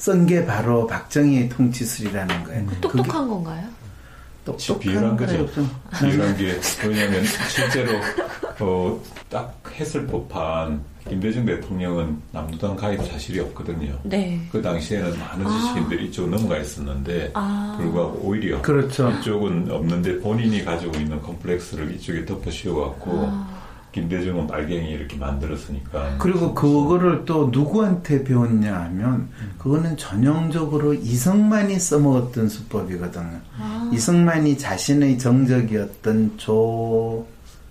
쓴 0.00 0.24
게 0.24 0.46
바로 0.46 0.86
박정희의 0.86 1.50
통치술이라는 1.50 2.44
거예요. 2.44 2.66
그 2.66 2.80
똑똑한 2.80 3.28
건가요? 3.28 3.68
비열한 4.80 5.14
거죠. 5.14 5.46
비열한 6.00 6.36
게 6.38 6.58
왜냐하면 6.82 7.22
실제로 7.50 8.00
어, 8.60 8.98
딱 9.28 9.54
했을 9.74 10.06
법한 10.06 10.82
김대중 11.06 11.44
대통령은 11.44 12.16
남도당 12.32 12.76
가입 12.76 13.04
사실이 13.04 13.40
없거든요. 13.40 13.98
네. 14.02 14.40
그 14.50 14.62
당시에는 14.62 15.18
많은 15.18 15.46
아. 15.46 15.50
지식인들이 15.50 16.06
이쪽으로 16.06 16.36
넘어가 16.36 16.56
있었는데 16.56 17.32
아. 17.34 17.76
불구하고 17.78 18.20
오히려 18.22 18.62
그렇죠. 18.62 19.10
이쪽은 19.10 19.70
없는데 19.70 20.18
본인이 20.20 20.64
가지고 20.64 20.96
있는 20.96 21.20
컴플렉스를 21.20 21.94
이쪽에 21.96 22.24
덮어 22.24 22.50
씌워갖고 22.50 23.28
아. 23.30 23.59
김대중은 23.92 24.46
빨갱이 24.46 24.90
이렇게 24.90 25.16
만들었으니까 25.16 26.16
그리고 26.18 26.54
그거를 26.54 27.24
또 27.24 27.48
누구한테 27.52 28.22
배웠냐 28.22 28.74
하면 28.84 29.28
그거는 29.58 29.96
전형적으로 29.96 30.94
이승만이 30.94 31.78
써먹었던 31.78 32.48
수법이거든요. 32.48 33.40
아. 33.58 33.90
이승만이 33.92 34.58
자신의 34.58 35.18
정적이었던 35.18 36.34
조 36.36 37.26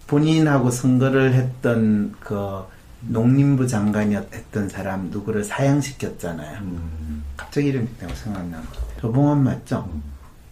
본인하고 0.07 0.72
선거를 0.72 1.34
했던 1.34 2.13
그 2.20 2.63
농림부 3.01 3.67
장관이었던 3.67 4.70
사람 4.70 5.09
누구를 5.09 5.43
사양시켰잖아요. 5.43 6.59
음, 6.61 7.24
갑자기 7.38 7.67
이름이 7.67 7.88
거. 7.97 8.99
조봉환 8.99 9.43
맞죠? 9.43 9.88
음. 9.93 10.03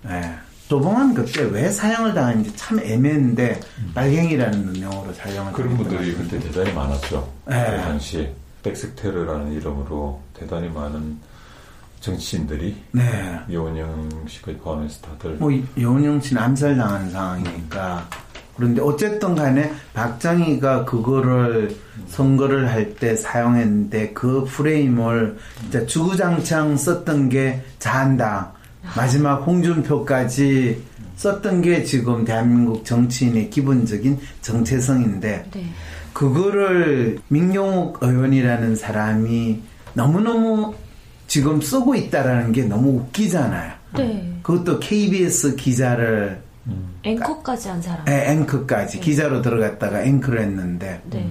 네. 0.03 0.37
조봉환 0.67 1.13
그때 1.13 1.43
왜 1.43 1.69
사형을 1.69 2.13
당했는지 2.13 2.53
참 2.55 2.79
애매한데 2.79 3.59
빨갱이라는 3.93 4.73
명으로 4.79 5.13
사형을 5.13 5.53
그런 5.53 5.77
분들이. 5.77 6.13
그때 6.13 6.39
대단히 6.39 6.73
많았죠. 6.73 7.31
네. 7.47 7.65
그 7.71 7.77
당시에 7.83 8.33
백색 8.63 8.95
테러라는 8.97 9.53
이름으로 9.53 10.21
대단히 10.33 10.67
많은 10.69 11.17
정치인들이 12.01 12.75
네. 12.91 13.39
이원영 13.49 14.09
씨까지 14.27 14.57
포함해서 14.57 14.99
다들 15.01 15.35
뭐 15.37 15.51
여운영 15.79 16.21
씨는 16.21 16.41
암살당한 16.41 17.09
상황이니까 17.11 18.07
그런데 18.55 18.81
어쨌든 18.81 19.35
간에 19.35 19.71
박정희가 19.93 20.85
그거를 20.85 21.75
선거를 22.07 22.69
할 22.69 22.95
때 22.95 23.15
사용했는데 23.15 24.13
그 24.13 24.43
프레임을 24.45 25.37
진짜 25.61 25.85
주구장창 25.85 26.75
썼던 26.77 27.29
게 27.29 27.63
자한당 27.79 28.51
마지막 28.95 29.37
홍준표까지 29.45 30.83
썼던 31.15 31.61
게 31.61 31.83
지금 31.83 32.23
대한민국 32.25 32.85
정치인의 32.85 33.49
기본적인 33.49 34.19
정체성인데 34.41 35.45
네. 35.51 35.65
그거를 36.13 37.19
민경욱 37.27 37.97
의원이라는 38.01 38.75
사람이 38.75 39.61
너무너무 39.93 40.73
지금 41.27 41.59
쓰고 41.59 41.95
있다라는 41.95 42.51
게 42.51 42.63
너무 42.63 42.99
웃기잖아요. 42.99 43.73
네. 43.97 44.33
그것도 44.43 44.79
KBS 44.79 45.55
기자를 45.55 46.41
앵커까지 47.03 47.69
한 47.69 47.81
사람. 47.81 48.07
에, 48.07 48.31
앵커까지 48.31 48.99
기자로 48.99 49.41
들어갔다가 49.41 50.03
앵커를 50.03 50.41
했는데 50.41 51.01
네. 51.09 51.29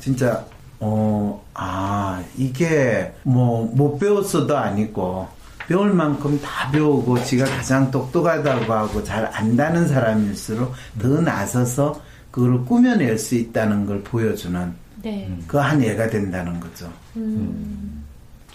진짜 0.00 0.44
어, 0.80 1.44
아, 1.54 2.22
이게 2.36 3.12
뭐 3.24 3.64
못 3.74 3.98
배웠어도 3.98 4.56
아니고 4.56 5.28
배울 5.68 5.92
만큼 5.92 6.40
다 6.40 6.70
배우고 6.70 7.22
지가 7.24 7.44
가장 7.44 7.90
똑똑하다고 7.90 8.72
하고 8.72 9.04
잘 9.04 9.30
안다는 9.34 9.86
사람일수록 9.86 10.72
더 10.98 11.20
나서서 11.20 12.00
그걸 12.30 12.64
꾸며낼 12.64 13.18
수 13.18 13.34
있다는 13.34 13.84
걸 13.84 14.02
보여주는 14.02 14.72
네. 15.02 15.30
그한 15.46 15.82
예가 15.82 16.08
된다는 16.08 16.58
거죠. 16.58 16.90
음. 17.16 17.97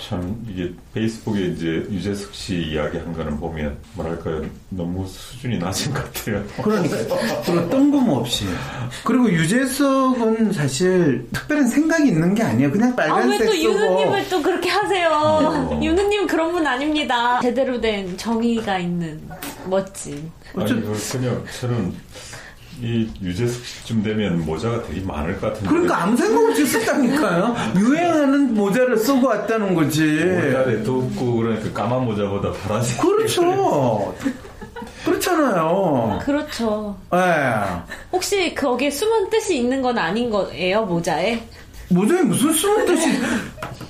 참 0.10 0.46
이게 0.50 0.72
페이스북에 0.94 1.46
이제 1.48 1.68
유재석 1.90 2.34
씨 2.34 2.58
이야기 2.58 2.98
한 2.98 3.14
거는 3.14 3.40
보면 3.40 3.78
뭐랄까요 3.94 4.44
너무 4.70 5.08
수준이 5.08 5.60
낮은 5.60 5.94
것 5.94 6.04
같아요. 6.04 6.44
그러니까 6.62 7.70
뜬금없이 7.70 8.46
그리고 9.06 9.32
유재석은 9.32 10.52
사실 10.52 11.28
특별한 11.32 11.68
생각이 11.68 12.10
있는 12.10 12.36
게 12.36 12.44
아니에요. 12.44 12.72
그냥 12.72 12.92
아, 12.92 12.96
빨간색 12.96 13.42
왜또 13.42 13.52
쓰고 13.54 13.64
윤우님을 13.64 14.30
또 14.30 14.42
그렇게 14.42 14.70
하세요? 14.70 15.10
어. 15.10 15.80
윤우님 15.82 16.28
그런 16.28 16.52
분 16.52 16.68
아닙니다. 16.68 17.40
제대로 17.40 17.80
된 17.80 18.18
정의가 18.18 18.80
있는 18.80 19.22
멋진. 19.68 20.32
아니 20.56 20.70
그 20.82 21.00
그냥 21.12 21.44
저는 21.62 21.94
이 22.82 23.08
유재석 23.22 23.64
씨쯤 23.66 24.04
되면 24.04 24.46
모자가 24.46 24.84
되게 24.84 25.02
많을 25.02 25.40
것 25.40 25.48
같은데 25.48 25.70
그러니까 25.70 26.04
아무 26.04 26.18
생각 26.18 26.44
없이 26.50 26.66
썼다니까요. 26.66 27.56
유행하는 27.78 28.54
모자를 28.54 28.98
쓰고 28.98 29.28
왔다는 29.28 29.74
거지. 29.76 30.02
모자에 30.04 30.84
덥고 30.84 31.36
그러니까 31.36 31.72
까만 31.82 32.06
모자보다 32.06 32.52
파란색 32.52 33.00
그렇죠. 33.00 34.16
그렇잖아요. 35.06 36.20
그렇죠. 36.24 36.96
예. 37.14 37.54
혹시 38.12 38.54
거기에 38.56 38.90
숨은 38.90 39.30
뜻이 39.30 39.58
있는 39.58 39.82
건 39.82 39.98
아닌 39.98 40.30
거예요, 40.30 40.86
모자에? 40.86 41.42
모자에 41.90 42.22
무슨 42.24 42.52
숨은 42.54 42.86
뜻이 42.86 43.20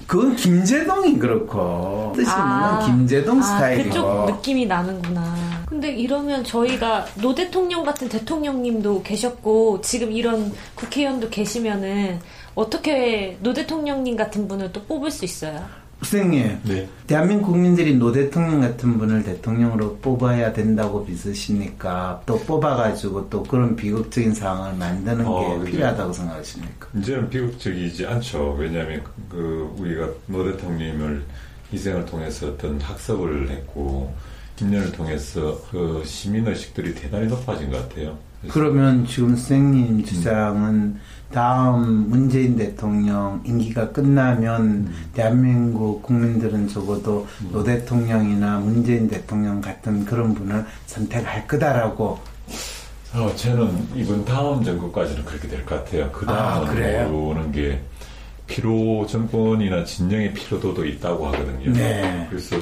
그건 0.08 0.36
김재동이 0.36 1.18
그렇고 1.18 2.12
뜻이 2.16 2.30
있는 2.30 2.86
김재동 2.86 3.40
아, 3.40 3.44
스타일이고 3.44 3.90
그쪽 3.90 4.26
느낌이 4.36 4.66
나는구나. 4.66 5.36
근데 5.74 5.92
이러면 5.92 6.44
저희가 6.44 7.08
노 7.20 7.34
대통령 7.34 7.84
같은 7.84 8.08
대통령님도 8.08 9.02
계셨고 9.02 9.82
지금 9.82 10.12
이런 10.12 10.54
국회의원도 10.76 11.32
계시면은 11.32 12.20
어떻게 12.54 13.40
노 13.42 13.54
대통령님 13.54 14.16
같은 14.16 14.48
분을 14.48 14.72
또 14.72 14.84
뽑을 14.84 15.10
수 15.10 15.26
있어요? 15.26 15.66
선생님 16.04 16.60
네. 16.66 16.88
대한민국 17.08 17.48
국민들이 17.48 17.96
노 17.96 18.12
대통령 18.12 18.62
같은 18.62 19.00
분을 19.00 19.24
대통령으로 19.24 19.98
뽑아야 19.98 20.54
된다고 20.54 21.06
믿으십니까? 21.06 22.22
또 22.28 22.38
뽑아가지고 22.42 23.32
또 23.32 23.42
그런 23.42 23.76
비극적인 23.76 24.36
상황을 24.36 24.78
만드는 24.78 25.26
어, 25.26 25.40
게 25.40 25.58
그죠. 25.58 25.72
필요하다고 25.72 26.14
생각하십니까? 26.14 26.88
이제는 27.00 27.30
비극적이지 27.32 28.06
않죠. 28.06 28.58
왜냐하면 28.60 29.04
그 29.28 29.74
우리가 29.80 30.08
노 30.28 30.44
대통령을 30.44 31.24
희생을 31.72 32.06
통해서 32.06 32.50
어떤 32.50 32.80
학습을 32.80 33.50
했고 33.50 34.14
10년을 34.58 34.94
통해서 34.96 35.60
그 35.72 36.04
시민의식들이 36.06 36.96
대단히 36.96 37.28
높아진 37.28 37.72
것 37.72 37.88
같아요. 37.90 38.18
그러면 38.50 39.06
지금 39.08 39.30
선생님 39.36 40.04
주장은 40.04 40.98
다음 41.32 42.10
문재인 42.10 42.56
대통령 42.58 43.42
임기가 43.46 43.92
끝나면 43.92 44.94
대한민국 45.14 46.04
국민들은 46.04 46.68
적어도 46.68 47.26
노 47.52 47.64
대통령이나 47.64 48.60
문재인 48.60 49.08
대통령 49.08 49.60
같은 49.62 50.06
그런 50.06 50.36
분을 50.36 50.66
선택할 50.86 51.48
거다라고 51.48 52.20
어, 53.16 53.32
저는 53.36 53.88
이번 53.96 54.26
다음 54.26 54.64
정권까지는 54.64 55.24
그렇게 55.26 55.48
될 55.48 55.66
것 55.66 55.84
같아요. 55.84 56.12
그 56.12 56.26
아, 56.30 56.36
다음은 56.60 56.68
그래요? 56.76 57.10
모르는 57.10 57.52
게 57.52 57.80
피로 58.48 59.06
정권이나 59.08 59.86
진영의 59.86 60.34
피로도도 60.34 60.86
있다고 60.86 61.28
하거든요. 61.28 61.72
네. 61.72 62.28
그래서 62.30 62.58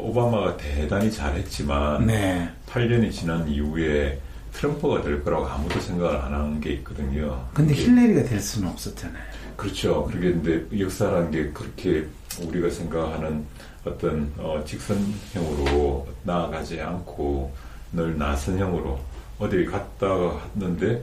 오바마가 0.00 0.56
대단히 0.56 1.10
잘했지만 1.10 2.06
네. 2.06 2.48
8년이 2.66 3.12
지난 3.12 3.46
이후에 3.48 4.20
트럼프가 4.52 5.02
될 5.02 5.22
거라고 5.22 5.46
아무도 5.46 5.78
생각을 5.80 6.16
안 6.16 6.32
한 6.34 6.60
게 6.60 6.70
있거든요. 6.74 7.46
근데 7.54 7.72
힐러리가 7.74 8.24
될 8.24 8.40
수는 8.40 8.68
없었잖아요. 8.70 9.22
그렇죠. 9.56 10.04
그게 10.06 10.32
근데 10.32 10.64
역사라는 10.80 11.30
게 11.30 11.50
그렇게 11.50 12.06
우리가 12.42 12.70
생각하는 12.70 13.44
어떤 13.84 14.32
어, 14.38 14.62
직선형으로 14.66 16.06
나아가지 16.24 16.80
않고 16.80 17.52
늘 17.92 18.16
나선형으로 18.18 18.98
어디 19.38 19.64
갔다가 19.64 20.40
왔는데 20.54 21.02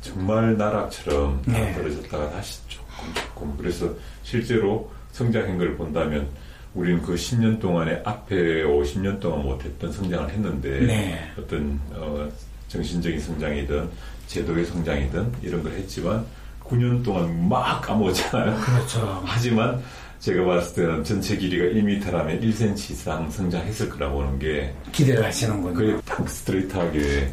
정말 0.00 0.56
나락처럼 0.56 1.42
다 1.42 1.52
네. 1.52 1.74
떨어졌다가 1.74 2.30
다시 2.30 2.60
조금 2.68 3.14
조금 3.14 3.56
그래서 3.56 3.88
실제로 4.22 4.90
성장한 5.12 5.58
걸 5.58 5.76
본다면 5.76 6.28
우리는 6.74 7.02
그 7.02 7.14
10년 7.14 7.60
동안에 7.60 8.02
앞에 8.04 8.62
50년 8.64 9.20
동안 9.20 9.42
못했던 9.42 9.90
성장을 9.92 10.30
했는데 10.30 10.80
네. 10.80 11.30
어떤 11.38 11.80
어, 11.92 12.28
정신적인 12.68 13.20
성장이든 13.20 13.88
제도의 14.26 14.64
성장이든 14.66 15.32
이런 15.42 15.62
걸 15.62 15.72
했지만 15.72 16.24
9년 16.64 17.02
동안 17.02 17.48
막 17.48 17.80
까먹었잖아요. 17.80 18.60
그렇죠. 18.60 19.22
하지만 19.24 19.82
제가 20.20 20.44
봤을 20.44 20.74
때는 20.82 21.04
전체 21.04 21.36
길이가 21.36 21.64
1m라면 21.64 22.42
1cm 22.42 22.90
이상 22.90 23.30
성장했을 23.30 23.88
거라고 23.88 24.18
보는 24.18 24.38
게 24.38 24.74
기대를 24.92 25.24
하시는군요. 25.24 25.74
그게 25.74 25.96
딱 26.04 26.28
스트레이트하게 26.28 27.30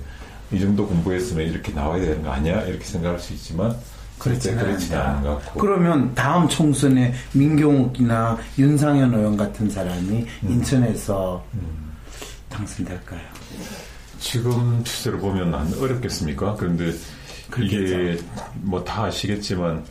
이 0.52 0.60
정도 0.60 0.88
공부했으면 0.88 1.48
이렇게 1.48 1.74
나와야 1.74 2.00
되는 2.02 2.22
거 2.22 2.32
아니야? 2.32 2.62
이렇게 2.64 2.86
생각할 2.86 3.20
수 3.20 3.34
있지만 3.34 3.76
것 5.22 5.44
같고 5.44 5.60
그러면 5.60 6.14
다음 6.16 6.48
총선에 6.48 7.14
민경욱이나 7.34 8.38
윤상현 8.58 9.14
의원 9.14 9.38
같은 9.38 9.70
사람이 9.70 10.26
음. 10.44 10.50
인천에서 10.50 11.44
당선될까요? 12.50 13.22
지금 14.20 14.84
추세로 14.84 15.20
보면 15.20 15.54
안 15.54 15.74
어렵겠습니까? 15.74 16.56
그런데 16.58 16.94
이게 17.60 17.78
그렇겠죠. 17.78 18.26
뭐다 18.62 19.04
아시겠지만 19.06 19.84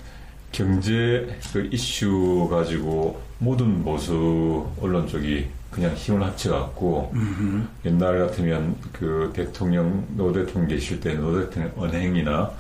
경제 0.51 1.39
그 1.53 1.69
이슈 1.73 2.49
가지고 2.51 3.21
모든 3.39 3.85
보수 3.85 4.67
언론 4.81 5.07
쪽이 5.07 5.47
그냥 5.75 5.93
힘을 5.95 6.23
합쳐갖고 6.23 7.11
음흠. 7.15 7.67
옛날 7.85 8.19
같으면 8.21 8.77
그 8.93 9.33
대통령 9.35 10.07
노 10.17 10.33
대통령 10.33 10.69
계실 10.69 11.01
때 11.01 11.15
노 11.15 11.41
대통령 11.41 11.73
언행이나 11.77 12.51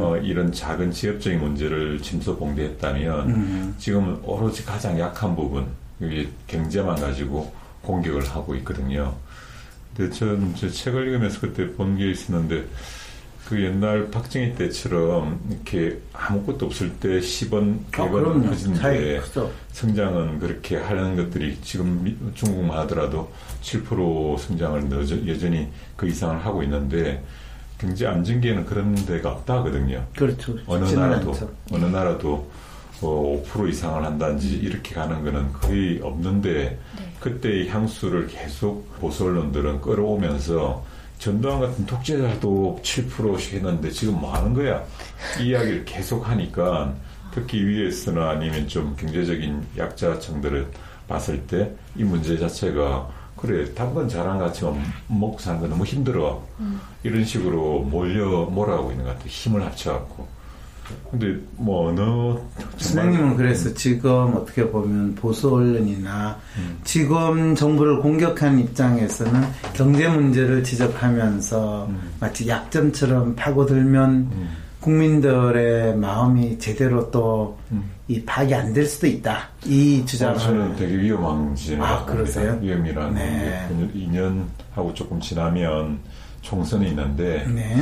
어, 0.00 0.16
이런 0.22 0.52
작은 0.52 0.92
지역적인 0.92 1.40
문제를 1.40 2.02
침소봉대했다면 2.02 3.28
음. 3.30 3.74
지금은 3.78 4.20
오로지 4.22 4.64
가장 4.66 4.98
약한 5.00 5.34
부분 5.34 5.66
여기 6.02 6.28
경제만 6.46 6.96
가지고 6.96 7.52
공격을 7.82 8.22
하고 8.28 8.54
있거든요. 8.56 9.14
근데 9.96 10.12
전제 10.14 10.68
책을 10.68 11.08
읽으면서 11.08 11.40
그때 11.40 11.72
본 11.72 11.96
게 11.96 12.10
있었는데 12.10 12.66
그 13.46 13.62
옛날 13.62 14.10
박정희 14.10 14.56
때처럼 14.56 15.40
이렇게 15.50 15.98
아무것도 16.12 16.66
없을 16.66 16.90
때 16.96 17.18
10원, 17.18 17.78
아, 17.86 17.90
100원 17.92 18.10
그럼요. 18.12 18.46
커지는데. 18.50 19.20
성장은 19.72 20.38
그렇게 20.38 20.76
하려는 20.76 21.16
것들이 21.16 21.56
지금 21.62 22.02
미- 22.04 22.16
중국만 22.34 22.76
하더라도 22.80 23.30
7% 23.62 24.36
성장을 24.38 24.90
여전- 24.90 25.26
여전히 25.28 25.68
그 25.96 26.06
이상을 26.08 26.44
하고 26.44 26.62
있는데 26.64 27.24
경제 27.78 28.06
안정기에는 28.06 28.66
그런 28.66 28.94
데가 29.06 29.30
없다거든요. 29.32 30.04
그렇죠. 30.16 30.54
어느 30.66 30.84
나라도 30.84 31.30
않죠. 31.30 31.50
어느 31.72 31.84
나라도 31.86 32.50
어, 33.00 33.42
5% 33.46 33.68
이상을 33.70 34.04
한다든지 34.04 34.56
이렇게 34.56 34.92
가는 34.94 35.22
거는 35.24 35.52
거의 35.52 36.00
없는데 36.02 36.76
그때의 37.20 37.68
향수를 37.68 38.26
계속 38.26 38.92
보수 39.00 39.24
언론들은 39.24 39.80
끌어오면서 39.80 40.84
전두환 41.18 41.60
같은 41.60 41.84
독재자도 41.86 42.80
7%씩 42.82 43.54
했는데 43.54 43.90
지금 43.90 44.20
뭐 44.20 44.32
하는 44.34 44.54
거야? 44.54 44.82
이 45.40 45.48
이야기를 45.48 45.84
계속 45.84 46.28
하니까 46.28 46.94
특히 47.34 47.64
위에서나 47.64 48.30
아니면 48.30 48.66
좀 48.68 48.94
경제적인 48.96 49.66
약자층들을 49.76 50.68
봤을 51.08 51.40
때 51.46 51.72
이 51.96 52.04
문제 52.04 52.38
자체가 52.38 53.08
그래 53.36 53.72
당근 53.74 54.08
자랑 54.08 54.38
같이만 54.38 54.80
먹고 55.08 55.38
사는 55.38 55.60
거 55.60 55.66
너무 55.68 55.84
힘들어. 55.84 56.42
이런 57.02 57.24
식으로 57.24 57.80
몰려 57.80 58.44
몰아오고 58.44 58.90
있는 58.92 59.04
것 59.04 59.12
같아 59.16 59.26
힘을 59.26 59.64
합쳐갖고 59.64 60.26
근데 61.10 61.36
뭐 61.56 61.88
어느 61.88 62.38
선생님은 62.76 63.36
그래서 63.36 63.72
지금 63.74 64.34
어떻게 64.36 64.68
보면 64.68 65.14
보수 65.14 65.52
언론이나 65.52 66.38
음. 66.58 66.78
지금 66.84 67.54
정부를 67.54 68.00
공격하는 68.00 68.60
입장에서는 68.60 69.42
경제 69.74 70.08
문제를 70.08 70.62
지적하면서 70.64 71.86
음. 71.88 72.10
마치 72.20 72.48
약점처럼 72.48 73.34
파고들면 73.36 74.30
국민들의 74.80 75.96
마음이 75.96 76.58
제대로 76.58 77.10
또 77.10 77.58
이 78.08 78.24
파악이 78.24 78.54
안 78.54 78.72
될 78.72 78.86
수도 78.86 79.06
있다. 79.06 79.50
이 79.66 80.02
주장을 80.06 80.34
음. 80.34 80.38
저는 80.38 80.76
되게 80.76 80.96
위험한 80.98 81.54
지점이라고 81.54 81.94
아, 81.94 82.04
그러세요? 82.06 82.58
위험이라는 82.60 83.14
네. 83.14 83.68
게 83.68 84.00
2년하고 84.06 84.94
조금 84.94 85.20
지나면 85.20 85.98
총선이 86.40 86.88
있는데 86.88 87.46
네. 87.54 87.76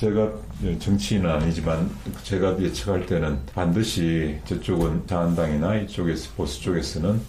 제가 0.00 0.30
정치인은 0.78 1.28
아니지만 1.28 1.90
제가 2.22 2.58
예측할 2.58 3.04
때는 3.04 3.38
반드시 3.54 4.38
저쪽은 4.46 5.06
자한당이나 5.06 5.76
이쪽에서 5.76 6.30
보수 6.38 6.62
쪽에서는 6.62 7.20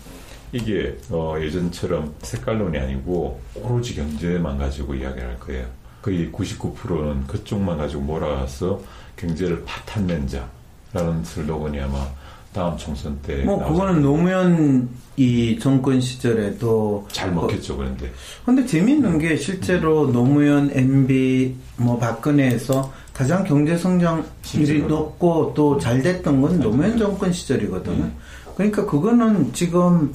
이게 0.54 0.98
어, 1.10 1.36
예전처럼 1.38 2.16
색깔론이 2.22 2.78
아니고 2.78 3.42
오로지 3.56 3.96
경제만 3.96 4.58
가지고 4.58 4.96
이야기를 4.96 5.28
할 5.28 5.40
거예요. 5.40 5.66
거의 6.02 6.32
99%는 6.32 7.28
그쪽만 7.28 7.78
가지고 7.78 8.04
몰아가서 8.04 8.82
경제를 9.18 9.66
파탄낸 9.66 10.28
자라는 10.28 11.26
슬로건이 11.26 11.78
아마 11.82 12.08
다음 12.54 12.78
총선 12.78 13.22
때 13.22 13.44
뭐 13.44 13.66
그거는 13.68 14.02
노무현 14.02 14.90
이 15.22 15.60
정권 15.60 16.02
시절에도 16.02 17.08
잘 17.12 17.32
먹혔죠 17.32 17.78
그런데 17.78 18.12
근데 18.44 18.66
재밌는 18.66 19.20
게 19.20 19.38
실제로 19.38 20.12
노무현, 20.12 20.72
MB, 20.74 21.56
뭐 21.78 22.00
박근혜에서 22.00 22.92
가장 23.14 23.44
경제 23.44 23.78
성장률이. 23.78 24.84
높고 24.88 25.54
또 25.54 25.78
잘 25.78 26.02
됐던 26.02 26.42
건 26.42 26.60
노무현 26.60 26.98
정권 26.98 27.32
시절이거든요. 27.32 28.04
음. 28.04 28.16
그러니까 28.56 28.86
그거는 28.88 29.54
지금 29.54 30.12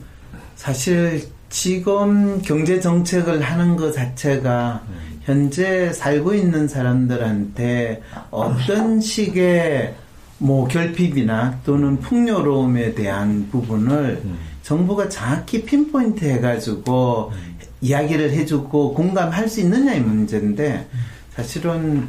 사실 0.56 1.28
지금 1.50 2.42
경제 2.42 2.80
정책을 2.80 3.42
하는 3.42 3.76
것 3.76 3.92
자체가 3.92 4.82
음. 4.88 5.20
현재 5.22 5.92
살고 5.92 6.34
있는 6.34 6.66
사람들한테 6.66 8.02
어떤 8.30 9.00
식의 9.00 9.94
뭐 10.38 10.66
결핍이나 10.66 11.60
또는 11.64 12.00
풍요로움에 12.00 12.94
대한 12.94 13.48
부분을 13.52 14.20
음. 14.24 14.38
정부가 14.66 15.08
정확히 15.08 15.64
핀포인트 15.64 16.24
해가지고 16.24 17.30
이야기를 17.80 18.32
해주고 18.32 18.94
공감할 18.94 19.48
수 19.48 19.60
있느냐의 19.60 20.00
문제인데 20.00 20.88
사실은 21.30 22.08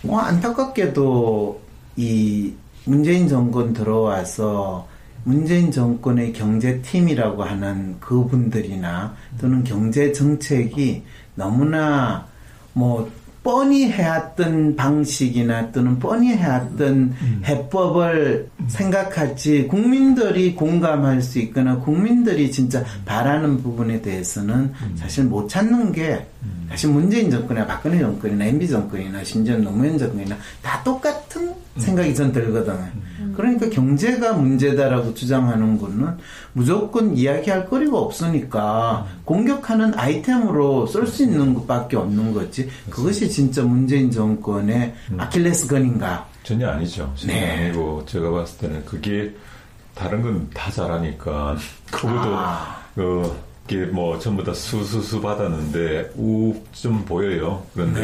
뭐 0.00 0.20
안타깝게도 0.20 1.60
이 1.96 2.54
문재인 2.86 3.28
정권 3.28 3.74
들어와서 3.74 4.88
문재인 5.24 5.70
정권의 5.70 6.32
경제팀이라고 6.32 7.44
하는 7.44 8.00
그분들이나 8.00 9.14
또는 9.38 9.62
경제 9.62 10.12
정책이 10.12 11.02
너무나 11.34 12.26
뭐 12.72 13.10
뻔히 13.46 13.88
해왔던 13.92 14.74
방식이나 14.74 15.70
또는 15.70 16.00
뻔히 16.00 16.30
해왔던 16.30 17.14
해법을 17.44 18.50
생각하지 18.66 19.68
국민들이 19.68 20.56
공감할 20.56 21.22
수 21.22 21.38
있거나 21.38 21.76
국민들이 21.76 22.50
진짜 22.50 22.84
바라는 23.04 23.62
부분에 23.62 24.02
대해서는 24.02 24.72
사실 24.96 25.26
못 25.26 25.48
찾는 25.48 25.92
게 25.92 26.26
사실 26.68 26.90
문재인 26.90 27.30
정권이나 27.30 27.68
박근혜 27.68 28.00
정권이나 28.00 28.46
MB 28.46 28.66
정권이나 28.66 29.22
심지어 29.22 29.56
노무현 29.58 29.96
정권이나 29.96 30.36
다 30.60 30.82
똑같은 30.82 31.54
생각이 31.78 32.14
전 32.14 32.32
들거든요. 32.32 32.78
그러니까 33.36 33.68
경제가 33.68 34.32
문제다라고 34.32 35.12
주장하는 35.14 35.78
거는 35.78 36.16
무조건 36.54 37.16
이야기할 37.16 37.68
거리가 37.68 37.98
없으니까 37.98 39.06
공격하는 39.24 39.92
아이템으로 39.98 40.86
쓸 40.86 41.06
수 41.06 41.24
있는 41.24 41.52
것밖에 41.54 41.96
없는 41.96 42.32
거지. 42.32 42.68
그것이 42.88 43.28
진짜 43.28 43.62
문재인 43.62 44.10
정권의 44.10 44.94
아킬레스건인가? 45.18 46.26
전혀 46.42 46.68
아니죠. 46.68 47.12
전혀 47.16 47.34
네. 47.34 47.66
아니고 47.66 48.04
제가 48.06 48.30
봤을 48.30 48.58
때는 48.58 48.84
그게 48.86 49.34
다른 49.94 50.22
건 50.22 50.48
다 50.54 50.70
잘하니까 50.70 51.56
그것도 51.90 52.36
아. 52.36 52.76
그 52.94 53.36
이게 53.68 53.84
뭐 53.86 54.16
전부 54.18 54.44
다 54.44 54.54
수수수 54.54 55.20
받았는데 55.20 56.12
우좀 56.16 57.04
보여요. 57.04 57.64
그런데 57.74 58.00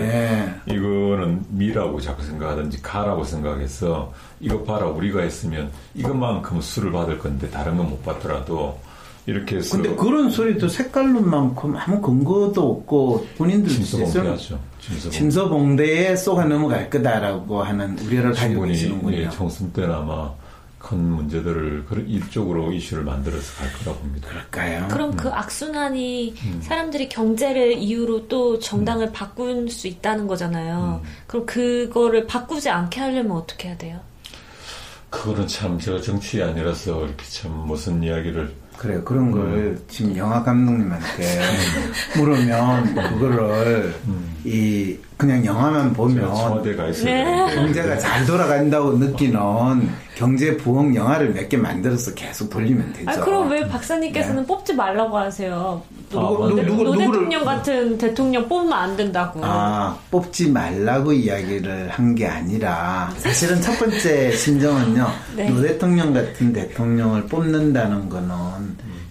네. 0.67 0.75
이거는 0.75 1.45
미라고 1.51 2.01
자꾸 2.01 2.25
생각하든지 2.25 2.83
가라고 2.83 3.23
생각해서 3.23 4.13
이거 4.41 4.63
봐라 4.65 4.87
우리가 4.89 5.21
했으면 5.23 5.71
이것만큼 5.95 6.61
수를 6.61 6.91
받을 6.91 7.19
건데 7.19 7.49
다른 7.51 7.77
건 7.77 7.83
못 7.93 8.03
받더라도 8.05 8.79
이렇게 9.27 9.57
해서 9.57 9.77
근데 9.77 9.95
그런 9.95 10.31
소리도 10.31 10.67
색깔론만큼 10.69 11.77
아무 11.77 12.01
근거도 12.01 12.71
없고 12.73 13.27
본인들 13.39 13.71
침소봉대하죠. 13.71 14.59
침소봉대. 14.81 15.11
침소봉대에 15.17 16.17
쏘가 16.17 16.45
넘어갈 16.47 16.91
거다라고 16.91 17.63
하는 17.63 17.97
우려를 18.01 18.33
가지고 18.33 18.63
계시는군요. 18.63 19.17
예, 19.17 19.29
총선 19.31 19.73
때는 19.73 19.93
아마 19.95 20.31
큰 20.93 20.99
문제들을 20.99 21.87
그런 21.89 22.07
이쪽으로 22.07 22.71
이슈를 22.71 23.03
만들어서 23.05 23.55
갈 23.55 23.73
거라고 23.73 24.01
봅니다. 24.01 24.29
그럴까요? 24.29 24.89
그럼 24.89 25.17
그 25.17 25.31
악순환이 25.31 26.35
사람들이 26.61 27.09
경제를 27.09 27.79
이유로 27.79 28.29
또 28.29 28.59
정당을 28.59 29.11
바꿀 29.13 29.71
수 29.71 29.89
있다는 29.89 30.27
거잖아요. 30.27 31.01
그럼 31.27 31.47
그거를 31.47 32.27
바꾸지 32.27 32.69
않게 32.69 33.01
하려면 33.01 33.33
어떻게 33.33 33.69
해야 33.69 33.79
돼요? 33.79 34.01
그거는 35.09 35.47
참 35.47 35.79
제가 35.79 36.01
정치이 36.01 36.43
아니라서 36.43 37.07
이렇게 37.07 37.25
참 37.25 37.53
무슨 37.67 38.03
이야기를 38.03 38.53
그래요. 38.77 39.03
그런 39.05 39.31
걸 39.31 39.79
지금 39.89 40.17
영화 40.17 40.43
감독님한테 40.43 41.41
물으면 42.17 42.95
그거를 42.95 43.95
이 44.45 44.97
그냥 45.23 45.45
영화만 45.45 45.93
보면 45.93 46.35
청와대 46.35 46.75
가 46.75 46.89
있어야 46.89 47.47
네. 47.47 47.55
경제가 47.55 47.97
잘 47.97 48.27
돌아간다고 48.27 48.95
느끼는 48.95 49.89
경제 50.17 50.57
부흥 50.57 50.97
영화를 50.97 51.31
몇 51.33 51.49
개 51.49 51.57
만들어서 51.57 52.13
계속 52.15 52.51
돌리면 52.51 52.93
되죠. 52.93 53.09
아, 53.11 53.25
그럼 53.25 53.49
왜 53.51 53.67
박사님께서는 53.69 54.45
뽑지 54.47 54.75
말라고 54.75 55.17
하세요? 55.17 55.81
아, 56.11 56.15
노, 56.15 56.49
누구- 56.65 56.99
대통령 56.99 57.45
같은 57.45 57.97
대통령 57.99 58.49
뽑으면 58.49 58.73
안 58.73 58.97
된다고. 58.97 59.41
아, 59.45 59.97
뽑지 60.11 60.51
말라고 60.51 61.13
이야기를 61.13 61.89
한 61.91 62.17
게 62.17 62.27
아니라 62.27 63.11
사실은 63.19 63.61
첫 63.61 63.79
번째 63.79 64.33
심정은요. 64.33 65.07
네. 65.37 65.49
노 65.51 65.63
대통령 65.63 66.13
같은 66.13 66.53
대통령을 66.53 67.27
뽑는다는 67.27 68.09
거는 68.09 68.33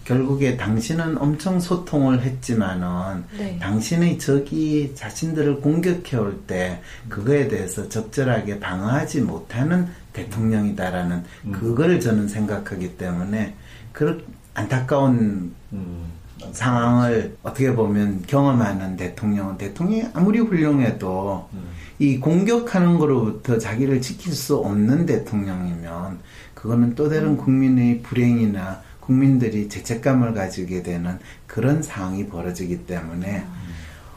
결국에 0.03 0.57
당신은 0.57 1.17
엄청 1.17 1.59
소통을 1.59 2.21
했지만은 2.21 3.23
네. 3.37 3.59
당신의 3.59 4.17
적이 4.19 4.93
자신들을 4.95 5.61
공격해 5.61 6.17
올 6.17 6.41
때 6.47 6.81
그거에 7.07 7.47
대해서 7.47 7.87
적절하게 7.87 8.59
방어하지 8.59 9.21
못하는 9.21 9.87
대통령이다라는 10.13 11.23
음. 11.45 11.51
그거를 11.51 11.99
저는 11.99 12.27
생각하기 12.27 12.97
때문에 12.97 13.53
그런 13.91 14.23
안타까운 14.53 15.53
음. 15.73 16.05
상황을 16.51 17.37
어떻게 17.43 17.73
보면 17.73 18.23
경험하는 18.25 18.97
대통령은 18.97 19.57
대통령이 19.57 20.05
아무리 20.13 20.39
훌륭해도 20.39 21.47
음. 21.53 21.63
이 21.99 22.17
공격하는 22.17 22.97
거로부터 22.97 23.59
자기를 23.59 24.01
지킬 24.01 24.33
수 24.33 24.57
없는 24.57 25.05
대통령이면 25.05 26.19
그거는 26.55 26.95
또 26.95 27.09
다른 27.09 27.37
국민의 27.37 28.01
불행이나 28.01 28.81
국민들이 29.11 29.67
죄책감을 29.67 30.33
가지게 30.33 30.83
되는 30.83 31.19
그런 31.47 31.83
상황이 31.83 32.27
벌어지기 32.27 32.85
때문에 32.85 33.43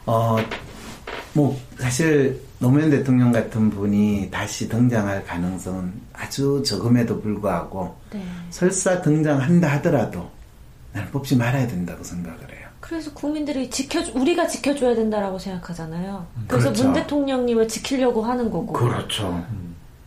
어 0.05 0.37
뭐 1.35 1.59
사실 1.77 2.41
노무현 2.59 2.89
대통령 2.89 3.29
같은 3.33 3.69
분이 3.69 4.29
다시 4.31 4.69
등장할 4.69 5.25
가능성은 5.25 5.91
아주 6.13 6.63
적음에도 6.65 7.21
불구하고 7.21 7.93
네. 8.13 8.23
설사 8.49 9.01
등장한다 9.01 9.67
하더라도 9.73 10.29
나는 10.93 11.11
뽑지 11.11 11.35
말아야 11.35 11.67
된다고 11.67 12.01
생각을 12.05 12.39
해요. 12.39 12.69
그래서 12.79 13.11
국민들이 13.13 13.69
지켜 13.69 14.01
우리가 14.13 14.47
지켜줘야 14.47 14.95
된다라고 14.95 15.37
생각하잖아요. 15.37 16.25
그래서 16.47 16.69
그렇죠. 16.69 16.83
문 16.85 16.93
대통령님을 16.93 17.67
지키려고 17.67 18.21
하는 18.21 18.49
거고. 18.49 18.71
그렇죠. 18.71 19.45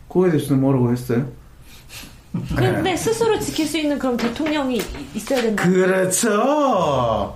그거에 0.07 0.31
대해서는 0.31 0.61
뭐라고 0.61 0.91
했어요? 0.91 1.27
근데 2.55 2.95
스스로 2.95 3.39
지킬 3.39 3.65
수 3.65 3.77
있는 3.77 3.97
그런 3.97 4.15
대통령이 4.15 4.81
있어야 5.15 5.41
된다. 5.41 5.63
그렇죠. 5.63 7.35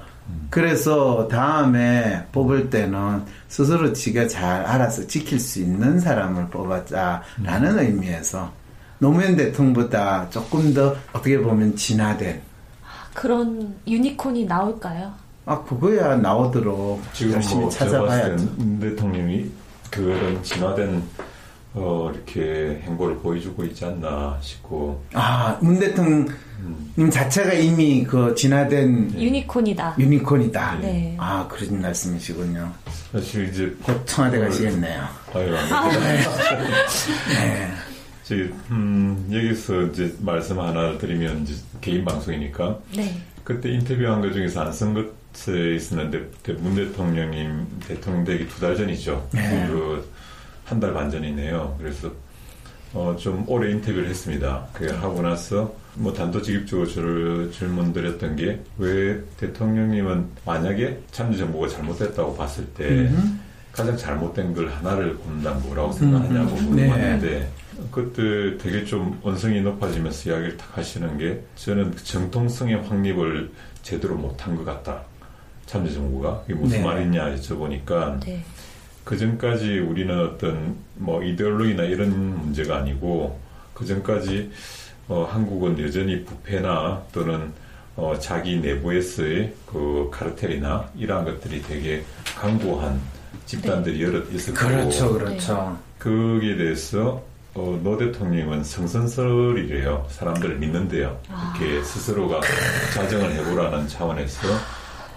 그래서 0.50 1.28
다음에 1.28 2.26
뽑을 2.32 2.70
때는 2.70 3.24
스스로 3.48 3.92
지가 3.92 4.28
잘 4.28 4.64
알아서 4.66 5.08
지킬 5.08 5.40
수 5.40 5.60
있는 5.60 6.00
사람을 6.00 6.48
뽑았자라는 6.50 7.80
의미에서 7.80 8.52
노무현 9.00 9.36
대통령보다 9.36 10.30
조금 10.30 10.74
더 10.74 10.96
어떻게 11.12 11.40
보면 11.40 11.76
진화된 11.76 12.42
그런 13.14 13.76
유니콘이 13.88 14.46
나올까요? 14.46 15.14
아 15.46 15.62
그거야 15.64 16.16
나오도록 16.16 17.02
지금 17.14 17.34
열심히 17.34 17.62
뭐 17.62 17.70
찾아봐야죠. 17.70 18.48
대통령이 18.80 19.52
그런 19.90 20.42
진화된 20.42 21.04
어, 21.76 22.12
이렇게 22.14 22.82
행보를 22.86 23.18
보여주고 23.18 23.64
있지 23.66 23.84
않나 23.86 24.38
싶고 24.42 25.04
아, 25.14 25.58
문 25.62 25.80
대통령 25.80 26.28
님 26.98 27.10
자체가 27.10 27.54
이미 27.54 28.04
그 28.04 28.34
진화된 28.36 29.20
유니콘이다. 29.20 29.96
유니콘이다. 30.00 30.80
네. 30.82 31.18
아, 31.20 31.48
그런 31.50 31.82
말씀이시군요. 31.82 32.72
사실 33.12 33.50
이제 33.50 33.76
곧 33.84 34.06
청와대 34.06 34.40
가시겠네요. 34.40 35.04
아유, 35.34 35.52
네. 35.52 36.24
저기 38.24 38.42
음, 38.72 39.28
여기서 39.32 39.82
이제 39.88 40.16
말씀 40.22 40.60
하나 40.60 40.98
드리면 40.98 41.44
이제 41.44 41.56
개인 41.82 42.06
방송이니까 42.06 42.80
네. 42.96 43.18
그때 43.44 43.70
인터뷰한 43.70 44.22
것 44.22 44.32
중에서 44.32 44.62
안성것에 44.62 45.76
있었는데 45.76 46.32
그문 46.44 46.76
대통령님 46.76 47.68
대통령 47.86 48.24
되기 48.24 48.48
두 48.48 48.62
달 48.62 48.78
전이죠. 48.78 49.28
네. 49.34 49.68
그 49.70 50.08
한 50.66 50.80
달 50.80 50.94
반 50.94 51.10
전이네요. 51.12 51.76
그래서 51.80 52.12
어, 52.94 53.16
좀 53.20 53.44
오래 53.48 53.72
인터뷰를 53.72 54.08
했습니다. 54.08 54.68
그 54.74 54.86
하고 54.88 55.22
나서 55.22 55.74
뭐 55.96 56.14
단도직입적으로 56.14 56.88
저를 56.88 57.52
질문 57.52 57.92
드렸던 57.94 58.36
게 58.36 58.60
왜 58.78 59.20
대통령님은 59.38 60.26
만약에 60.46 61.00
참여정부가 61.12 61.68
잘못됐다고 61.70 62.36
봤을 62.36 62.66
때 62.68 62.86
음. 62.88 63.40
가장 63.72 63.98
잘못된 63.98 64.54
걸 64.54 64.70
하나를 64.70 65.18
꼽는다면 65.18 65.64
뭐라고 65.64 65.92
생각하냐고 65.94 66.56
음. 66.56 66.70
물어봤는데 66.70 67.50
그때 67.92 68.58
되게 68.60 68.86
좀 68.86 69.20
언성이 69.24 69.62
높아지면서 69.62 70.30
이야기를 70.30 70.58
탁 70.58 70.78
하시는 70.78 71.18
게 71.18 71.42
저는 71.56 71.92
그 71.92 72.04
정통성의 72.04 72.84
확립을 72.88 73.52
제대로 73.82 74.16
못한 74.16 74.56
것 74.56 74.64
같다. 74.64 75.02
참여정부가 75.66 76.44
이게 76.46 76.54
무슨 76.54 76.78
네. 76.80 76.84
말이냐 76.84 77.36
여쭤보니까 77.36 78.20
네. 78.20 78.44
그 79.04 79.18
전까지 79.18 79.80
우리는 79.80 80.18
어떤 80.20 80.76
뭐 80.96 81.22
이데올로기나 81.24 81.84
이런 81.84 82.10
문제가 82.40 82.78
아니고 82.78 83.40
그 83.74 83.86
전까지 83.86 84.52
어, 85.10 85.28
한국은 85.30 85.80
여전히 85.80 86.24
부패나 86.24 87.04
또는 87.12 87.52
어, 87.96 88.18
자기 88.20 88.58
내부에서의 88.58 89.54
그 89.66 90.10
카르텔이나 90.12 90.90
이러한 90.98 91.26
것들이 91.26 91.62
되게 91.62 92.04
강고한 92.38 93.00
집단들이 93.46 94.02
여럿 94.02 94.32
있었고 94.34 94.58
그렇죠, 94.58 95.14
그렇죠. 95.14 95.78
거기에 96.00 96.56
대해서 96.56 97.22
어, 97.56 97.80
노 97.84 97.98
대통령은 97.98 98.64
성선설이래요. 98.64 100.08
사람들을 100.10 100.58
믿는데요. 100.58 101.20
이렇게 101.60 101.84
스스로가 101.84 102.42
자정을 102.96 103.32
해보라는 103.34 103.88
차원에서 103.88 104.48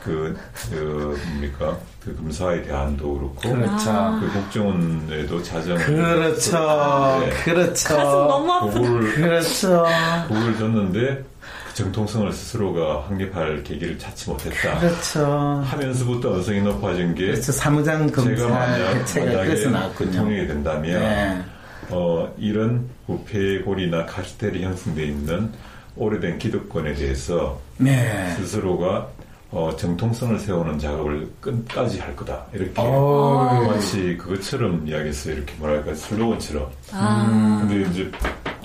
그, 0.06 0.36
그 0.70 1.18
뭡니까 1.28 1.76
그 2.00 2.14
검사의 2.16 2.62
대안도 2.64 3.14
그렇고 3.18 3.40
그렇죠. 3.40 3.90
아. 3.90 4.20
그 4.20 4.32
국정원에도 4.32 5.42
자정을 5.42 5.84
그렇죠. 5.84 7.20
네. 7.20 7.30
그렇죠. 7.44 7.88
가슴 7.88 8.10
너무 8.28 8.52
아프다. 8.52 8.80
그걸 8.80 9.14
그렇죠. 9.14 9.86
그걸 10.28 10.58
줬는데 10.58 11.24
그 11.68 11.74
정통성을 11.74 12.32
스스로가 12.32 13.02
확립할 13.08 13.62
계기를 13.64 13.98
찾지 13.98 14.30
못했다. 14.30 14.78
그렇죠. 14.78 15.62
하면서부터 15.66 16.34
언성이 16.34 16.60
높아진 16.62 17.14
게 17.14 17.26
그렇죠. 17.26 17.50
사무장 17.52 18.06
제가 18.06 18.22
검사 18.22 18.48
만약 18.48 18.94
해체가 18.94 19.26
만약에 19.26 19.48
그래서 19.48 19.70
나왔군요. 19.70 20.10
대통령이 20.12 20.46
된다면 20.46 21.00
네. 21.00 21.42
어, 21.90 22.32
이런 22.38 22.88
부패골이나 23.06 24.06
카르텔이 24.06 24.64
형성돼 24.64 25.04
있는 25.06 25.50
오래된 25.96 26.38
기득권에 26.38 26.94
대해서 26.94 27.60
네. 27.78 28.34
스스로가 28.36 29.08
어, 29.50 29.74
정통성을 29.76 30.38
세우는 30.38 30.78
작업을 30.78 31.30
끝까지 31.40 32.00
할 32.00 32.16
거다. 32.16 32.46
이렇게 32.52 32.72
어, 32.76 33.64
마치 33.68 34.16
그것처럼 34.16 34.86
이야기했어요. 34.86 35.36
이렇게 35.36 35.54
뭐랄까 35.58 35.94
슬로건처럼. 35.94 36.70
아. 36.92 37.64
근데 37.66 37.88
이제 37.90 38.10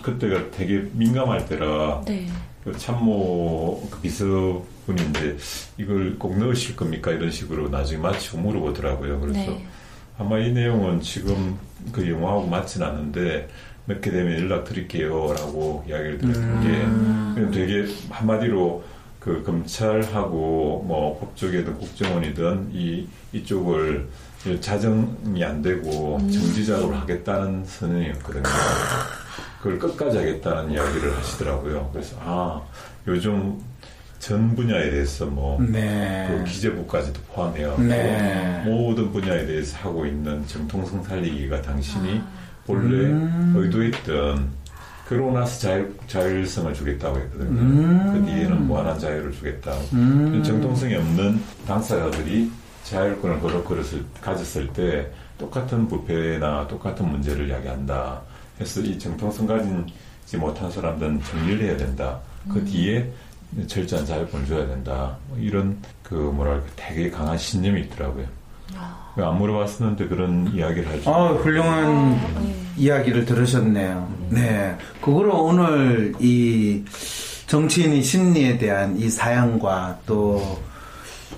그때가 0.02 0.50
되게 0.52 0.84
민감할 0.94 1.46
때라 1.48 2.02
네. 2.06 2.28
그 2.64 2.76
참모 2.78 3.88
그 3.90 4.00
비서분인데 4.02 5.38
이걸 5.78 6.18
꼭 6.18 6.38
넣으실 6.38 6.76
겁니까? 6.76 7.12
이런 7.12 7.30
식으로 7.32 7.70
나중에 7.70 8.02
마치 8.02 8.36
물어보더라고요. 8.36 9.20
그래서 9.20 9.52
네. 9.52 9.66
아마 10.18 10.40
이 10.40 10.52
내용은 10.52 11.02
지금 11.02 11.58
그 11.92 12.08
영화하고 12.10 12.48
맞진 12.48 12.84
않는데 12.84 13.48
넣게 13.86 14.12
되면 14.12 14.40
연락 14.40 14.66
드릴게요. 14.66 15.34
라고 15.34 15.84
이야기를 15.88 16.18
드렸던 16.20 16.62
게 16.62 16.68
그냥 17.36 17.52
되게 17.52 17.86
한마디로 18.10 18.84
그 19.22 19.44
검찰하고 19.44 20.84
뭐 20.88 21.20
법조계든 21.20 21.78
국정원이든 21.78 22.72
이, 22.74 23.08
이쪽을 23.32 24.10
자정이 24.60 25.44
안 25.44 25.62
되고 25.62 26.18
정지 26.22 26.66
작업을 26.66 27.00
하겠다는 27.02 27.64
선언이었거든요. 27.64 28.44
그걸 29.62 29.78
끝까지 29.78 30.18
하겠다는 30.18 30.72
이야기를 30.72 31.16
하시더라고요. 31.16 31.92
그래서 31.94 32.18
아 32.20 32.62
요즘 33.06 33.60
전 34.18 34.56
분야에 34.56 34.90
대해서 34.90 35.28
뭐 35.28 35.62
네. 35.62 36.28
그 36.28 36.44
기재부까지도 36.46 37.22
포함해요. 37.30 37.78
네. 37.78 38.64
모든 38.66 39.12
분야에 39.12 39.46
대해서 39.46 39.78
하고 39.78 40.08
있는 40.08 40.46
정통성 40.48 41.04
살리기가 41.04 41.62
당신이 41.62 42.18
아. 42.18 42.28
본래 42.66 43.06
음. 43.12 43.54
의도했던 43.56 44.61
그러고 45.12 45.34
나서 45.34 45.60
자율, 45.60 45.94
자율성을 46.08 46.74
주겠다고 46.74 47.18
했거든요. 47.18 47.60
음. 47.60 48.14
그 48.14 48.26
뒤에는 48.32 48.66
무한한 48.66 48.98
자유를 48.98 49.34
주겠다. 49.34 49.74
음. 49.92 50.42
정통성이 50.42 50.96
없는 50.96 51.44
당사자들이 51.68 52.50
자율권을 52.86 53.42
그릇그릇을 53.42 54.06
가졌을 54.22 54.72
때 54.72 55.12
똑같은 55.38 55.86
부패나 55.90 56.66
똑같은 56.70 57.10
문제를 57.10 57.50
이야기한다. 57.50 58.22
해서 58.62 58.80
이 58.80 58.98
정통성 58.98 59.48
가지지 59.48 60.38
못한 60.38 60.72
사람들은 60.72 61.22
정리를 61.24 61.66
해야 61.66 61.76
된다. 61.76 62.18
그 62.50 62.64
뒤에 62.64 63.12
철저한 63.68 64.06
자율권을 64.06 64.48
줘야 64.48 64.66
된다. 64.66 65.18
뭐 65.28 65.38
이런 65.38 65.78
그 66.04 66.14
뭐랄까 66.14 66.66
되게 66.78 67.10
강한 67.12 67.38
신념이 67.38 67.82
있더라고요. 67.82 68.28
안 69.18 69.38
물어봤었는데 69.38 70.08
그런 70.08 70.52
이야기를 70.54 70.88
할 70.90 71.02
줄. 71.02 71.12
아, 71.12 71.28
훌륭한 71.34 71.86
아, 71.86 72.40
네. 72.42 72.56
이야기를 72.78 73.26
들으셨네요. 73.26 74.12
네. 74.30 74.76
그거로 75.02 75.44
오늘 75.44 76.14
이 76.20 76.84
정치인의 77.48 78.02
심리에 78.02 78.58
대한 78.58 78.98
이 78.98 79.10
사연과 79.10 80.00
또 80.06 80.42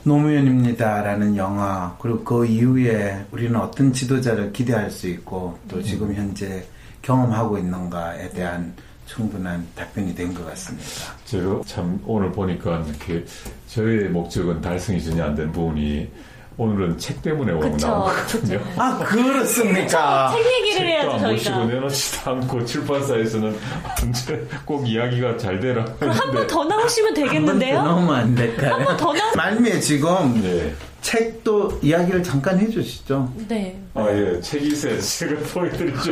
노무현입니다라는 0.04 1.36
영화 1.38 1.96
그리고 2.00 2.24
그 2.24 2.46
이후에 2.46 3.26
우리는 3.32 3.56
어떤 3.60 3.92
지도자를 3.94 4.52
기대할 4.54 4.92
수 4.92 5.08
있고 5.08 5.58
또 5.68 5.82
지금 5.82 6.14
현재 6.14 6.64
경험하고 7.02 7.58
있는가에 7.58 8.30
대한 8.30 8.74
충분한 9.06 9.66
답변이 9.76 10.14
된 10.16 10.34
것 10.34 10.46
같습니다. 10.48 10.88
제가 11.26 11.62
참 11.66 12.00
오늘 12.06 12.32
보니까 12.32 12.84
이렇게 12.88 13.26
저의 13.68 14.10
목적은 14.10 14.62
달성이 14.62 15.04
전혀 15.04 15.24
안 15.26 15.36
된 15.36 15.52
부분이 15.52 16.10
오늘은 16.58 16.98
책 16.98 17.22
때문에 17.22 17.54
그쵸, 17.60 17.88
나오거든요. 17.88 18.60
아 18.78 18.98
그렇습니까? 19.00 20.32
책 20.36 20.46
얘기를 20.46 20.88
해야죠 20.88 21.12
책도 21.12 21.26
안 21.26 21.32
보시고 21.34 21.56
저희가. 21.56 21.66
내놓지도 21.74 22.32
않고 22.32 22.66
출판사에서는 22.66 23.58
언제 24.04 24.48
꼭 24.66 24.88
이야기가 24.88 25.38
잘 25.38 25.60
되라. 25.60 25.84
그럼 26.00 26.14
한번 26.16 26.48
더 26.48 26.64
나오시면 26.64 27.08
한번 27.10 27.24
더 27.24 27.30
되겠는데요? 27.30 27.82
나오면 27.84 28.16
안 28.16 28.36
될까요? 28.36 28.74
한 28.74 28.84
번 28.86 28.98
더 28.98 29.14
나오. 29.14 29.36
말미에 29.36 29.80
지금 29.80 30.42
네. 30.44 30.74
책도 31.02 31.80
이야기를 31.82 32.24
잠깐 32.24 32.58
해주시죠. 32.60 33.34
네. 33.50 33.78
아, 33.94 34.08
예. 34.10 34.40
책이세 34.40 35.00
책을 35.02 35.38
보여드리죠. 35.38 36.12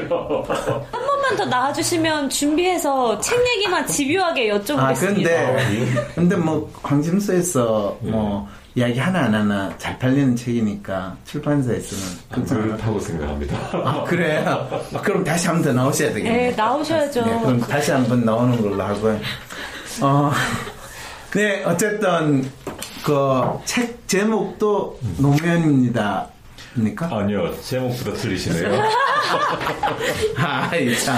한 0.91 1.05
번만 1.05 1.37
더 1.37 1.45
나와주시면 1.45 2.29
준비해서 2.29 3.17
책 3.19 3.39
얘기만 3.55 3.87
집요하게 3.87 4.49
여쭤보겠습니다. 4.51 4.79
아 4.79 4.93
근데 4.93 5.37
아, 5.37 5.71
예. 5.73 5.87
근데 6.13 6.35
뭐 6.35 6.69
광심소에서 6.83 7.97
뭐 8.01 8.49
이야기 8.75 8.99
하나 8.99 9.19
안 9.25 9.33
하나 9.35 9.73
잘 9.77 9.99
팔리는 9.99 10.35
책이니까 10.35 11.17
출판사에서는 11.25 12.03
안. 12.29 12.45
그렇다고 12.45 12.99
생각합니다. 12.99 13.57
아 13.73 14.03
그래요? 14.05 14.67
아, 14.93 15.01
그럼 15.01 15.23
다시 15.23 15.47
한 15.47 15.57
번 15.57 15.63
더 15.63 15.73
나오셔야 15.73 16.13
되겠네요. 16.13 16.51
네, 16.51 16.55
나오셔야죠. 16.55 17.25
네, 17.25 17.39
그럼 17.41 17.59
다시 17.61 17.91
한 17.91 18.05
번 18.07 18.23
나오는 18.23 18.61
걸로 18.61 18.81
하고요. 18.81 19.19
어, 20.01 20.31
네, 21.33 21.63
어쨌든 21.65 22.49
그 23.03 23.41
책 23.65 24.07
제목도 24.07 24.99
노무현입니다. 25.17 26.27
입니까? 26.75 27.07
아니요. 27.17 27.53
제목부터 27.61 28.13
틀리시네요. 28.13 28.81
아이 30.37 30.97
참, 30.99 31.17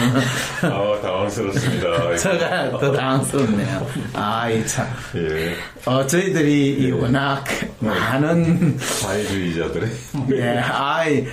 아, 0.63 0.99
당황스럽습니다. 1.01 2.15
제가 2.17 2.71
더 2.71 2.91
당황스럽네요. 2.91 3.87
아이 4.13 4.65
참, 4.65 4.87
예. 5.15 5.55
어 5.85 6.05
저희들이 6.05 6.73
이 6.79 6.91
워낙 6.91 7.43
많은 7.79 8.77
사회주의자들의. 8.79 9.89
예, 10.33 10.57
아이 10.59 11.27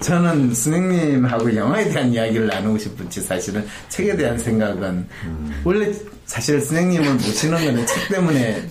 저는 0.00 0.54
선생님하고 0.54 1.54
영화에 1.54 1.88
대한 1.88 2.12
이야기를 2.12 2.46
나누고 2.48 2.78
싶은지 2.78 3.20
사실은 3.20 3.66
책에 3.88 4.16
대한 4.16 4.38
생각은 4.38 5.08
원래 5.64 5.92
사실 6.26 6.60
선생님을 6.60 7.14
모시는 7.14 7.64
거는 7.64 7.86
책 7.86 8.08
때문에 8.08 8.62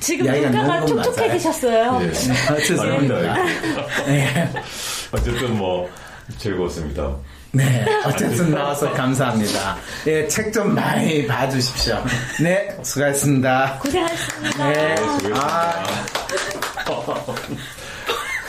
지금 0.00 0.26
이야기가 0.26 0.50
눈가가. 0.50 0.86
촉촉해지셨어요. 0.86 2.00
예. 2.02 2.52
아, 2.52 2.56
죄송합니다. 2.58 3.46
예. 4.08 4.48
어쨌든 5.12 5.56
뭐, 5.56 5.88
즐거웠습니다. 6.38 7.14
네, 7.54 7.84
어쨌든 8.06 8.50
나와서 8.50 8.90
감사합니다. 8.92 9.76
예, 10.06 10.26
책좀 10.26 10.74
많이 10.74 11.26
봐주십시오. 11.26 12.02
네, 12.42 12.74
수고하셨습니다. 12.82 13.78
고생하셨습니다. 13.82 14.68
네, 14.70 14.96
수고했습니다. 14.96 15.40
아, 15.40 15.84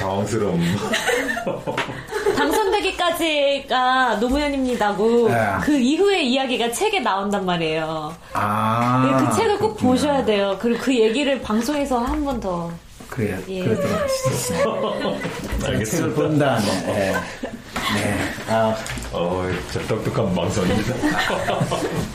당황스러움. 0.03 0.61
당선되기까지가 2.37 4.15
노무현입니다고 4.19 5.29
네. 5.29 5.35
그 5.61 5.77
이후의 5.77 6.29
이야기가 6.29 6.71
책에 6.71 6.99
나온단 6.99 7.45
말이에요. 7.45 8.13
아. 8.33 9.05
네, 9.19 9.25
그 9.25 9.35
책을 9.37 9.57
꼭 9.59 9.75
그렇구나. 9.77 9.89
보셔야 9.91 10.25
돼요. 10.25 10.57
그리고 10.59 10.79
그 10.83 10.93
얘기를 10.97 11.41
방송에서 11.41 11.99
한 11.99 12.23
번 12.23 12.39
더. 12.39 12.71
그래요, 13.09 13.37
예. 13.47 13.63
그러도록 13.63 14.01
하시죠. 14.01 14.53
책을 15.59 15.73
알겠습니다. 15.73 16.15
본 16.15 16.39
다음에, 16.39 16.65
예. 16.87 17.13
네, 17.93 18.17
아, 18.49 18.75
어, 19.11 19.45
저 19.71 19.79
똑똑한 19.87 20.33
방송입니다. 20.33 20.93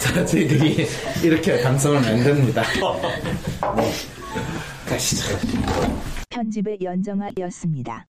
저, 0.01 0.24
저희들이 0.26 0.89
이렇게 1.22 1.62
방송을 1.62 2.01
만듭니다. 2.01 2.62
네, 3.76 3.93
가시죠. 4.89 5.39
편집의 6.31 6.79
연정아였습니다. 6.83 8.07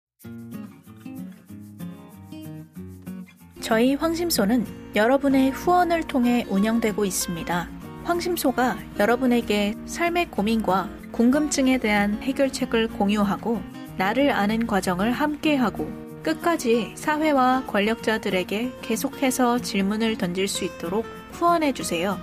저희 3.61 3.95
황심소는 3.95 4.67
여러분의 4.95 5.51
후원을 5.51 6.03
통해 6.05 6.47
운영되고 6.49 7.05
있습니다. 7.05 7.69
황심소가 8.05 8.79
여러분에게 8.99 9.75
삶의 9.87 10.31
고민과 10.31 10.89
궁금증에 11.13 11.79
대한 11.79 12.23
해결책을 12.23 12.89
공유하고 12.89 13.61
나를 13.97 14.31
아는 14.31 14.67
과정을 14.67 15.13
함께하고 15.13 15.91
끝까지 16.23 16.93
사회와 16.97 17.65
권력자들에게 17.67 18.73
계속해서 18.83 19.59
질문을 19.59 20.17
던질 20.19 20.49
수 20.49 20.65
있도록 20.65 21.05
후원해주세요. 21.33 22.19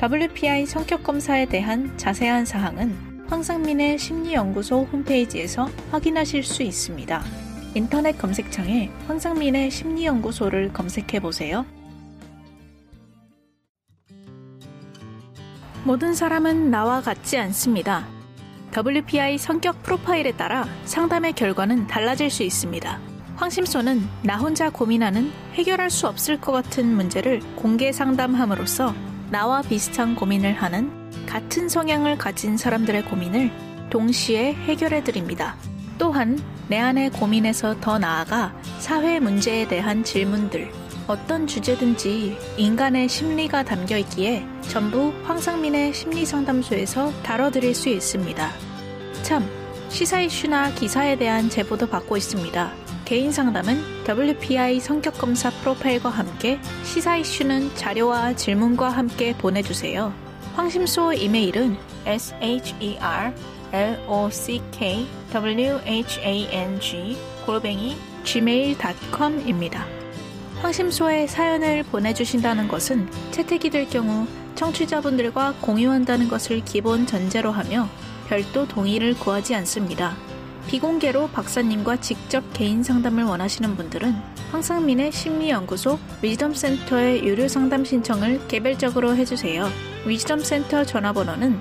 WPI 0.01 0.65
성격 0.65 1.03
검사에 1.03 1.45
대한 1.45 1.97
자세한 1.97 2.45
사항은 2.45 3.25
황상민의 3.27 3.97
심리연구소 3.97 4.83
홈페이지에서 4.91 5.69
확인하실 5.91 6.43
수 6.43 6.63
있습니다. 6.63 7.23
인터넷 7.75 8.17
검색창에 8.17 8.91
황상민의 9.07 9.71
심리연구소를 9.71 10.73
검색해 10.73 11.21
보세요. 11.21 11.65
모든 15.83 16.13
사람은 16.13 16.69
나와 16.69 17.01
같지 17.01 17.37
않습니다. 17.37 18.05
WPI 18.75 19.37
성격 19.37 19.81
프로파일에 19.81 20.33
따라 20.33 20.65
상담의 20.85 21.33
결과는 21.33 21.87
달라질 21.87 22.29
수 22.29 22.43
있습니다. 22.43 22.99
황심소는 23.35 24.07
나 24.21 24.37
혼자 24.37 24.69
고민하는 24.69 25.31
해결할 25.53 25.89
수 25.89 26.07
없을 26.07 26.39
것 26.39 26.51
같은 26.51 26.93
문제를 26.95 27.41
공개 27.55 27.91
상담함으로써 27.91 28.93
나와 29.31 29.61
비슷한 29.63 30.15
고민을 30.15 30.53
하는 30.53 30.91
같은 31.25 31.67
성향을 31.67 32.17
가진 32.17 32.57
사람들의 32.57 33.05
고민을 33.05 33.51
동시에 33.89 34.53
해결해 34.53 35.03
드립니다. 35.03 35.55
또한 35.97 36.39
내 36.67 36.77
안의 36.77 37.09
고민에서 37.11 37.79
더 37.81 37.97
나아가 37.97 38.53
사회 38.79 39.19
문제에 39.19 39.67
대한 39.67 40.03
질문들, 40.03 40.71
어떤 41.07 41.47
주제든지 41.47 42.37
인간의 42.57 43.09
심리가 43.09 43.63
담겨 43.63 43.97
있기에 43.97 44.45
전부 44.61 45.13
황상민의 45.23 45.93
심리상담소에서 45.93 47.11
다뤄드릴 47.23 47.75
수 47.75 47.89
있습니다. 47.89 48.51
참, 49.23 49.47
시사 49.89 50.21
이슈나 50.21 50.73
기사에 50.73 51.17
대한 51.17 51.49
제보도 51.49 51.87
받고 51.87 52.15
있습니다. 52.17 52.71
개인 53.05 53.31
상담은 53.31 53.77
WPI 54.07 54.79
성격검사 54.79 55.49
프로파일과 55.49 56.09
함께 56.09 56.59
시사 56.83 57.17
이슈는 57.17 57.75
자료와 57.75 58.35
질문과 58.35 58.89
함께 58.89 59.35
보내주세요. 59.37 60.13
황심소 60.55 61.13
이메일은 61.13 61.77
sher 62.05 63.33
lock 64.07 64.61
whang 65.33 67.17
골뱅이 67.45 67.97
gmail.com입니다. 68.23 70.00
황심소에 70.61 71.27
사연을 71.27 71.83
보내주신다는 71.83 72.67
것은 72.67 73.09
채택이 73.31 73.69
될 73.71 73.89
경우 73.89 74.27
청취자분들과 74.55 75.55
공유한다는 75.59 76.27
것을 76.27 76.63
기본 76.63 77.07
전제로 77.07 77.51
하며 77.51 77.89
별도 78.27 78.67
동의를 78.67 79.15
구하지 79.15 79.55
않습니다. 79.55 80.15
비공개로 80.67 81.29
박사님과 81.29 82.01
직접 82.01 82.43
개인 82.53 82.83
상담을 82.83 83.23
원하시는 83.23 83.75
분들은 83.75 84.13
황상민의 84.51 85.11
심리연구소 85.11 85.97
위즈덤센터의 86.21 87.25
유료 87.25 87.47
상담 87.47 87.83
신청을 87.83 88.47
개별적으로 88.47 89.15
해주세요. 89.15 89.67
위즈덤센터 90.05 90.85
전화번호는 90.85 91.59